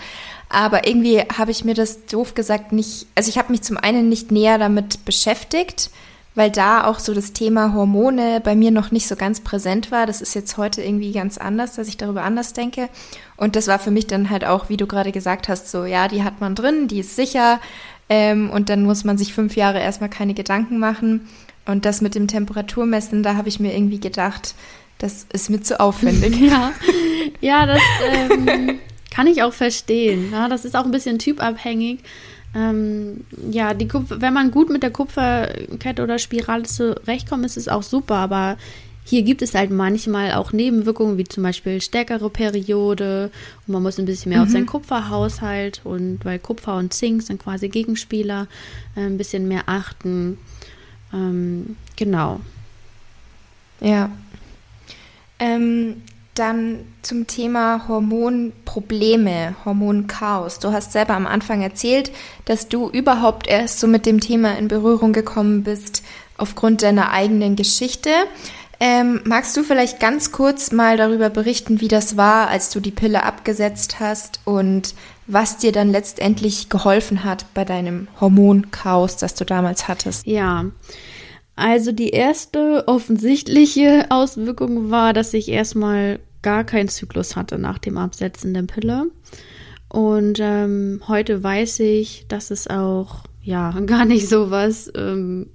Aber 0.48 0.86
irgendwie 0.86 1.20
habe 1.20 1.50
ich 1.50 1.64
mir 1.64 1.74
das 1.74 2.06
doof 2.06 2.34
gesagt 2.34 2.72
nicht, 2.72 3.06
also 3.16 3.28
ich 3.28 3.38
habe 3.38 3.50
mich 3.50 3.62
zum 3.62 3.76
einen 3.76 4.08
nicht 4.08 4.30
näher 4.30 4.58
damit 4.58 5.04
beschäftigt, 5.04 5.90
weil 6.36 6.50
da 6.50 6.84
auch 6.84 7.00
so 7.00 7.14
das 7.14 7.32
Thema 7.32 7.72
Hormone 7.72 8.40
bei 8.44 8.54
mir 8.54 8.70
noch 8.70 8.90
nicht 8.90 9.08
so 9.08 9.16
ganz 9.16 9.40
präsent 9.40 9.90
war. 9.90 10.06
Das 10.06 10.20
ist 10.20 10.34
jetzt 10.34 10.58
heute 10.58 10.82
irgendwie 10.82 11.10
ganz 11.10 11.38
anders, 11.38 11.74
dass 11.74 11.88
ich 11.88 11.96
darüber 11.96 12.22
anders 12.22 12.52
denke. 12.52 12.90
Und 13.36 13.56
das 13.56 13.66
war 13.66 13.78
für 13.78 13.90
mich 13.90 14.06
dann 14.06 14.28
halt 14.30 14.44
auch, 14.44 14.68
wie 14.68 14.76
du 14.76 14.86
gerade 14.86 15.12
gesagt 15.12 15.48
hast, 15.48 15.70
so, 15.70 15.86
ja, 15.86 16.08
die 16.08 16.22
hat 16.22 16.40
man 16.40 16.54
drin, 16.54 16.88
die 16.88 17.00
ist 17.00 17.16
sicher. 17.16 17.58
Ähm, 18.10 18.50
und 18.50 18.68
dann 18.68 18.84
muss 18.84 19.02
man 19.02 19.16
sich 19.16 19.32
fünf 19.32 19.56
Jahre 19.56 19.80
erstmal 19.80 20.10
keine 20.10 20.34
Gedanken 20.34 20.78
machen. 20.78 21.26
Und 21.64 21.86
das 21.86 22.02
mit 22.02 22.14
dem 22.14 22.28
Temperaturmessen, 22.28 23.22
da 23.22 23.34
habe 23.36 23.48
ich 23.48 23.58
mir 23.58 23.74
irgendwie 23.74 23.98
gedacht, 23.98 24.54
das 24.98 25.26
ist 25.32 25.48
mir 25.48 25.62
zu 25.62 25.80
aufwendig. 25.80 26.38
ja, 26.40 26.72
ja 27.40 27.66
das 27.66 27.80
ähm, 28.12 28.78
kann 29.10 29.26
ich 29.26 29.42
auch 29.42 29.54
verstehen. 29.54 30.32
Ja, 30.32 30.48
das 30.48 30.66
ist 30.66 30.76
auch 30.76 30.84
ein 30.84 30.90
bisschen 30.90 31.18
typabhängig. 31.18 32.00
Ähm, 32.56 33.24
ja, 33.50 33.74
die 33.74 33.86
Kupfer, 33.86 34.20
wenn 34.22 34.32
man 34.32 34.50
gut 34.50 34.70
mit 34.70 34.82
der 34.82 34.90
Kupferkette 34.90 36.02
oder 36.02 36.18
Spirale 36.18 36.62
zurechtkommt, 36.62 37.44
ist 37.44 37.58
es 37.58 37.68
auch 37.68 37.82
super, 37.82 38.14
aber 38.14 38.56
hier 39.04 39.22
gibt 39.22 39.42
es 39.42 39.54
halt 39.54 39.70
manchmal 39.70 40.32
auch 40.32 40.52
Nebenwirkungen, 40.52 41.18
wie 41.18 41.24
zum 41.24 41.42
Beispiel 41.42 41.82
stärkere 41.82 42.30
Periode 42.30 43.30
und 43.66 43.72
man 43.74 43.82
muss 43.82 43.98
ein 43.98 44.06
bisschen 44.06 44.30
mehr 44.30 44.38
mhm. 44.38 44.44
auf 44.44 44.50
seinen 44.50 44.66
Kupferhaushalt 44.66 45.82
und 45.84 46.24
weil 46.24 46.38
Kupfer 46.38 46.76
und 46.76 46.94
Zink 46.94 47.22
sind 47.22 47.42
quasi 47.42 47.68
Gegenspieler, 47.68 48.48
äh, 48.96 49.00
ein 49.00 49.18
bisschen 49.18 49.46
mehr 49.48 49.64
achten. 49.66 50.38
Ähm, 51.12 51.76
genau. 51.94 52.40
Ja. 53.80 54.10
Ähm, 55.38 56.02
dann 56.38 56.84
zum 57.02 57.26
Thema 57.26 57.88
Hormonprobleme, 57.88 59.56
Hormonchaos. 59.64 60.58
Du 60.58 60.72
hast 60.72 60.92
selber 60.92 61.14
am 61.14 61.26
Anfang 61.26 61.62
erzählt, 61.62 62.12
dass 62.44 62.68
du 62.68 62.88
überhaupt 62.88 63.46
erst 63.46 63.80
so 63.80 63.86
mit 63.86 64.06
dem 64.06 64.20
Thema 64.20 64.56
in 64.58 64.68
Berührung 64.68 65.12
gekommen 65.12 65.62
bist 65.64 66.02
aufgrund 66.36 66.82
deiner 66.82 67.10
eigenen 67.10 67.56
Geschichte. 67.56 68.10
Ähm, 68.78 69.22
magst 69.24 69.56
du 69.56 69.62
vielleicht 69.62 70.00
ganz 70.00 70.32
kurz 70.32 70.70
mal 70.70 70.96
darüber 70.98 71.30
berichten, 71.30 71.80
wie 71.80 71.88
das 71.88 72.16
war, 72.16 72.48
als 72.48 72.68
du 72.70 72.80
die 72.80 72.90
Pille 72.90 73.22
abgesetzt 73.22 74.00
hast 74.00 74.40
und 74.44 74.94
was 75.26 75.56
dir 75.56 75.72
dann 75.72 75.90
letztendlich 75.90 76.68
geholfen 76.68 77.24
hat 77.24 77.46
bei 77.54 77.64
deinem 77.64 78.08
Hormonchaos, 78.20 79.16
das 79.16 79.34
du 79.34 79.44
damals 79.44 79.88
hattest? 79.88 80.26
Ja, 80.26 80.66
also 81.56 81.90
die 81.90 82.10
erste 82.10 82.84
offensichtliche 82.86 84.06
Auswirkung 84.10 84.90
war, 84.90 85.14
dass 85.14 85.32
ich 85.34 85.48
erstmal 85.48 86.20
gar 86.42 86.64
keinen 86.64 86.88
Zyklus 86.88 87.34
hatte 87.34 87.58
nach 87.58 87.78
dem 87.78 87.96
Absetzen 87.96 88.54
der 88.54 88.62
Pille. 88.62 89.10
Und 89.88 90.38
ähm, 90.40 91.00
heute 91.08 91.42
weiß 91.42 91.80
ich, 91.80 92.26
dass 92.28 92.50
es 92.50 92.68
auch 92.68 93.24
ja 93.42 93.70
gar 93.86 94.04
nicht 94.04 94.28
so 94.28 94.50
was 94.50 94.92
ähm, 94.94 95.48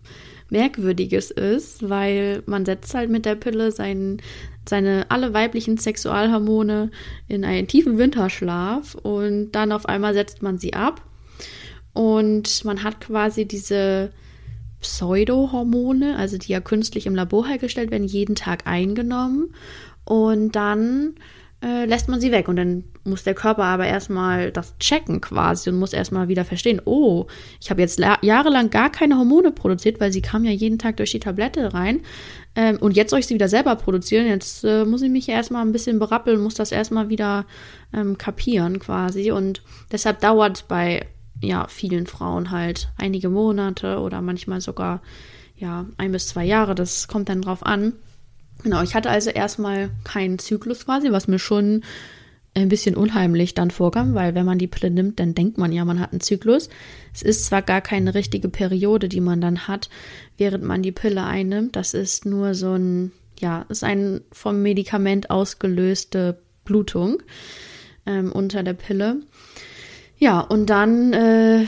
Merkwürdiges 0.50 1.32
ist, 1.32 1.88
weil 1.88 2.42
man 2.48 2.66
setzt 2.66 2.94
halt 2.96 3.10
mit 3.10 3.26
der 3.26 3.36
Pille 3.36 3.72
sein, 3.72 4.22
seine 4.68 5.06
alle 5.10 5.34
weiblichen 5.34 5.78
Sexualhormone 5.78 6.90
in 7.28 7.46
einen 7.46 7.68
tiefen 7.68 7.98
Winterschlaf 7.98 8.96
und 8.96 9.52
dann 9.52 9.72
auf 9.72 9.86
einmal 9.86 10.14
setzt 10.14 10.42
man 10.42 10.58
sie 10.58 10.74
ab 10.74 11.02
und 11.94 12.66
man 12.66 12.84
hat 12.84 13.02
quasi 13.02 13.46
diese 13.46 14.12
Pseudohormone, 14.82 16.18
also 16.18 16.38
die 16.38 16.52
ja 16.52 16.60
künstlich 16.60 17.06
im 17.06 17.16
Labor 17.16 17.48
hergestellt 17.48 17.92
werden, 17.92 18.08
jeden 18.08 18.36
Tag 18.36 18.68
eingenommen. 18.68 19.54
Und 20.04 20.56
dann 20.56 21.16
äh, 21.64 21.86
lässt 21.86 22.10
man 22.10 22.20
sie 22.20 22.32
weg. 22.32 22.48
Und 22.48 22.56
dann 22.56 22.84
muss 23.04 23.24
der 23.24 23.34
Körper 23.34 23.64
aber 23.64 23.86
erstmal 23.86 24.52
das 24.52 24.78
checken 24.80 25.22
quasi 25.22 25.70
und 25.70 25.78
muss 25.78 25.94
erstmal 25.94 26.28
wieder 26.28 26.46
verstehen, 26.46 26.82
oh, 26.86 27.28
ich 27.60 27.70
habe 27.70 27.82
jetzt 27.82 28.00
jahrelang 28.22 28.70
gar 28.70 28.92
keine 28.92 29.18
Hormone 29.18 29.52
produziert, 29.52 30.00
weil 30.00 30.12
sie 30.12 30.22
kam 30.22 30.44
ja 30.44 30.52
jeden 30.52 30.80
Tag 30.80 30.98
durch 30.98 31.12
die 31.12 31.20
Tablette 31.20 31.74
rein. 31.74 32.02
Ähm, 32.56 32.78
und 32.80 32.96
jetzt 32.96 33.12
soll 33.12 33.20
ich 33.20 33.28
sie 33.28 33.36
wieder 33.36 33.48
selber 33.48 33.76
produzieren. 33.76 34.28
Jetzt 34.28 34.64
äh, 34.64 34.86
muss 34.86 35.02
ich 35.02 35.10
mich 35.10 35.30
erstmal 35.30 35.64
ein 35.64 35.72
bisschen 35.72 36.00
berappeln, 36.00 36.42
muss 36.42 36.56
das 36.56 36.72
erstmal 36.72 37.10
wieder 37.10 37.46
ähm, 37.94 38.18
kapieren 38.18 38.80
quasi. 38.80 39.32
Und 39.32 39.62
deshalb 39.92 40.20
dauert 40.20 40.58
es 40.58 40.64
bei 40.64 41.06
ja, 41.42 41.68
vielen 41.68 42.08
Frauen 42.08 42.52
halt 42.52 42.90
einige 42.98 43.30
Monate 43.30 44.00
oder 44.00 44.22
manchmal 44.22 44.62
sogar 44.62 45.02
ja, 45.58 45.86
ein 45.98 46.12
bis 46.12 46.28
zwei 46.28 46.46
Jahre. 46.46 46.76
Das 46.76 47.08
kommt 47.08 47.30
dann 47.30 47.42
drauf 47.42 47.66
an. 47.66 47.94
Genau, 48.64 48.82
ich 48.82 48.96
hatte 48.96 49.10
also 49.10 49.30
erstmal 49.30 49.90
keinen 50.04 50.40
Zyklus 50.40 50.86
quasi, 50.86 51.12
was 51.12 51.28
mir 51.28 51.40
schon 51.40 51.84
ein 52.54 52.70
bisschen 52.70 52.96
unheimlich 52.96 53.54
dann 53.54 53.72
vorkam, 53.72 54.14
weil 54.14 54.36
wenn 54.36 54.46
man 54.46 54.58
die 54.58 54.68
Pille 54.68 54.92
nimmt, 54.92 55.20
dann 55.20 55.34
denkt 55.34 55.58
man 55.58 55.72
ja, 55.72 55.86
man 55.86 56.00
hat 56.00 56.12
einen 56.12 56.20
Zyklus. 56.20 56.70
Es 57.14 57.22
ist 57.22 57.46
zwar 57.46 57.62
gar 57.62 57.82
keine 57.82 58.14
richtige 58.14 58.50
Periode, 58.50 59.08
die 59.08 59.22
man 59.22 59.40
dann 59.40 59.68
hat, 59.68 59.90
während 60.38 60.64
man 60.64 60.84
die 60.84 60.92
Pille 60.92 61.24
einnimmt. 61.24 61.76
Das 61.76 61.94
ist 61.94 62.26
nur 62.26 62.54
so 62.54 62.74
ein, 62.74 63.14
ja, 63.40 63.66
ist 63.70 63.84
ein 63.84 64.22
vom 64.32 64.62
Medikament 64.62 65.30
ausgelöste 65.30 66.40
Blutung 66.66 67.24
ähm, 68.06 68.32
unter 68.32 68.64
der 68.64 68.74
Pille. 68.74 69.22
Ja, 70.22 70.40
und 70.40 70.68
dann 70.68 71.14
äh, 71.14 71.66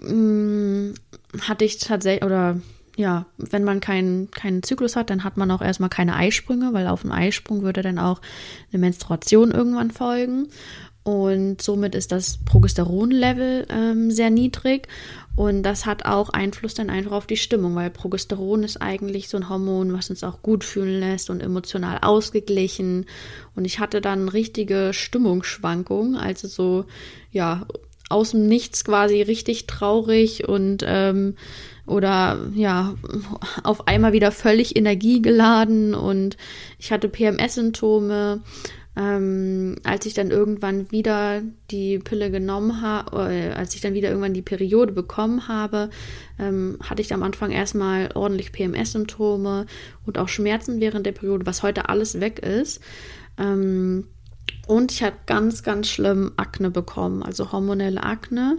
mm, 0.00 0.94
hatte 1.42 1.66
ich 1.66 1.76
tatsächlich, 1.76 2.24
oder 2.24 2.58
ja, 2.96 3.26
wenn 3.36 3.64
man 3.64 3.80
keinen 3.80 4.30
keinen 4.30 4.62
Zyklus 4.62 4.96
hat, 4.96 5.10
dann 5.10 5.24
hat 5.24 5.36
man 5.36 5.50
auch 5.50 5.60
erstmal 5.60 5.90
keine 5.90 6.16
Eisprünge, 6.16 6.72
weil 6.72 6.86
auf 6.86 7.04
einen 7.04 7.12
Eisprung 7.12 7.60
würde 7.60 7.82
dann 7.82 7.98
auch 7.98 8.22
eine 8.72 8.80
Menstruation 8.80 9.50
irgendwann 9.50 9.90
folgen. 9.90 10.48
Und 11.06 11.62
somit 11.62 11.94
ist 11.94 12.10
das 12.10 12.38
Progesteronlevel 12.44 13.68
ähm, 13.70 14.10
sehr 14.10 14.28
niedrig. 14.28 14.88
Und 15.36 15.62
das 15.62 15.86
hat 15.86 16.04
auch 16.04 16.30
Einfluss 16.30 16.74
dann 16.74 16.90
einfach 16.90 17.12
auf 17.12 17.28
die 17.28 17.36
Stimmung, 17.36 17.76
weil 17.76 17.90
Progesteron 17.90 18.64
ist 18.64 18.82
eigentlich 18.82 19.28
so 19.28 19.36
ein 19.36 19.48
Hormon, 19.48 19.92
was 19.92 20.10
uns 20.10 20.24
auch 20.24 20.42
gut 20.42 20.64
fühlen 20.64 20.98
lässt 20.98 21.30
und 21.30 21.44
emotional 21.44 21.98
ausgeglichen. 22.02 23.06
Und 23.54 23.66
ich 23.66 23.78
hatte 23.78 24.00
dann 24.00 24.28
richtige 24.28 24.90
Stimmungsschwankungen, 24.92 26.16
also 26.16 26.48
so, 26.48 26.86
ja, 27.30 27.68
aus 28.08 28.32
dem 28.32 28.48
Nichts 28.48 28.84
quasi 28.84 29.22
richtig 29.22 29.68
traurig 29.68 30.48
und 30.48 30.82
ähm, 30.84 31.36
oder 31.86 32.40
ja, 32.52 32.94
auf 33.62 33.86
einmal 33.86 34.12
wieder 34.12 34.32
völlig 34.32 34.74
energiegeladen 34.74 35.94
und 35.94 36.36
ich 36.80 36.90
hatte 36.90 37.08
PMS-Symptome. 37.08 38.42
Ähm, 38.96 39.76
als 39.84 40.06
ich 40.06 40.14
dann 40.14 40.30
irgendwann 40.30 40.90
wieder 40.90 41.42
die 41.70 41.98
Pille 41.98 42.30
genommen 42.30 42.80
habe, 42.80 43.30
äh, 43.30 43.50
als 43.52 43.74
ich 43.74 43.82
dann 43.82 43.92
wieder 43.92 44.08
irgendwann 44.08 44.32
die 44.32 44.42
Periode 44.42 44.92
bekommen 44.92 45.48
habe, 45.48 45.90
ähm, 46.38 46.78
hatte 46.82 47.02
ich 47.02 47.12
am 47.12 47.22
Anfang 47.22 47.50
erstmal 47.50 48.08
ordentlich 48.14 48.52
PMS-Symptome 48.52 49.66
und 50.06 50.16
auch 50.16 50.28
Schmerzen 50.28 50.80
während 50.80 51.04
der 51.04 51.12
Periode, 51.12 51.44
was 51.44 51.62
heute 51.62 51.90
alles 51.90 52.20
weg 52.20 52.38
ist. 52.38 52.80
Ähm, 53.36 54.06
und 54.66 54.92
ich 54.92 55.02
habe 55.02 55.16
ganz, 55.26 55.62
ganz 55.62 55.88
schlimm 55.88 56.32
Akne 56.36 56.70
bekommen, 56.70 57.22
also 57.22 57.52
hormonelle 57.52 58.02
Akne. 58.02 58.58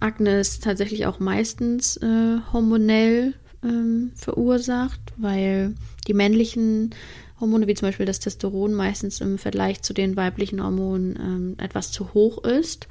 Akne 0.00 0.38
ist 0.38 0.62
tatsächlich 0.62 1.06
auch 1.06 1.18
meistens 1.18 1.96
äh, 1.96 2.38
hormonell 2.52 3.34
ähm, 3.64 4.12
verursacht, 4.14 5.00
weil 5.16 5.74
die 6.06 6.14
männlichen 6.14 6.94
Hormone, 7.40 7.66
wie 7.66 7.74
zum 7.74 7.88
Beispiel 7.88 8.06
das 8.06 8.20
Testosteron, 8.20 8.74
meistens 8.74 9.20
im 9.20 9.38
Vergleich 9.38 9.82
zu 9.82 9.92
den 9.92 10.16
weiblichen 10.16 10.62
Hormonen 10.62 11.16
ähm, 11.16 11.54
etwas 11.58 11.92
zu 11.92 12.12
hoch 12.14 12.44
ist. 12.44 12.88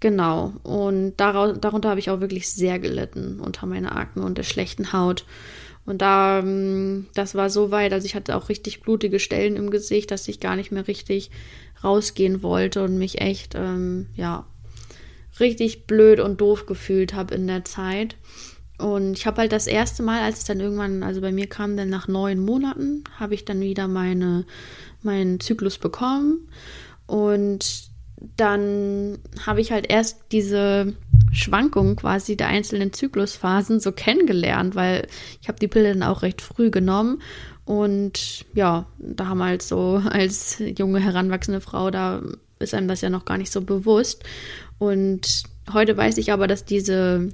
Genau. 0.00 0.52
Und 0.62 1.14
daraus, 1.16 1.56
darunter 1.60 1.88
habe 1.88 2.00
ich 2.00 2.10
auch 2.10 2.20
wirklich 2.20 2.50
sehr 2.50 2.78
gelitten 2.78 3.40
unter 3.40 3.66
meiner 3.66 3.96
Akne 3.96 4.22
und 4.22 4.36
der 4.36 4.42
schlechten 4.42 4.92
Haut. 4.92 5.24
Und 5.86 6.02
da, 6.02 6.40
ähm, 6.40 7.06
das 7.14 7.34
war 7.34 7.50
so 7.50 7.70
weit, 7.70 7.92
also 7.92 8.06
ich 8.06 8.14
hatte 8.14 8.36
auch 8.36 8.48
richtig 8.48 8.80
blutige 8.80 9.18
Stellen 9.18 9.56
im 9.56 9.70
Gesicht, 9.70 10.10
dass 10.10 10.28
ich 10.28 10.40
gar 10.40 10.56
nicht 10.56 10.72
mehr 10.72 10.88
richtig 10.88 11.30
rausgehen 11.82 12.42
wollte 12.42 12.82
und 12.82 12.98
mich 12.98 13.20
echt, 13.20 13.54
ähm, 13.54 14.08
ja, 14.14 14.46
richtig 15.40 15.86
blöd 15.86 16.20
und 16.20 16.40
doof 16.40 16.66
gefühlt 16.66 17.14
habe 17.14 17.34
in 17.34 17.46
der 17.46 17.64
Zeit. 17.64 18.16
Und 18.78 19.12
ich 19.12 19.26
habe 19.26 19.42
halt 19.42 19.52
das 19.52 19.66
erste 19.66 20.02
Mal, 20.02 20.22
als 20.22 20.38
es 20.38 20.44
dann 20.44 20.60
irgendwann, 20.60 21.02
also 21.02 21.20
bei 21.20 21.32
mir 21.32 21.46
kam 21.46 21.76
dann 21.76 21.90
nach 21.90 22.08
neun 22.08 22.40
Monaten, 22.40 23.04
habe 23.18 23.34
ich 23.34 23.44
dann 23.44 23.60
wieder 23.60 23.86
meine, 23.86 24.44
meinen 25.02 25.38
Zyklus 25.38 25.78
bekommen. 25.78 26.48
Und 27.06 27.90
dann 28.36 29.18
habe 29.46 29.60
ich 29.60 29.72
halt 29.72 29.90
erst 29.90 30.32
diese 30.32 30.94
Schwankungen 31.32 31.96
quasi 31.96 32.36
der 32.36 32.48
einzelnen 32.48 32.92
Zyklusphasen 32.92 33.80
so 33.80 33.92
kennengelernt, 33.92 34.74
weil 34.74 35.06
ich 35.42 35.48
habe 35.48 35.58
die 35.58 35.68
Pille 35.68 35.92
dann 35.92 36.02
auch 36.02 36.22
recht 36.22 36.40
früh 36.40 36.70
genommen 36.70 37.20
und 37.64 38.44
ja, 38.54 38.86
da 38.98 39.26
haben 39.26 39.38
wir 39.38 39.46
halt 39.46 39.62
so 39.62 40.02
als 40.04 40.62
junge 40.78 41.00
heranwachsende 41.00 41.60
Frau, 41.60 41.90
da 41.90 42.22
ist 42.58 42.74
einem 42.74 42.88
das 42.88 43.00
ja 43.00 43.10
noch 43.10 43.24
gar 43.24 43.36
nicht 43.38 43.52
so 43.52 43.62
bewusst 43.62 44.22
und 44.78 45.42
heute 45.72 45.96
weiß 45.96 46.18
ich 46.18 46.32
aber, 46.32 46.46
dass 46.46 46.64
diese 46.64 47.30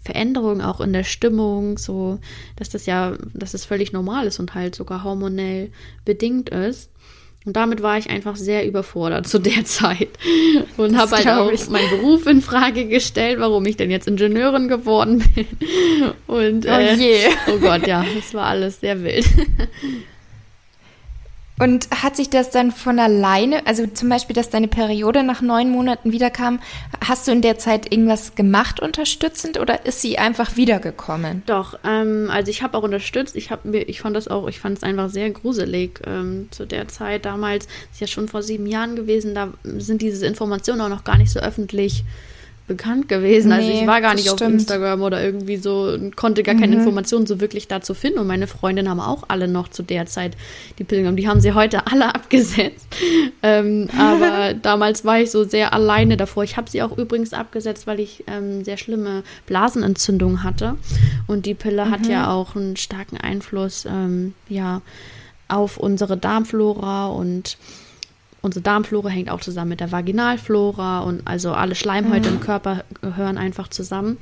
Veränderung 0.00 0.60
auch 0.60 0.80
in 0.80 0.92
der 0.92 1.04
Stimmung, 1.04 1.78
so, 1.78 2.18
dass 2.56 2.68
das 2.68 2.86
ja, 2.86 3.16
dass 3.34 3.52
das 3.52 3.64
völlig 3.64 3.92
normal 3.92 4.26
ist 4.26 4.38
und 4.38 4.54
halt 4.54 4.74
sogar 4.74 5.04
hormonell 5.04 5.70
bedingt 6.04 6.48
ist. 6.50 6.90
Und 7.44 7.56
damit 7.56 7.82
war 7.82 7.96
ich 7.96 8.10
einfach 8.10 8.36
sehr 8.36 8.66
überfordert 8.66 9.26
zu 9.26 9.38
der 9.38 9.64
Zeit 9.64 10.10
und 10.76 10.98
habe 10.98 11.12
halt 11.12 11.28
auch 11.28 11.50
ich. 11.50 11.68
meinen 11.70 11.88
Beruf 11.88 12.26
in 12.26 12.42
Frage 12.42 12.86
gestellt, 12.86 13.40
warum 13.40 13.64
ich 13.66 13.76
denn 13.76 13.90
jetzt 13.90 14.06
Ingenieurin 14.08 14.68
geworden 14.68 15.24
bin. 15.34 15.46
Und 16.26 16.66
oh 16.66 16.70
äh, 16.70 16.94
je. 16.94 17.16
oh 17.50 17.58
Gott, 17.58 17.86
ja, 17.86 18.04
das 18.14 18.34
war 18.34 18.46
alles 18.46 18.80
sehr 18.80 19.02
wild. 19.02 19.26
Und 21.60 21.88
hat 21.90 22.16
sich 22.16 22.30
das 22.30 22.50
dann 22.50 22.70
von 22.70 22.98
alleine, 22.98 23.66
also 23.66 23.86
zum 23.86 24.08
Beispiel, 24.08 24.34
dass 24.34 24.50
deine 24.50 24.68
Periode 24.68 25.22
nach 25.22 25.40
neun 25.40 25.70
Monaten 25.70 26.12
wiederkam, 26.12 26.60
hast 27.04 27.26
du 27.26 27.32
in 27.32 27.42
der 27.42 27.58
Zeit 27.58 27.92
irgendwas 27.92 28.34
gemacht 28.34 28.80
unterstützend 28.80 29.58
oder 29.58 29.84
ist 29.84 30.00
sie 30.00 30.18
einfach 30.18 30.56
wiedergekommen? 30.56 31.42
Doch, 31.46 31.78
ähm, 31.84 32.28
also 32.30 32.50
ich 32.50 32.62
habe 32.62 32.78
auch 32.78 32.82
unterstützt. 32.82 33.34
Ich 33.34 33.50
habe 33.50 33.68
mir, 33.68 33.88
ich 33.88 34.00
fand 34.00 34.14
das 34.14 34.28
auch, 34.28 34.48
ich 34.48 34.60
fand 34.60 34.78
es 34.78 34.84
einfach 34.84 35.08
sehr 35.08 35.30
gruselig 35.30 36.00
ähm, 36.06 36.48
zu 36.50 36.66
der 36.66 36.88
Zeit 36.88 37.24
damals. 37.24 37.66
Ist 37.90 38.00
ja 38.00 38.06
schon 38.06 38.28
vor 38.28 38.42
sieben 38.42 38.66
Jahren 38.66 38.94
gewesen. 38.94 39.34
Da 39.34 39.52
sind 39.64 40.02
diese 40.02 40.26
Informationen 40.26 40.80
auch 40.80 40.88
noch 40.88 41.04
gar 41.04 41.18
nicht 41.18 41.32
so 41.32 41.40
öffentlich 41.40 42.04
bekannt 42.68 43.08
gewesen. 43.08 43.48
Nee, 43.48 43.54
also 43.54 43.68
ich 43.70 43.86
war 43.86 44.00
gar 44.00 44.14
nicht 44.14 44.30
auf 44.30 44.40
Instagram 44.40 45.02
oder 45.02 45.22
irgendwie 45.22 45.56
so 45.56 45.84
und 45.94 46.14
konnte 46.14 46.42
gar 46.44 46.54
keine 46.54 46.68
mhm. 46.74 46.82
Informationen 46.82 47.26
so 47.26 47.40
wirklich 47.40 47.66
dazu 47.66 47.94
finden. 47.94 48.20
Und 48.20 48.28
meine 48.28 48.46
Freundinnen 48.46 48.88
haben 48.88 49.00
auch 49.00 49.24
alle 49.26 49.48
noch 49.48 49.68
zu 49.68 49.82
der 49.82 50.06
Zeit 50.06 50.36
die 50.78 50.84
Pillen 50.84 51.02
genommen. 51.02 51.16
Die 51.16 51.26
haben 51.26 51.40
sie 51.40 51.54
heute 51.54 51.86
alle 51.88 52.14
abgesetzt. 52.14 52.86
Ähm, 53.42 53.88
aber 53.98 54.54
damals 54.62 55.04
war 55.04 55.20
ich 55.20 55.30
so 55.30 55.42
sehr 55.42 55.72
alleine 55.72 56.16
davor. 56.16 56.44
Ich 56.44 56.56
habe 56.56 56.70
sie 56.70 56.82
auch 56.82 56.96
übrigens 56.96 57.32
abgesetzt, 57.32 57.86
weil 57.86 57.98
ich 57.98 58.22
ähm, 58.28 58.62
sehr 58.62 58.76
schlimme 58.76 59.24
Blasenentzündung 59.46 60.44
hatte. 60.44 60.76
Und 61.26 61.46
die 61.46 61.54
Pille 61.54 61.86
mhm. 61.86 61.90
hat 61.90 62.06
ja 62.06 62.30
auch 62.30 62.54
einen 62.54 62.76
starken 62.76 63.16
Einfluss 63.16 63.86
ähm, 63.86 64.34
ja, 64.48 64.82
auf 65.48 65.78
unsere 65.78 66.16
Darmflora 66.16 67.08
und 67.08 67.56
unsere 68.40 68.62
Darmflora 68.62 69.08
hängt 69.08 69.30
auch 69.30 69.40
zusammen 69.40 69.70
mit 69.70 69.80
der 69.80 69.92
Vaginalflora 69.92 71.00
und 71.00 71.26
also 71.26 71.52
alle 71.52 71.74
Schleimhäute 71.74 72.28
mhm. 72.28 72.36
im 72.36 72.40
Körper 72.40 72.84
gehören 73.00 73.38
einfach 73.38 73.68
zusammen. 73.68 74.18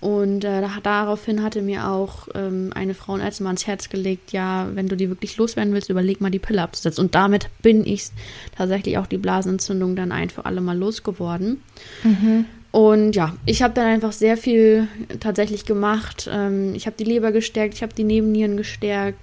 Und 0.00 0.44
äh, 0.44 0.62
daraufhin 0.82 1.42
hatte 1.42 1.62
mir 1.62 1.88
auch 1.88 2.28
ähm, 2.34 2.72
eine 2.74 2.92
Frauenärztin 2.92 3.44
mal 3.44 3.50
ans 3.50 3.66
Herz 3.66 3.88
gelegt, 3.88 4.32
ja, 4.32 4.68
wenn 4.74 4.86
du 4.86 4.98
die 4.98 5.08
wirklich 5.08 5.38
loswerden 5.38 5.72
willst, 5.72 5.88
überleg 5.88 6.20
mal 6.20 6.30
die 6.30 6.38
Pille 6.38 6.60
abzusetzen. 6.60 7.06
Und 7.06 7.14
damit 7.14 7.48
bin 7.62 7.86
ich 7.86 8.10
tatsächlich 8.54 8.98
auch 8.98 9.06
die 9.06 9.16
Blasenentzündung 9.16 9.96
dann 9.96 10.12
ein 10.12 10.28
für 10.28 10.44
alle 10.44 10.60
Mal 10.60 10.76
losgeworden. 10.76 11.62
Mhm. 12.02 12.44
Und 12.74 13.14
ja, 13.14 13.36
ich 13.46 13.62
habe 13.62 13.72
dann 13.72 13.86
einfach 13.86 14.10
sehr 14.10 14.36
viel 14.36 14.88
tatsächlich 15.20 15.64
gemacht. 15.64 16.28
Ähm, 16.28 16.74
ich 16.74 16.86
habe 16.86 16.96
die 16.98 17.04
Leber 17.04 17.30
gestärkt, 17.30 17.74
ich 17.74 17.84
habe 17.84 17.94
die 17.94 18.02
Nebennieren 18.02 18.56
gestärkt, 18.56 19.20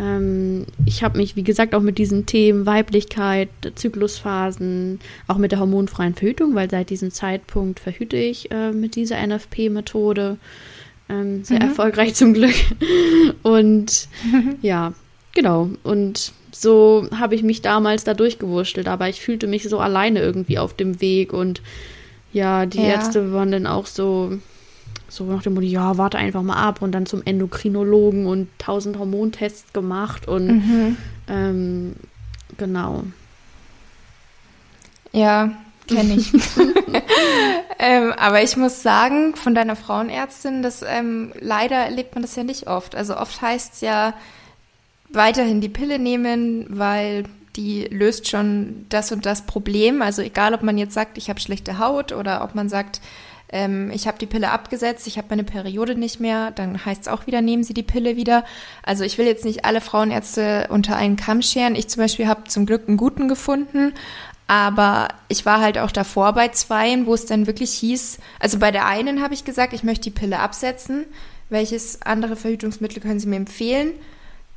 ähm, 0.00 0.64
ich 0.86 1.02
habe 1.04 1.18
mich, 1.18 1.36
wie 1.36 1.42
gesagt, 1.42 1.74
auch 1.74 1.82
mit 1.82 1.98
diesen 1.98 2.24
Themen 2.24 2.64
Weiblichkeit, 2.64 3.50
Zyklusphasen, 3.74 5.00
auch 5.28 5.36
mit 5.36 5.52
der 5.52 5.60
hormonfreien 5.60 6.14
Verhütung, 6.14 6.54
weil 6.54 6.70
seit 6.70 6.88
diesem 6.88 7.10
Zeitpunkt 7.10 7.78
verhüte 7.78 8.16
ich 8.16 8.50
äh, 8.50 8.72
mit 8.72 8.96
dieser 8.96 9.18
NFP-Methode. 9.26 10.38
Ähm, 11.10 11.44
sehr 11.44 11.62
mhm. 11.62 11.68
erfolgreich 11.68 12.14
zum 12.14 12.32
Glück. 12.32 12.54
Und 13.42 14.08
ja, 14.62 14.94
genau. 15.34 15.68
Und 15.82 16.32
so 16.52 17.06
habe 17.14 17.34
ich 17.34 17.42
mich 17.42 17.60
damals 17.60 18.04
da 18.04 18.14
durchgewurschtelt, 18.14 18.88
aber 18.88 19.10
ich 19.10 19.20
fühlte 19.20 19.46
mich 19.46 19.64
so 19.64 19.78
alleine 19.78 20.20
irgendwie 20.20 20.56
auf 20.56 20.72
dem 20.72 21.02
Weg 21.02 21.34
und 21.34 21.60
ja, 22.34 22.66
die 22.66 22.78
ja. 22.78 22.88
Ärzte 22.88 23.32
waren 23.32 23.52
dann 23.52 23.66
auch 23.66 23.86
so, 23.86 24.38
so 25.08 25.24
nach 25.24 25.42
dem 25.42 25.54
Motto, 25.54 25.66
ja, 25.66 25.96
warte 25.96 26.18
einfach 26.18 26.42
mal 26.42 26.56
ab 26.56 26.82
und 26.82 26.92
dann 26.92 27.06
zum 27.06 27.22
Endokrinologen 27.24 28.26
und 28.26 28.48
tausend 28.58 28.98
Hormontests 28.98 29.72
gemacht 29.72 30.26
und 30.26 30.46
mhm. 30.48 30.96
ähm, 31.28 31.94
genau. 32.58 33.04
Ja, 35.12 35.52
kenne 35.86 36.14
ich. 36.14 36.32
ähm, 37.78 38.12
aber 38.16 38.42
ich 38.42 38.56
muss 38.56 38.82
sagen, 38.82 39.36
von 39.36 39.54
deiner 39.54 39.76
Frauenärztin, 39.76 40.64
das 40.64 40.82
ähm, 40.84 41.32
leider 41.38 41.76
erlebt 41.76 42.16
man 42.16 42.22
das 42.22 42.34
ja 42.34 42.42
nicht 42.42 42.66
oft. 42.66 42.96
Also 42.96 43.16
oft 43.16 43.40
heißt 43.40 43.74
es 43.74 43.80
ja 43.80 44.14
weiterhin 45.10 45.60
die 45.60 45.68
Pille 45.68 46.00
nehmen, 46.00 46.66
weil 46.68 47.26
die 47.56 47.84
löst 47.84 48.28
schon 48.28 48.86
das 48.88 49.12
und 49.12 49.26
das 49.26 49.42
Problem. 49.42 50.02
Also 50.02 50.22
egal, 50.22 50.54
ob 50.54 50.62
man 50.62 50.78
jetzt 50.78 50.94
sagt, 50.94 51.18
ich 51.18 51.28
habe 51.28 51.40
schlechte 51.40 51.78
Haut 51.78 52.12
oder 52.12 52.42
ob 52.42 52.54
man 52.54 52.68
sagt, 52.68 53.00
ähm, 53.50 53.90
ich 53.92 54.06
habe 54.06 54.18
die 54.18 54.26
Pille 54.26 54.50
abgesetzt, 54.50 55.06
ich 55.06 55.16
habe 55.16 55.28
meine 55.30 55.44
Periode 55.44 55.94
nicht 55.94 56.18
mehr, 56.20 56.50
dann 56.50 56.84
heißt 56.84 57.02
es 57.02 57.08
auch 57.08 57.26
wieder, 57.26 57.40
nehmen 57.40 57.62
Sie 57.62 57.74
die 57.74 57.82
Pille 57.82 58.16
wieder. 58.16 58.44
Also 58.82 59.04
ich 59.04 59.18
will 59.18 59.26
jetzt 59.26 59.44
nicht 59.44 59.64
alle 59.64 59.80
Frauenärzte 59.80 60.66
unter 60.70 60.96
einen 60.96 61.16
Kamm 61.16 61.42
scheren. 61.42 61.76
Ich 61.76 61.88
zum 61.88 62.02
Beispiel 62.02 62.26
habe 62.26 62.44
zum 62.44 62.66
Glück 62.66 62.88
einen 62.88 62.96
guten 62.96 63.28
gefunden, 63.28 63.94
aber 64.46 65.08
ich 65.28 65.46
war 65.46 65.60
halt 65.60 65.78
auch 65.78 65.92
davor 65.92 66.32
bei 66.32 66.48
zweien, 66.48 67.06
wo 67.06 67.14
es 67.14 67.26
dann 67.26 67.46
wirklich 67.46 67.72
hieß, 67.74 68.18
also 68.40 68.58
bei 68.58 68.70
der 68.70 68.86
einen 68.86 69.22
habe 69.22 69.34
ich 69.34 69.44
gesagt, 69.44 69.72
ich 69.72 69.84
möchte 69.84 70.10
die 70.10 70.18
Pille 70.18 70.40
absetzen. 70.40 71.06
Welches 71.50 72.02
andere 72.02 72.36
Verhütungsmittel 72.36 73.00
können 73.00 73.20
Sie 73.20 73.28
mir 73.28 73.36
empfehlen? 73.36 73.92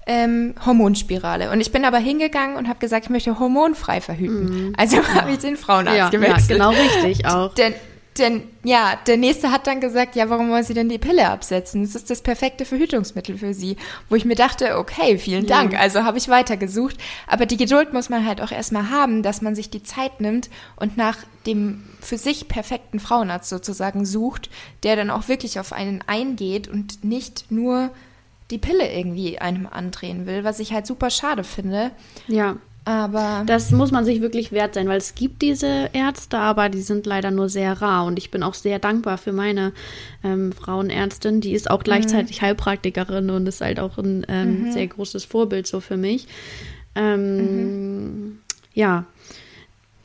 Ähm, 0.09 0.55
Hormonspirale. 0.65 1.51
Und 1.51 1.59
ich 1.59 1.71
bin 1.71 1.83
aber 1.83 1.97
hingegangen 1.97 2.55
und 2.55 2.69
habe 2.69 2.79
gesagt, 2.79 3.05
ich 3.05 3.09
möchte 3.09 3.39
hormonfrei 3.39 3.99
verhüten. 3.99 4.69
Mm. 4.69 4.73
Also 4.77 4.97
ja. 4.97 5.07
habe 5.15 5.31
ich 5.31 5.39
den 5.39 5.57
Frauenarzt 5.57 5.97
ja, 5.97 6.09
gewechselt. 6.09 6.57
Ja, 6.57 6.69
genau 6.69 6.69
richtig 6.69 7.25
auch. 7.25 7.53
Denn 7.55 7.73
denn 8.17 8.43
ja, 8.63 8.97
der 9.07 9.17
nächste 9.17 9.51
hat 9.51 9.67
dann 9.67 9.79
gesagt, 9.79 10.15
ja, 10.15 10.29
warum 10.29 10.49
wollen 10.49 10.63
Sie 10.63 10.73
denn 10.73 10.89
die 10.89 10.97
Pille 10.97 11.29
absetzen? 11.29 11.83
Das 11.83 11.95
ist 11.95 12.09
das 12.09 12.21
perfekte 12.21 12.65
Verhütungsmittel 12.65 13.37
für 13.37 13.53
Sie. 13.53 13.77
Wo 14.09 14.15
ich 14.15 14.25
mir 14.25 14.35
dachte, 14.35 14.77
okay, 14.77 15.17
vielen 15.17 15.45
ja. 15.45 15.57
Dank. 15.57 15.79
Also 15.79 16.03
habe 16.03 16.17
ich 16.17 16.29
weitergesucht. 16.29 16.97
Aber 17.27 17.45
die 17.45 17.57
Geduld 17.57 17.93
muss 17.93 18.09
man 18.09 18.25
halt 18.25 18.41
auch 18.41 18.51
erstmal 18.51 18.89
haben, 18.89 19.23
dass 19.23 19.41
man 19.41 19.55
sich 19.55 19.69
die 19.69 19.83
Zeit 19.83 20.19
nimmt 20.19 20.49
und 20.75 20.97
nach 20.97 21.17
dem 21.45 21.83
für 22.01 22.17
sich 22.17 22.47
perfekten 22.47 22.99
Frauenarzt 22.99 23.49
sozusagen 23.49 24.05
sucht, 24.05 24.49
der 24.83 24.95
dann 24.95 25.09
auch 25.09 25.27
wirklich 25.27 25.59
auf 25.59 25.73
einen 25.73 26.03
eingeht 26.07 26.67
und 26.67 27.03
nicht 27.03 27.51
nur 27.51 27.91
die 28.51 28.57
Pille 28.57 28.91
irgendwie 28.91 29.39
einem 29.39 29.67
andrehen 29.67 30.25
will, 30.25 30.43
was 30.43 30.59
ich 30.59 30.73
halt 30.73 30.87
super 30.87 31.09
schade 31.09 31.43
finde. 31.43 31.91
Ja. 32.27 32.57
Aber 32.87 33.43
das 33.45 33.71
muss 33.71 33.91
man 33.91 34.05
sich 34.05 34.21
wirklich 34.21 34.53
wert 34.53 34.75
sein, 34.75 34.87
weil 34.87 34.97
es 34.97 35.13
gibt 35.13 35.41
diese 35.41 35.89
Ärzte, 35.91 36.37
aber 36.37 36.69
die 36.69 36.81
sind 36.81 37.05
leider 37.05 37.31
nur 37.31 37.49
sehr 37.49 37.81
rar. 37.81 38.05
Und 38.05 38.17
ich 38.17 38.31
bin 38.31 38.43
auch 38.43 38.53
sehr 38.53 38.79
dankbar 38.79 39.17
für 39.17 39.33
meine 39.33 39.73
ähm, 40.23 40.53
Frauenärztin. 40.53 41.41
Die 41.41 41.51
ist 41.51 41.69
auch 41.69 41.83
gleichzeitig 41.83 42.41
mhm. 42.41 42.45
Heilpraktikerin 42.45 43.29
und 43.29 43.45
ist 43.45 43.59
halt 43.59 43.81
auch 43.81 43.97
ein 43.97 44.25
ähm, 44.29 44.67
mhm. 44.67 44.71
sehr 44.71 44.87
großes 44.87 45.25
Vorbild 45.25 45.67
so 45.67 45.81
für 45.81 45.97
mich. 45.97 46.29
Ähm, 46.95 47.57
mhm. 47.57 48.39
Ja, 48.73 49.03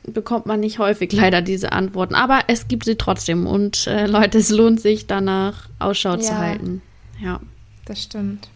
bekommt 0.05 0.45
man 0.45 0.59
nicht 0.59 0.77
häufig 0.77 1.11
leider 1.13 1.41
diese 1.41 1.71
Antworten. 1.71 2.15
Aber 2.15 2.41
es 2.47 2.67
gibt 2.67 2.83
sie 2.83 2.97
trotzdem. 2.97 3.47
Und 3.47 3.87
äh, 3.87 4.07
Leute, 4.07 4.39
es 4.39 4.49
lohnt 4.49 4.81
sich 4.81 5.07
danach 5.07 5.69
Ausschau 5.79 6.15
ja, 6.15 6.19
zu 6.19 6.37
halten. 6.37 6.81
Ja. 7.21 7.39
Das 7.85 8.01
stimmt. 8.01 8.49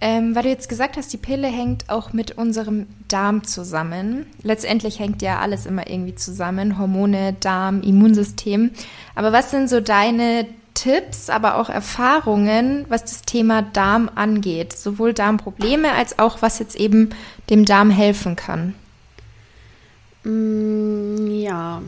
Ähm, 0.00 0.36
weil 0.36 0.44
du 0.44 0.48
jetzt 0.48 0.68
gesagt 0.68 0.96
hast, 0.96 1.12
die 1.12 1.16
Pille 1.16 1.48
hängt 1.48 1.90
auch 1.90 2.12
mit 2.12 2.38
unserem 2.38 2.86
Darm 3.08 3.42
zusammen. 3.42 4.26
Letztendlich 4.42 5.00
hängt 5.00 5.22
ja 5.22 5.40
alles 5.40 5.66
immer 5.66 5.90
irgendwie 5.90 6.14
zusammen. 6.14 6.78
Hormone, 6.78 7.34
Darm, 7.40 7.82
Immunsystem. 7.82 8.70
Aber 9.16 9.32
was 9.32 9.50
sind 9.50 9.68
so 9.68 9.80
deine 9.80 10.46
Tipps, 10.74 11.28
aber 11.30 11.56
auch 11.56 11.68
Erfahrungen, 11.68 12.84
was 12.88 13.02
das 13.02 13.22
Thema 13.22 13.62
Darm 13.62 14.08
angeht? 14.14 14.72
Sowohl 14.72 15.12
Darmprobleme 15.14 15.90
als 15.90 16.20
auch 16.20 16.42
was 16.42 16.60
jetzt 16.60 16.76
eben 16.76 17.10
dem 17.50 17.64
Darm 17.64 17.90
helfen 17.90 18.36
kann. 18.36 18.74
Mm, 20.22 21.26
ja. 21.26 21.82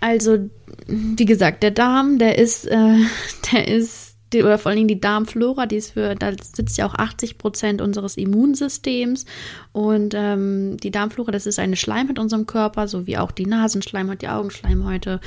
Also, 0.00 0.50
wie 0.86 1.24
gesagt, 1.24 1.62
der 1.62 1.70
Darm, 1.70 2.18
der 2.18 2.36
ist, 2.36 2.66
äh, 2.66 2.96
der 3.52 3.68
ist 3.68 4.09
die, 4.32 4.42
oder 4.42 4.58
vor 4.58 4.70
allen 4.70 4.76
Dingen 4.76 4.88
die 4.88 5.00
Darmflora, 5.00 5.66
die 5.66 5.76
ist 5.76 5.92
für, 5.92 6.14
da 6.14 6.32
sitzt 6.32 6.78
ja 6.78 6.86
auch 6.86 6.94
80 6.94 7.38
Prozent 7.38 7.80
unseres 7.80 8.16
Immunsystems. 8.16 9.26
Und 9.72 10.14
ähm, 10.16 10.76
die 10.78 10.90
Darmflora, 10.90 11.30
das 11.30 11.46
ist 11.46 11.58
eine 11.60 11.76
Schleimhaut 11.76 12.16
in 12.16 12.22
unserem 12.22 12.46
Körper, 12.46 12.88
so 12.88 13.06
wie 13.06 13.18
auch 13.18 13.30
die 13.30 13.46
Nasenschleimhaut, 13.46 14.22
die 14.22 14.28
Augenschleimhäute. 14.28 15.20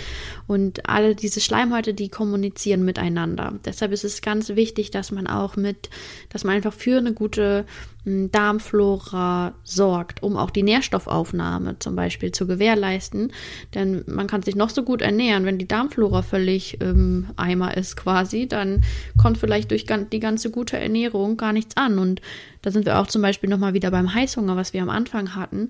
Und 0.48 0.90
alle 0.90 1.16
diese 1.16 1.40
Schleimhäute, 1.40 1.94
die 1.94 2.10
kommunizieren 2.10 2.84
miteinander. 2.84 3.54
Deshalb 3.64 3.94
ist 3.94 4.04
es 4.04 4.22
ganz 4.22 4.50
wichtig, 4.50 4.92
dass 4.92 5.12
man 5.12 5.28
auch 5.28 5.56
mit, 5.56 5.90
dass 6.30 6.44
man 6.44 6.56
einfach 6.56 6.74
für 6.74 6.98
eine 6.98 7.14
gute 7.14 7.66
Darmflora 8.06 9.54
sorgt, 9.64 10.24
um 10.24 10.36
auch 10.36 10.50
die 10.50 10.64
Nährstoffaufnahme 10.64 11.80
zum 11.80 11.96
Beispiel 11.96 12.34
zu 12.34 12.46
gewährleisten. 12.46 13.32
Denn 13.74 14.04
man 14.08 14.28
kann 14.28 14.44
sich 14.44 14.58
noch 14.58 14.70
so 14.70 14.84
gut 14.84 15.02
ernähren, 15.02 15.46
wenn 15.46 15.58
die 15.58 15.70
Darmflora 15.70 16.22
völlig 16.22 16.82
im 16.82 17.28
Eimer 17.38 17.78
ist 17.78 17.96
quasi, 17.96 18.48
dann 18.48 18.84
kommt 19.18 19.38
vielleicht 19.38 19.72
durch 19.72 19.86
die 19.86 20.20
ganze 20.20 20.52
gute 20.52 20.78
Ernährung 20.78 21.38
gar 21.38 21.54
nichts 21.54 21.78
an. 21.78 21.98
Und 21.98 22.20
da 22.64 22.72
sind 22.72 22.86
wir 22.86 22.98
auch 22.98 23.08
zum 23.08 23.22
Beispiel 23.22 23.50
nochmal 23.50 23.76
wieder 23.76 23.92
beim 23.92 24.14
Heißhunger, 24.14 24.56
was 24.56 24.74
wir 24.74 24.82
am 24.82 24.90
Anfang 24.90 25.36
hatten. 25.36 25.70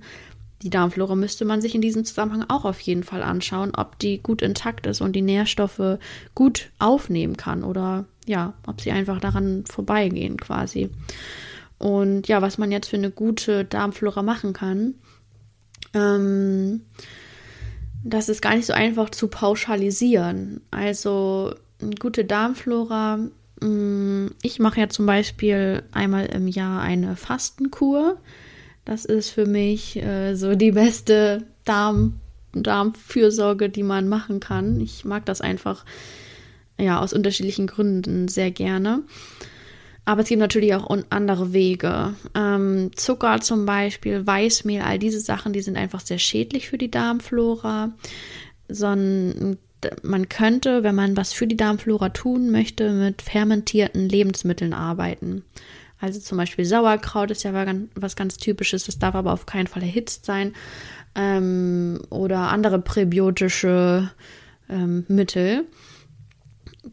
Die 0.61 0.69
Darmflora 0.69 1.15
müsste 1.15 1.43
man 1.43 1.59
sich 1.59 1.75
in 1.75 1.81
diesem 1.81 2.05
Zusammenhang 2.05 2.45
auch 2.47 2.63
auf 2.63 2.79
jeden 2.79 3.03
Fall 3.03 3.21
anschauen, 3.21 3.73
ob 3.75 3.99
die 3.99 4.23
gut 4.23 4.41
intakt 4.41 4.87
ist 4.87 5.01
und 5.01 5.13
die 5.13 5.21
Nährstoffe 5.21 5.97
gut 6.35 6.71
aufnehmen 6.79 7.35
kann 7.35 7.63
oder 7.63 8.05
ja, 8.25 8.53
ob 8.65 8.79
sie 8.79 8.91
einfach 8.91 9.19
daran 9.19 9.65
vorbeigehen 9.65 10.37
quasi. 10.37 10.89
Und 11.79 12.29
ja, 12.29 12.41
was 12.41 12.57
man 12.57 12.71
jetzt 12.71 12.87
für 12.87 12.95
eine 12.95 13.11
gute 13.11 13.65
Darmflora 13.65 14.23
machen 14.23 14.53
kann, 14.53 14.93
ähm, 15.93 16.81
das 18.05 18.29
ist 18.29 18.41
gar 18.41 18.55
nicht 18.55 18.65
so 18.65 18.73
einfach 18.73 19.09
zu 19.09 19.27
pauschalisieren. 19.27 20.61
Also 20.71 21.55
eine 21.81 21.95
gute 21.95 22.23
Darmflora, 22.23 23.19
ich 24.41 24.59
mache 24.59 24.79
ja 24.79 24.89
zum 24.89 25.05
Beispiel 25.05 25.83
einmal 25.91 26.25
im 26.25 26.47
Jahr 26.47 26.81
eine 26.81 27.15
Fastenkur. 27.15 28.17
Das 28.85 29.05
ist 29.05 29.29
für 29.29 29.45
mich 29.45 29.95
äh, 29.97 30.35
so 30.35 30.55
die 30.55 30.71
beste 30.71 31.45
Darm, 31.63 32.19
Darmfürsorge, 32.53 33.69
die 33.69 33.83
man 33.83 34.09
machen 34.09 34.39
kann. 34.39 34.81
Ich 34.81 35.05
mag 35.05 35.25
das 35.25 35.41
einfach 35.41 35.85
ja 36.77 36.99
aus 36.99 37.13
unterschiedlichen 37.13 37.67
Gründen 37.67 38.27
sehr 38.27 38.51
gerne. 38.51 39.03
Aber 40.05 40.21
es 40.21 40.27
gibt 40.27 40.39
natürlich 40.39 40.75
auch 40.75 40.93
andere 41.09 41.53
Wege. 41.53 42.15
Ähm, 42.35 42.91
Zucker 42.95 43.39
zum 43.39 43.65
Beispiel, 43.65 44.27
Weißmehl, 44.27 44.81
all 44.81 44.99
diese 44.99 45.21
Sachen, 45.21 45.53
die 45.53 45.61
sind 45.61 45.77
einfach 45.77 46.01
sehr 46.01 46.19
schädlich 46.19 46.67
für 46.67 46.77
die 46.77 46.91
Darmflora. 46.91 47.93
Sondern 48.67 49.57
man 50.01 50.29
könnte, 50.29 50.83
wenn 50.83 50.95
man 50.95 51.17
was 51.17 51.33
für 51.33 51.47
die 51.47 51.57
Darmflora 51.57 52.09
tun 52.09 52.51
möchte, 52.51 52.91
mit 52.91 53.21
fermentierten 53.21 54.07
Lebensmitteln 54.09 54.73
arbeiten. 54.73 55.43
Also 55.99 56.19
zum 56.19 56.37
Beispiel 56.37 56.65
Sauerkraut 56.65 57.31
ist 57.31 57.43
ja 57.43 57.53
was 57.95 58.15
ganz 58.15 58.37
Typisches, 58.37 58.85
das 58.85 58.99
darf 58.99 59.15
aber 59.15 59.31
auf 59.31 59.45
keinen 59.45 59.67
Fall 59.67 59.83
erhitzt 59.83 60.25
sein. 60.25 60.53
Ähm, 61.15 62.01
oder 62.09 62.49
andere 62.49 62.79
präbiotische 62.79 64.11
ähm, 64.69 65.05
Mittel. 65.07 65.65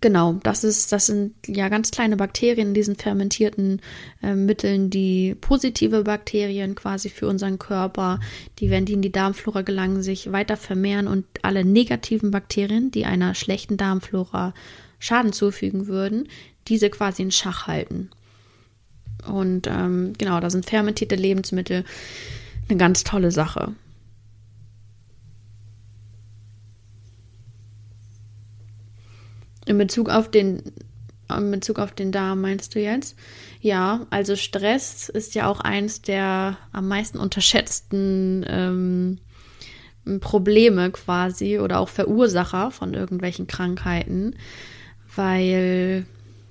Genau, 0.01 0.35
das 0.45 0.63
ist, 0.63 0.93
das 0.93 1.07
sind 1.07 1.35
ja 1.49 1.69
ganz 1.69 1.91
kleine 1.91 2.17
Bakterien 2.17 2.69
in 2.69 2.75
diesen 2.75 2.95
fermentierten 2.95 3.81
äh, 4.23 4.35
Mitteln, 4.35 4.89
die 4.89 5.35
positive 5.35 6.05
Bakterien 6.05 6.77
quasi 6.77 7.09
für 7.09 7.27
unseren 7.27 7.59
Körper, 7.59 8.21
die, 8.61 8.71
wenn 8.71 8.85
die 8.85 8.93
in 8.93 9.03
die 9.03 9.11
Darmflora 9.11 9.63
gelangen, 9.63 10.03
sich 10.03 10.31
weiter 10.31 10.57
vermehren 10.57 11.09
und 11.09 11.27
alle 11.43 11.65
negativen 11.65 12.31
Bakterien, 12.31 12.93
die 12.93 13.05
einer 13.05 13.35
schlechten 13.35 13.77
Darmflora 13.77 14.55
Schaden 15.01 15.33
zufügen 15.33 15.89
würden, 15.89 16.29
diese 16.69 16.89
quasi 16.89 17.23
in 17.23 17.33
Schach 17.33 17.67
halten. 17.67 18.11
Und 19.27 19.67
ähm, 19.67 20.13
genau, 20.19 20.39
da 20.39 20.51
sind 20.51 20.67
fermentierte 20.67 21.17
Lebensmittel 21.17 21.85
eine 22.69 22.79
ganz 22.79 23.03
tolle 23.03 23.33
Sache. 23.33 23.75
In 29.71 29.79
Bezug 29.79 30.09
auf 30.09 30.29
den 30.29 30.65
in 31.31 31.53
Bezug 31.53 31.79
auf 31.79 31.93
den 31.93 32.11
Darm 32.11 32.41
meinst 32.41 32.75
du 32.75 32.81
jetzt? 32.81 33.17
Ja, 33.61 34.05
also 34.11 34.35
Stress 34.35 35.09
ist 35.09 35.37
ja 35.37 35.47
auch 35.47 35.61
eins 35.61 36.03
der 36.03 36.59
am 36.73 36.89
meisten 36.89 37.19
unterschätzten 37.19 38.45
ähm, 38.49 39.19
Probleme 40.19 40.91
quasi 40.91 41.61
oder 41.61 41.79
auch 41.79 41.89
Verursacher 41.89 42.73
von 42.73 42.95
irgendwelchen 42.95 43.47
Krankheiten, 43.47 44.35
weil 45.15 46.05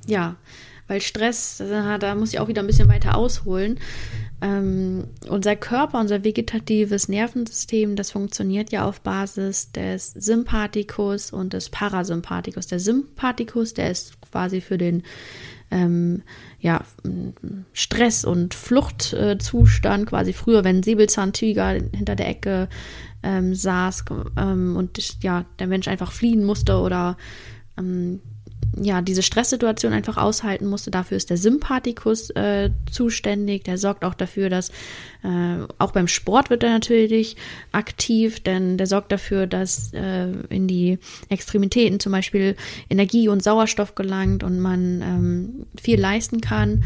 ja, 0.08 0.38
weil 0.88 1.02
Stress, 1.02 1.58
da 1.58 2.16
muss 2.16 2.32
ich 2.32 2.40
auch 2.40 2.48
wieder 2.48 2.64
ein 2.64 2.68
bisschen 2.68 2.88
weiter 2.88 3.18
ausholen. 3.18 3.82
Ähm, 4.42 5.06
unser 5.28 5.56
Körper, 5.56 6.00
unser 6.00 6.24
vegetatives 6.24 7.10
Nervensystem, 7.10 7.96
das 7.96 8.12
funktioniert 8.12 8.72
ja 8.72 8.86
auf 8.86 9.02
Basis 9.02 9.72
des 9.74 10.12
Sympathikus 10.12 11.32
und 11.32 11.54
des 11.54 11.70
Parasympathikus. 11.70 12.68
Der 12.68 12.80
Sympathikus, 12.80 13.74
der 13.74 13.92
ist 13.92 14.20
quasi 14.22 14.62
für 14.62 14.78
den 14.78 15.04
ähm, 15.72 16.24
ja, 16.60 16.84
Stress- 17.74 18.26
und 18.26 18.54
Fluchtzustand, 18.54 20.08
quasi 20.08 20.34
früher, 20.34 20.64
wenn 20.64 20.78
ein 20.78 20.84
Säbelzahntiger 20.84 21.70
hinter 21.70 22.16
der 22.16 22.30
Ecke 22.30 22.70
ähm, 23.24 23.54
saß 23.54 24.06
ähm, 24.38 24.76
und 24.78 25.22
ja, 25.22 25.46
der 25.60 25.68
Mensch 25.68 25.88
einfach 25.88 26.12
fliehen 26.12 26.46
musste 26.46 26.78
oder 26.78 27.18
ähm, 27.78 28.22
ja, 28.76 29.02
diese 29.02 29.24
Stresssituation 29.24 29.94
einfach 29.94 30.18
aushalten 30.18 30.68
musste. 30.68 30.92
Dafür 30.92 31.18
ist 31.18 31.30
der 31.30 31.38
Sympathikus 31.38 32.30
äh, 32.32 32.72
zuständig. 32.92 33.64
Der 33.64 33.78
sorgt 33.78 34.06
auch 34.06 34.14
dafür, 34.14 34.50
dass 34.50 34.70
äh, 35.24 35.66
auch 35.78 35.92
beim 35.92 36.08
Sport 36.08 36.50
wird 36.50 36.64
er 36.64 36.72
natürlich 36.72 37.36
aktiv, 37.72 38.40
denn 38.40 38.78
der 38.78 38.88
sorgt 38.88 39.12
dafür, 39.12 39.48
dass 39.48 39.94
äh, 39.94 40.32
in 40.50 40.68
die 40.68 41.00
Extremitäten 41.30 42.00
zum 42.00 42.12
Beispiel 42.12 42.56
Energie 42.90 43.28
und 43.28 43.44
Sauerstoff 43.44 43.96
gelangt 43.96 44.44
und 44.44 44.60
man 44.60 45.02
ähm, 45.02 45.66
viel 45.82 46.00
leisten 46.00 46.42
kann. 46.42 46.84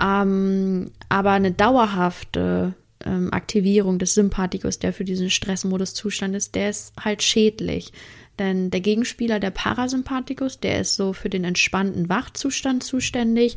Ähm, 0.00 0.90
aber 1.08 1.30
eine 1.30 1.52
dauerhafte 1.52 2.74
ähm, 3.04 3.32
Aktivierung 3.32 3.98
des 3.98 4.14
Sympathikus, 4.14 4.78
der 4.78 4.92
für 4.92 5.04
diesen 5.04 5.30
Stressmodus 5.30 5.94
Zustand 5.94 6.34
ist, 6.34 6.54
der 6.54 6.70
ist 6.70 6.92
halt 6.98 7.22
schädlich. 7.22 7.92
Denn 8.38 8.70
der 8.70 8.80
Gegenspieler, 8.80 9.40
der 9.40 9.50
Parasympathikus, 9.50 10.60
der 10.60 10.80
ist 10.80 10.96
so 10.96 11.12
für 11.12 11.30
den 11.30 11.44
entspannten 11.44 12.08
Wachzustand 12.08 12.82
zuständig. 12.82 13.56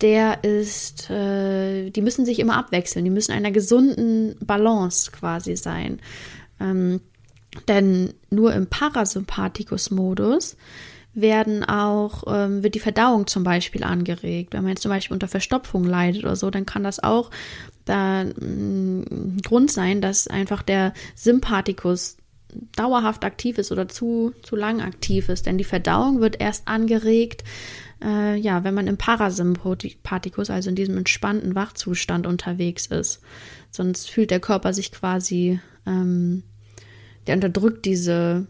Der 0.00 0.42
ist, 0.44 1.08
äh, 1.10 1.90
die 1.90 2.02
müssen 2.02 2.26
sich 2.26 2.38
immer 2.40 2.56
abwechseln, 2.56 3.04
die 3.04 3.10
müssen 3.10 3.32
einer 3.32 3.52
gesunden 3.52 4.36
Balance 4.40 5.10
quasi 5.12 5.56
sein. 5.56 6.00
Ähm, 6.60 7.00
denn 7.68 8.14
nur 8.30 8.52
im 8.54 8.66
Parasympathikus-Modus 8.66 10.56
werden 11.14 11.64
auch, 11.64 12.24
ähm, 12.26 12.62
wird 12.62 12.74
die 12.74 12.80
Verdauung 12.80 13.26
zum 13.26 13.44
Beispiel 13.44 13.84
angeregt. 13.84 14.54
Wenn 14.54 14.62
man 14.62 14.70
jetzt 14.70 14.82
zum 14.82 14.90
Beispiel 14.90 15.14
unter 15.14 15.28
Verstopfung 15.28 15.84
leidet 15.84 16.24
oder 16.24 16.36
so, 16.36 16.50
dann 16.50 16.66
kann 16.66 16.84
das 16.84 17.02
auch 17.02 17.30
da 17.84 18.20
ein 18.20 19.00
mm, 19.00 19.38
Grund 19.42 19.70
sein, 19.70 20.00
dass 20.00 20.26
einfach 20.26 20.62
der 20.62 20.94
Sympathikus 21.14 22.16
dauerhaft 22.76 23.24
aktiv 23.24 23.58
ist 23.58 23.72
oder 23.72 23.88
zu, 23.88 24.32
zu 24.42 24.56
lang 24.56 24.80
aktiv 24.80 25.28
ist. 25.28 25.46
Denn 25.46 25.58
die 25.58 25.64
Verdauung 25.64 26.20
wird 26.20 26.40
erst 26.40 26.68
angeregt, 26.68 27.44
äh, 28.02 28.36
ja, 28.36 28.64
wenn 28.64 28.74
man 28.74 28.86
im 28.86 28.96
Parasympathikus, 28.96 30.50
also 30.50 30.70
in 30.70 30.76
diesem 30.76 30.98
entspannten 30.98 31.54
Wachzustand 31.54 32.26
unterwegs 32.26 32.86
ist. 32.86 33.20
Sonst 33.70 34.10
fühlt 34.10 34.30
der 34.30 34.40
Körper 34.40 34.72
sich 34.72 34.92
quasi, 34.92 35.60
ähm, 35.86 36.42
der 37.26 37.36
unterdrückt 37.36 37.84
diese 37.84 38.46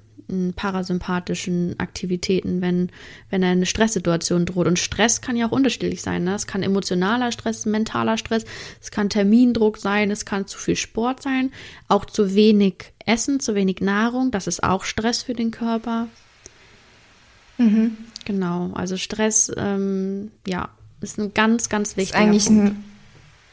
parasympathischen 0.56 1.78
Aktivitäten, 1.78 2.60
wenn, 2.60 2.90
wenn 3.30 3.44
eine 3.44 3.66
Stresssituation 3.66 4.46
droht. 4.46 4.66
Und 4.66 4.78
Stress 4.78 5.20
kann 5.20 5.36
ja 5.36 5.46
auch 5.46 5.52
unterschiedlich 5.52 6.02
sein. 6.02 6.24
Ne? 6.24 6.34
Es 6.34 6.46
kann 6.46 6.62
emotionaler 6.62 7.32
Stress, 7.32 7.66
mentaler 7.66 8.18
Stress, 8.18 8.44
es 8.80 8.90
kann 8.90 9.08
Termindruck 9.08 9.78
sein, 9.78 10.10
es 10.10 10.24
kann 10.24 10.46
zu 10.46 10.58
viel 10.58 10.76
Sport 10.76 11.22
sein, 11.22 11.52
auch 11.88 12.04
zu 12.04 12.34
wenig 12.34 12.92
Essen, 13.06 13.40
zu 13.40 13.54
wenig 13.54 13.80
Nahrung. 13.80 14.30
Das 14.30 14.46
ist 14.46 14.62
auch 14.62 14.84
Stress 14.84 15.22
für 15.22 15.34
den 15.34 15.50
Körper. 15.50 16.08
Mhm. 17.58 17.96
Genau, 18.24 18.70
also 18.74 18.96
Stress, 18.96 19.50
ähm, 19.56 20.30
ja, 20.46 20.68
ist 21.00 21.18
ein 21.18 21.34
ganz, 21.34 21.68
ganz 21.68 21.96
wichtiger 21.96 22.18
ist 22.18 22.24
eigentlich 22.24 22.46
Punkt. 22.46 22.76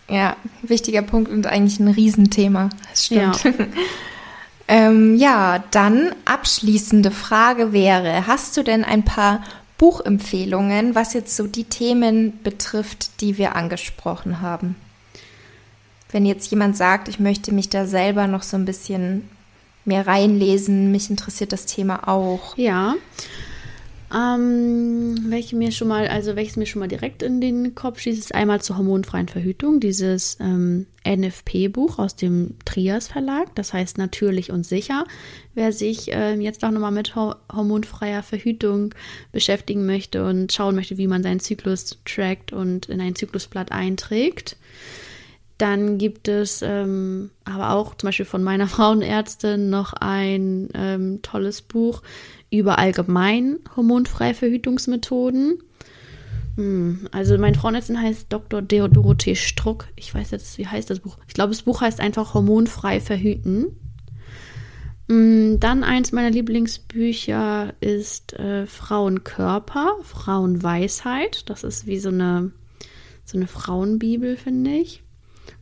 Ein, 0.07 0.15
ja, 0.15 0.37
wichtiger 0.61 1.01
Punkt 1.01 1.31
und 1.31 1.47
eigentlich 1.47 1.79
ein 1.79 1.87
Riesenthema. 1.87 2.69
Das 2.89 3.05
stimmt. 3.05 3.43
Ja. 3.43 3.51
Ähm, 4.71 5.15
ja, 5.15 5.63
dann 5.71 6.13
abschließende 6.25 7.09
Frage 7.09 7.73
wäre, 7.73 8.27
hast 8.27 8.55
du 8.55 8.61
denn 8.61 8.85
ein 8.85 9.03
paar 9.03 9.41
Buchempfehlungen, 9.79 10.93
was 10.93 11.13
jetzt 11.15 11.35
so 11.35 11.47
die 11.47 11.63
Themen 11.63 12.39
betrifft, 12.43 13.19
die 13.19 13.39
wir 13.39 13.55
angesprochen 13.55 14.41
haben? 14.41 14.75
Wenn 16.11 16.23
jetzt 16.23 16.51
jemand 16.51 16.77
sagt, 16.77 17.07
ich 17.07 17.19
möchte 17.19 17.51
mich 17.51 17.69
da 17.69 17.87
selber 17.87 18.27
noch 18.27 18.43
so 18.43 18.57
ein 18.57 18.65
bisschen 18.65 19.27
mehr 19.85 20.05
reinlesen, 20.05 20.91
mich 20.91 21.09
interessiert 21.09 21.51
das 21.51 21.65
Thema 21.65 22.07
auch. 22.07 22.55
Ja. 22.55 22.93
Ähm, 24.13 25.29
welche 25.29 25.55
mir 25.55 25.71
schon 25.71 25.87
mal, 25.87 26.07
also 26.07 26.35
welches 26.35 26.57
mir 26.57 26.65
schon 26.65 26.79
mal 26.79 26.87
direkt 26.87 27.21
in 27.21 27.41
den 27.41 27.75
Kopf 27.75 27.99
schießt, 27.99 28.19
ist 28.19 28.35
einmal 28.35 28.59
zur 28.59 28.77
hormonfreien 28.77 29.27
Verhütung, 29.27 29.79
dieses 29.79 30.37
ähm, 30.39 30.87
NFP-Buch 31.07 31.99
aus 31.99 32.15
dem 32.15 32.55
Trias 32.65 33.07
Verlag, 33.07 33.53
das 33.53 33.71
heißt 33.71 33.99
natürlich 33.99 34.51
und 34.51 34.65
sicher. 34.65 35.05
Wer 35.53 35.71
sich 35.71 36.07
ähm, 36.11 36.41
jetzt 36.41 36.63
auch 36.63 36.71
nochmal 36.71 36.91
mit 36.91 37.15
ho 37.15 37.35
hormonfreier 37.53 38.23
Verhütung 38.23 38.95
beschäftigen 39.31 39.85
möchte 39.85 40.25
und 40.25 40.51
schauen 40.51 40.75
möchte, 40.75 40.97
wie 40.97 41.07
man 41.07 41.21
seinen 41.21 41.39
Zyklus 41.39 41.99
trackt 42.03 42.51
und 42.51 42.87
in 42.87 43.01
ein 43.01 43.15
Zyklusblatt 43.15 43.71
einträgt. 43.71 44.57
Dann 45.59 45.97
gibt 45.97 46.29
es 46.29 46.61
ähm, 46.61 47.31
aber 47.43 47.73
auch 47.73 47.93
zum 47.93 48.07
Beispiel 48.07 48.25
von 48.25 48.43
meiner 48.43 48.67
Frauenärztin 48.69 49.69
noch 49.69 49.93
ein 49.93 50.69
ähm, 50.73 51.21
tolles 51.21 51.61
Buch 51.61 52.01
über 52.51 52.79
allgemein 52.79 53.59
hormonfreie 53.75 54.33
Verhütungsmethoden. 54.33 55.59
Hm, 56.55 57.07
also 57.11 57.37
meine 57.37 57.57
Frauenärztin 57.57 58.01
heißt 58.01 58.27
Dr. 58.29 58.61
Dorothee 58.61 59.35
Struck. 59.35 59.87
Ich 59.95 60.13
weiß 60.13 60.31
jetzt, 60.31 60.57
wie 60.57 60.67
heißt 60.67 60.89
das 60.89 60.99
Buch? 60.99 61.17
Ich 61.27 61.33
glaube, 61.33 61.51
das 61.51 61.63
Buch 61.63 61.81
heißt 61.81 61.99
einfach 61.99 62.33
Hormonfrei 62.33 62.99
verhüten. 62.99 63.67
Hm, 65.07 65.59
dann 65.59 65.83
eins 65.83 66.11
meiner 66.11 66.31
Lieblingsbücher 66.31 67.73
ist 67.79 68.33
äh, 68.33 68.65
Frauenkörper, 68.65 69.97
Frauenweisheit. 70.03 71.49
Das 71.49 71.63
ist 71.63 71.87
wie 71.87 71.99
so 71.99 72.09
eine, 72.09 72.51
so 73.25 73.37
eine 73.37 73.47
Frauenbibel, 73.47 74.37
finde 74.37 74.71
ich 74.71 75.03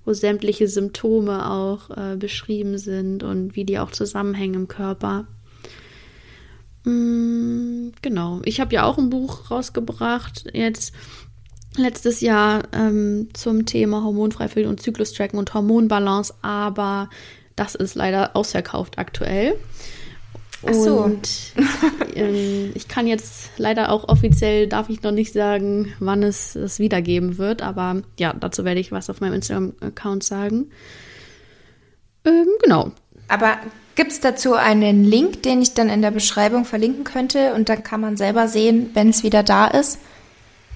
wo 0.08 0.14
sämtliche 0.14 0.70
Symptome 0.70 1.52
auch 1.52 1.90
äh, 1.90 2.16
beschrieben 2.16 2.78
sind 2.78 3.24
und 3.24 3.58
wie 3.58 3.66
die 3.66 3.78
auch 3.78 3.92
zusammenhängen 3.92 4.56
im 4.56 4.68
Körper. 4.70 5.28
Mm, 6.88 7.92
genau. 8.02 8.40
Ich 8.46 8.62
habe 8.62 8.74
ja 8.74 8.84
auch 8.84 8.98
ein 8.98 9.10
Buch 9.10 9.52
rausgebracht, 9.52 10.46
jetzt 10.54 10.94
letztes 11.76 12.22
Jahr 12.22 12.64
ähm, 12.72 13.28
zum 13.34 13.66
Thema 13.66 14.04
Hormonfreifühl 14.04 14.66
und 14.66 14.82
Zyklustracken 14.82 15.38
und 15.38 15.54
Hormonbalance, 15.54 16.34
aber 16.42 17.10
das 17.58 17.76
ist 17.76 17.96
leider 17.96 18.36
ausverkauft 18.38 18.98
aktuell. 18.98 19.56
Ach 20.66 20.74
so. 20.74 21.02
Und 21.02 21.30
ähm, 22.16 22.72
ich 22.74 22.88
kann 22.88 23.06
jetzt 23.06 23.52
leider 23.58 23.92
auch 23.92 24.08
offiziell, 24.08 24.68
darf 24.68 24.90
ich 24.90 25.04
noch 25.04 25.12
nicht 25.12 25.34
sagen, 25.34 25.94
wann 26.00 26.24
es 26.24 26.56
es 26.56 26.80
wiedergeben 26.80 27.38
wird, 27.38 27.62
aber 27.62 28.02
ja, 28.18 28.34
dazu 28.34 28.64
werde 28.64 28.80
ich 28.80 28.94
was 28.94 29.10
auf 29.10 29.20
meinem 29.20 29.34
Instagram-Account 29.34 30.24
sagen. 30.24 30.72
Ähm, 32.24 32.48
genau. 32.64 32.92
Aber 33.28 33.58
gibt 33.98 34.12
es 34.12 34.22
dazu 34.22 34.54
einen 34.54 35.04
Link, 35.04 35.44
den 35.44 35.62
ich 35.62 35.74
dann 35.74 35.90
in 35.90 36.02
der 36.02 36.12
Beschreibung 36.12 36.64
verlinken 36.64 37.04
könnte 37.04 37.54
und 37.54 37.68
dann 37.68 37.84
kann 37.84 38.00
man 38.00 38.16
selber 38.16 38.48
sehen, 38.48 38.92
wenn 38.94 39.10
es 39.10 39.24
wieder 39.24 39.44
da 39.44 39.68
ist? 39.68 40.00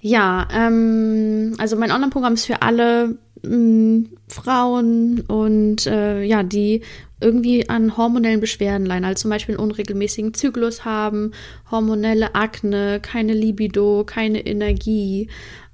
Ja, 0.00 0.48
ähm, 0.54 1.54
also 1.58 1.76
mein 1.76 1.90
Online-Programm 1.90 2.34
ist 2.34 2.46
für 2.46 2.62
alle 2.62 3.16
mh, 3.42 4.08
Frauen 4.28 5.20
und 5.20 5.86
äh, 5.86 6.22
ja, 6.22 6.42
die 6.42 6.82
irgendwie 7.20 7.68
an 7.68 7.96
hormonellen 7.96 8.40
Beschwerden 8.40 8.86
leiden, 8.86 9.04
also 9.04 9.22
zum 9.22 9.30
Beispiel 9.30 9.56
einen 9.56 9.64
unregelmäßigen 9.64 10.34
Zyklus 10.34 10.84
haben, 10.84 11.32
hormonelle 11.70 12.34
Akne, 12.34 13.00
keine 13.00 13.34
Libido, 13.34 14.04
keine 14.04 14.46
Energie, 14.46 15.28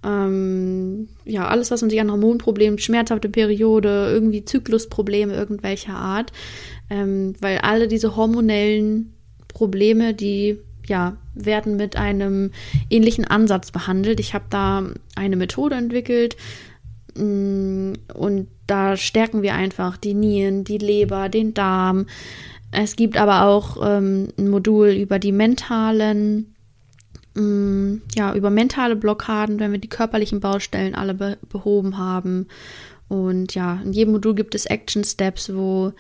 ähm, 0.05 1.09
ja, 1.25 1.49
alles, 1.49 1.71
was 1.71 1.81
man 1.81 1.91
sich 1.91 2.01
an 2.01 2.11
Hormonproblemen, 2.11 2.79
schmerzhafte 2.79 3.29
Periode, 3.29 4.11
irgendwie 4.13 4.45
Zyklusprobleme 4.45 5.35
irgendwelcher 5.35 5.95
Art, 5.95 6.33
ähm, 6.91 7.35
weil 7.41 7.59
alle 7.59 7.89
diese 7.89 8.17
hormonellen 8.17 9.15
Probleme, 9.49 10.15
die 10.15 10.59
ja, 10.87 11.17
werden 11.35 11.77
mit 11.77 11.97
einem 11.97 12.53
ähnlichen 12.91 13.25
Ansatz 13.25 13.73
behandelt. 13.73 14.21
Ich 14.21 14.35
habe 14.35 14.45
da 14.51 14.85
eine 15.17 15.37
Methode 15.37 15.75
entwickelt, 15.75 16.37
und 17.17 18.49
da 18.67 18.97
stärken 18.97 19.43
wir 19.43 19.55
einfach 19.55 19.97
die 19.97 20.15
Nieren, 20.15 20.65
die 20.65 20.79
Leber, 20.79 21.29
den 21.29 21.55
Darm. 21.55 22.07
Es 22.73 22.97
gibt 22.97 23.17
aber 23.17 23.45
auch 23.45 23.79
ähm, 23.83 24.29
ein 24.39 24.49
Modul 24.49 24.89
über 24.89 25.19
die 25.19 25.33
mentalen, 25.33 26.55
ähm, 27.37 28.03
ja, 28.15 28.35
über 28.35 28.51
mentale 28.51 28.97
Blockaden, 28.97 29.61
wenn 29.61 29.73
wir 29.73 29.79
die 29.79 29.89
körperlichen 29.89 30.41
Baustellen 30.41 30.95
alle 30.95 31.15
be 31.15 31.39
behoben 31.49 31.97
haben. 31.97 32.49
Und 33.09 33.55
ja, 33.55 33.81
in 33.85 33.93
jedem 33.93 34.13
Modul 34.13 34.35
gibt 34.35 34.55
es 34.55 34.67
Action 34.67 35.05
Steps, 35.05 35.55
wo, 35.55 35.93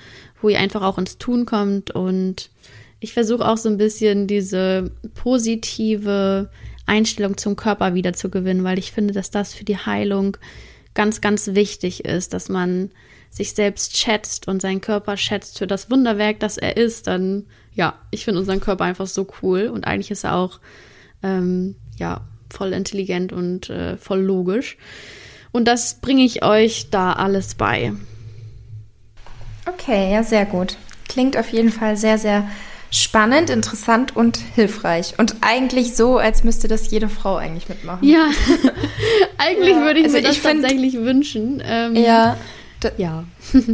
wo 0.42 0.48
ihr 0.48 0.58
einfach 0.58 0.82
auch 0.82 0.98
ins 0.98 1.18
Tun 1.18 1.46
kommt. 1.46 1.92
Und 1.92 2.50
ich 2.98 3.12
versuche 3.12 3.46
auch 3.46 3.56
so 3.56 3.68
ein 3.68 3.78
bisschen 3.78 4.26
diese 4.26 4.90
positive 5.14 6.50
Einstellung 6.86 7.36
zum 7.36 7.56
Körper 7.56 7.94
wieder 7.94 8.12
zu 8.12 8.28
gewinnen, 8.28 8.64
weil 8.64 8.78
ich 8.78 8.92
finde, 8.92 9.14
dass 9.14 9.30
das 9.30 9.54
für 9.54 9.64
die 9.64 9.76
Heilung 9.76 10.36
ganz, 10.96 11.20
ganz 11.20 11.54
wichtig 11.54 12.04
ist, 12.04 12.32
dass 12.32 12.48
man 12.48 12.90
sich 13.30 13.52
selbst 13.52 13.96
schätzt 13.96 14.48
und 14.48 14.60
seinen 14.60 14.80
Körper 14.80 15.16
schätzt 15.16 15.58
für 15.58 15.68
das 15.68 15.90
Wunderwerk, 15.90 16.40
das 16.40 16.56
er 16.56 16.76
ist, 16.76 17.06
dann 17.06 17.44
ja, 17.72 17.94
ich 18.10 18.24
finde 18.24 18.40
unseren 18.40 18.60
Körper 18.60 18.84
einfach 18.84 19.06
so 19.06 19.28
cool 19.42 19.68
und 19.72 19.86
eigentlich 19.86 20.10
ist 20.10 20.24
er 20.24 20.34
auch 20.34 20.58
ähm, 21.22 21.76
ja 21.98 22.22
voll 22.50 22.72
intelligent 22.72 23.32
und 23.32 23.70
äh, 23.70 23.96
voll 23.98 24.20
logisch. 24.20 24.78
Und 25.52 25.66
das 25.66 26.00
bringe 26.00 26.24
ich 26.24 26.44
euch 26.44 26.90
da 26.90 27.12
alles 27.12 27.54
bei. 27.54 27.92
Okay, 29.66 30.12
ja, 30.12 30.22
sehr 30.22 30.46
gut. 30.46 30.76
Klingt 31.08 31.36
auf 31.36 31.52
jeden 31.52 31.70
Fall 31.70 31.96
sehr, 31.96 32.18
sehr 32.18 32.48
spannend, 32.90 33.50
interessant 33.50 34.14
und 34.16 34.38
hilfreich. 34.54 35.14
Und 35.18 35.36
eigentlich 35.40 35.96
so, 35.96 36.18
als 36.18 36.44
müsste 36.44 36.68
das 36.68 36.90
jede 36.90 37.08
Frau 37.08 37.36
eigentlich 37.36 37.68
mitmachen. 37.68 38.06
Ja, 38.06 38.28
eigentlich 39.38 39.76
ja. 39.76 39.82
würde 39.82 40.00
ich 40.00 40.06
also 40.06 40.16
mir 40.18 40.22
das 40.22 40.42
tatsächlich 40.42 40.94
wünschen. 40.94 41.62
Ähm, 41.64 41.96
ja. 41.96 42.36
Ja. 42.98 43.24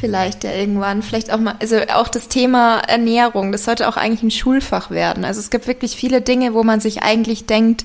Vielleicht 0.00 0.44
ja 0.44 0.52
irgendwann, 0.52 1.02
vielleicht 1.02 1.30
auch 1.30 1.38
mal, 1.38 1.56
also 1.60 1.76
auch 1.92 2.08
das 2.08 2.28
Thema 2.28 2.78
Ernährung, 2.78 3.52
das 3.52 3.64
sollte 3.66 3.86
auch 3.86 3.98
eigentlich 3.98 4.22
ein 4.22 4.30
Schulfach 4.30 4.90
werden. 4.90 5.26
Also 5.26 5.40
es 5.40 5.50
gibt 5.50 5.66
wirklich 5.66 5.94
viele 5.94 6.22
Dinge, 6.22 6.54
wo 6.54 6.62
man 6.62 6.80
sich 6.80 7.02
eigentlich 7.02 7.44
denkt, 7.44 7.84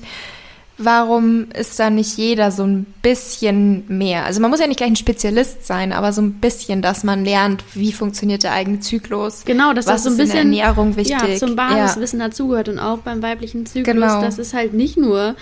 warum 0.78 1.46
ist 1.58 1.78
da 1.78 1.90
nicht 1.90 2.16
jeder 2.18 2.50
so 2.50 2.64
ein 2.64 2.86
bisschen 3.02 3.84
mehr? 3.88 4.24
Also 4.24 4.40
man 4.40 4.50
muss 4.50 4.60
ja 4.60 4.66
nicht 4.66 4.76
gleich 4.76 4.90
ein 4.90 4.96
Spezialist 4.96 5.66
sein, 5.66 5.92
aber 5.92 6.12
so 6.12 6.22
ein 6.22 6.34
bisschen, 6.34 6.82
dass 6.82 7.04
man 7.04 7.24
lernt, 7.24 7.64
wie 7.74 7.92
funktioniert 7.92 8.42
der 8.42 8.52
eigene 8.52 8.80
Zyklus. 8.80 9.44
Genau, 9.44 9.72
das 9.72 9.86
was 9.86 9.96
ist 9.96 10.04
so 10.04 10.10
ein 10.10 10.16
bisschen 10.16 10.38
Ernährung 10.38 10.96
wichtig. 10.96 11.16
Ja, 11.20 11.36
zum 11.36 11.56
Basiswissen 11.56 12.20
ja. 12.20 12.28
dazugehört 12.28 12.68
und 12.68 12.78
auch 12.78 12.98
beim 12.98 13.22
weiblichen 13.22 13.66
Zyklus. 13.66 13.94
Genau. 13.94 14.20
Das 14.20 14.38
ist 14.38 14.54
halt 14.54 14.74
nicht 14.74 14.96
nur 14.96 15.34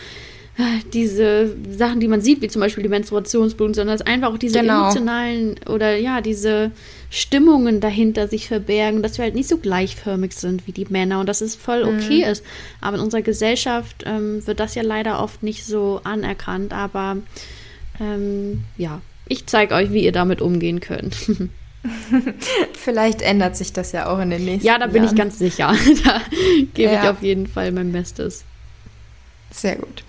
diese 0.92 1.56
Sachen, 1.76 1.98
die 1.98 2.06
man 2.06 2.20
sieht, 2.20 2.40
wie 2.40 2.48
zum 2.48 2.60
Beispiel 2.60 2.84
die 2.84 2.88
Menstruationsblutung, 2.88 3.74
sondern 3.74 3.98
dass 3.98 4.06
einfach 4.06 4.32
auch 4.32 4.38
diese 4.38 4.60
Genau. 4.60 4.82
emotionalen 4.82 5.56
oder 5.68 5.96
ja, 5.96 6.20
diese 6.20 6.70
Stimmungen 7.14 7.80
dahinter 7.80 8.26
sich 8.28 8.48
verbergen, 8.48 9.02
dass 9.02 9.18
wir 9.18 9.24
halt 9.24 9.34
nicht 9.36 9.48
so 9.48 9.58
gleichförmig 9.58 10.32
sind 10.32 10.66
wie 10.66 10.72
die 10.72 10.86
Männer 10.88 11.20
und 11.20 11.28
dass 11.28 11.40
es 11.40 11.54
voll 11.54 11.84
Mhm. 11.84 11.98
okay 11.98 12.24
ist. 12.30 12.44
Aber 12.80 12.96
in 12.96 13.02
unserer 13.02 13.22
Gesellschaft 13.22 14.02
ähm, 14.04 14.44
wird 14.46 14.58
das 14.60 14.74
ja 14.74 14.82
leider 14.82 15.22
oft 15.22 15.42
nicht 15.42 15.64
so 15.64 16.00
anerkannt. 16.04 16.72
Aber 16.72 17.18
ähm, 18.00 18.64
ja, 18.76 19.00
ich 19.28 19.46
zeige 19.46 19.74
euch, 19.74 19.92
wie 19.92 20.04
ihr 20.04 20.12
damit 20.12 20.42
umgehen 20.42 20.80
könnt. 20.80 21.16
Vielleicht 22.72 23.22
ändert 23.22 23.56
sich 23.56 23.72
das 23.72 23.92
ja 23.92 24.06
auch 24.06 24.18
in 24.18 24.30
den 24.30 24.44
nächsten 24.44 24.66
ja, 24.66 24.78
da 24.78 24.86
bin 24.86 25.02
Jahren. 25.04 25.14
ich 25.14 25.18
ganz 25.18 25.38
sicher. 25.38 25.74
da 26.04 26.20
gebe 26.74 26.92
ich 26.94 27.02
Ja. 27.02 27.10
auf 27.10 27.22
jeden 27.22 27.46
Fall 27.46 27.72
mein 27.72 27.92
Bestes. 27.92 28.44
Sehr 29.50 29.76
gut. 29.76 30.02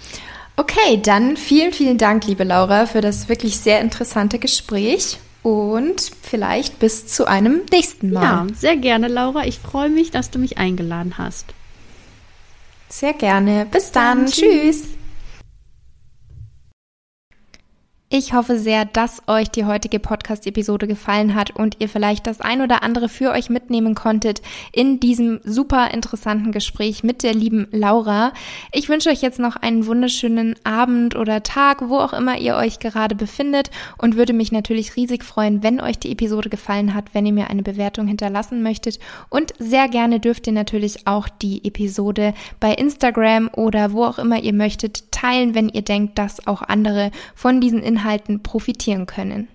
Okay, 0.58 1.00
dann 1.04 1.38
vielen, 1.38 1.74
vielen 1.74 1.98
Dank, 1.98 2.26
liebe 2.28 2.46
Laura, 2.46 2.86
für 2.86 3.02
das 3.02 3.28
wirklich 3.30 3.58
sehr 3.58 3.82
interessante 3.82 4.40
Gespräch 4.40 5.18
und 5.46 6.12
vielleicht 6.24 6.80
bis 6.80 7.06
zu 7.06 7.26
einem 7.28 7.62
nächsten 7.72 8.12
Mal. 8.12 8.24
Ja, 8.24 8.48
sehr 8.56 8.76
gerne, 8.78 9.08
Laura. 9.08 9.46
Ich 9.46 9.60
freue 9.60 9.90
mich, 9.90 10.10
dass 10.10 10.32
du 10.32 10.40
mich 10.40 10.58
eingeladen 10.58 11.20
hast. 11.20 11.46
Sehr 12.90 13.14
gerne. 13.14 13.68
Bis 13.70 13.92
dann. 13.92 14.22
Dann 14.22 14.32
Tschüss. 14.32 14.95
Ich 18.18 18.32
hoffe 18.32 18.58
sehr, 18.58 18.86
dass 18.86 19.24
euch 19.28 19.50
die 19.50 19.66
heutige 19.66 20.00
Podcast-Episode 20.00 20.88
gefallen 20.88 21.36
hat 21.36 21.52
und 21.52 21.82
ihr 21.82 21.90
vielleicht 21.90 22.28
das 22.28 22.40
ein 22.40 22.62
oder 22.62 22.82
andere 22.82 23.10
für 23.10 23.32
euch 23.32 23.50
mitnehmen 23.50 23.94
konntet 23.94 24.42
in 24.72 25.02
diesem 25.02 25.42
super 25.44 25.94
interessanten 25.94 26.54
Gespräch 26.54 27.04
mit 27.04 27.24
der 27.24 27.34
lieben 27.34 27.68
Laura. 27.72 28.32
Ich 28.72 28.88
wünsche 28.88 29.10
euch 29.10 29.22
jetzt 29.22 29.38
noch 29.38 29.58
einen 29.58 29.86
wunderschönen 29.86 30.56
Abend 30.64 31.18
oder 31.18 31.44
Tag, 31.44 31.90
wo 31.90 31.98
auch 31.98 32.14
immer 32.14 32.38
ihr 32.38 32.56
euch 32.56 32.80
gerade 32.80 33.16
befindet 33.16 33.70
und 33.98 34.16
würde 34.16 34.32
mich 34.32 34.50
natürlich 34.50 34.96
riesig 34.96 35.26
freuen, 35.26 35.62
wenn 35.62 35.82
euch 35.82 36.00
die 36.00 36.14
Episode 36.14 36.50
gefallen 36.50 36.94
hat, 36.94 37.14
wenn 37.14 37.26
ihr 37.26 37.34
mir 37.34 37.50
eine 37.50 37.64
Bewertung 37.64 38.08
hinterlassen 38.08 38.64
möchtet. 38.64 38.98
Und 39.30 39.52
sehr 39.60 39.90
gerne 39.90 40.22
dürft 40.22 40.48
ihr 40.48 40.54
natürlich 40.54 41.06
auch 41.06 41.28
die 41.28 41.66
Episode 41.66 42.34
bei 42.62 42.76
Instagram 42.76 43.50
oder 43.52 43.92
wo 43.92 44.06
auch 44.06 44.20
immer 44.20 44.42
ihr 44.42 44.54
möchtet 44.54 45.12
teilen, 45.12 45.54
wenn 45.54 45.68
ihr 45.68 45.82
denkt, 45.82 46.18
dass 46.18 46.48
auch 46.48 46.62
andere 46.62 47.12
von 47.36 47.60
diesen 47.60 47.84
Inhalten 48.06 48.44
profitieren 48.44 49.08
können. 49.08 49.48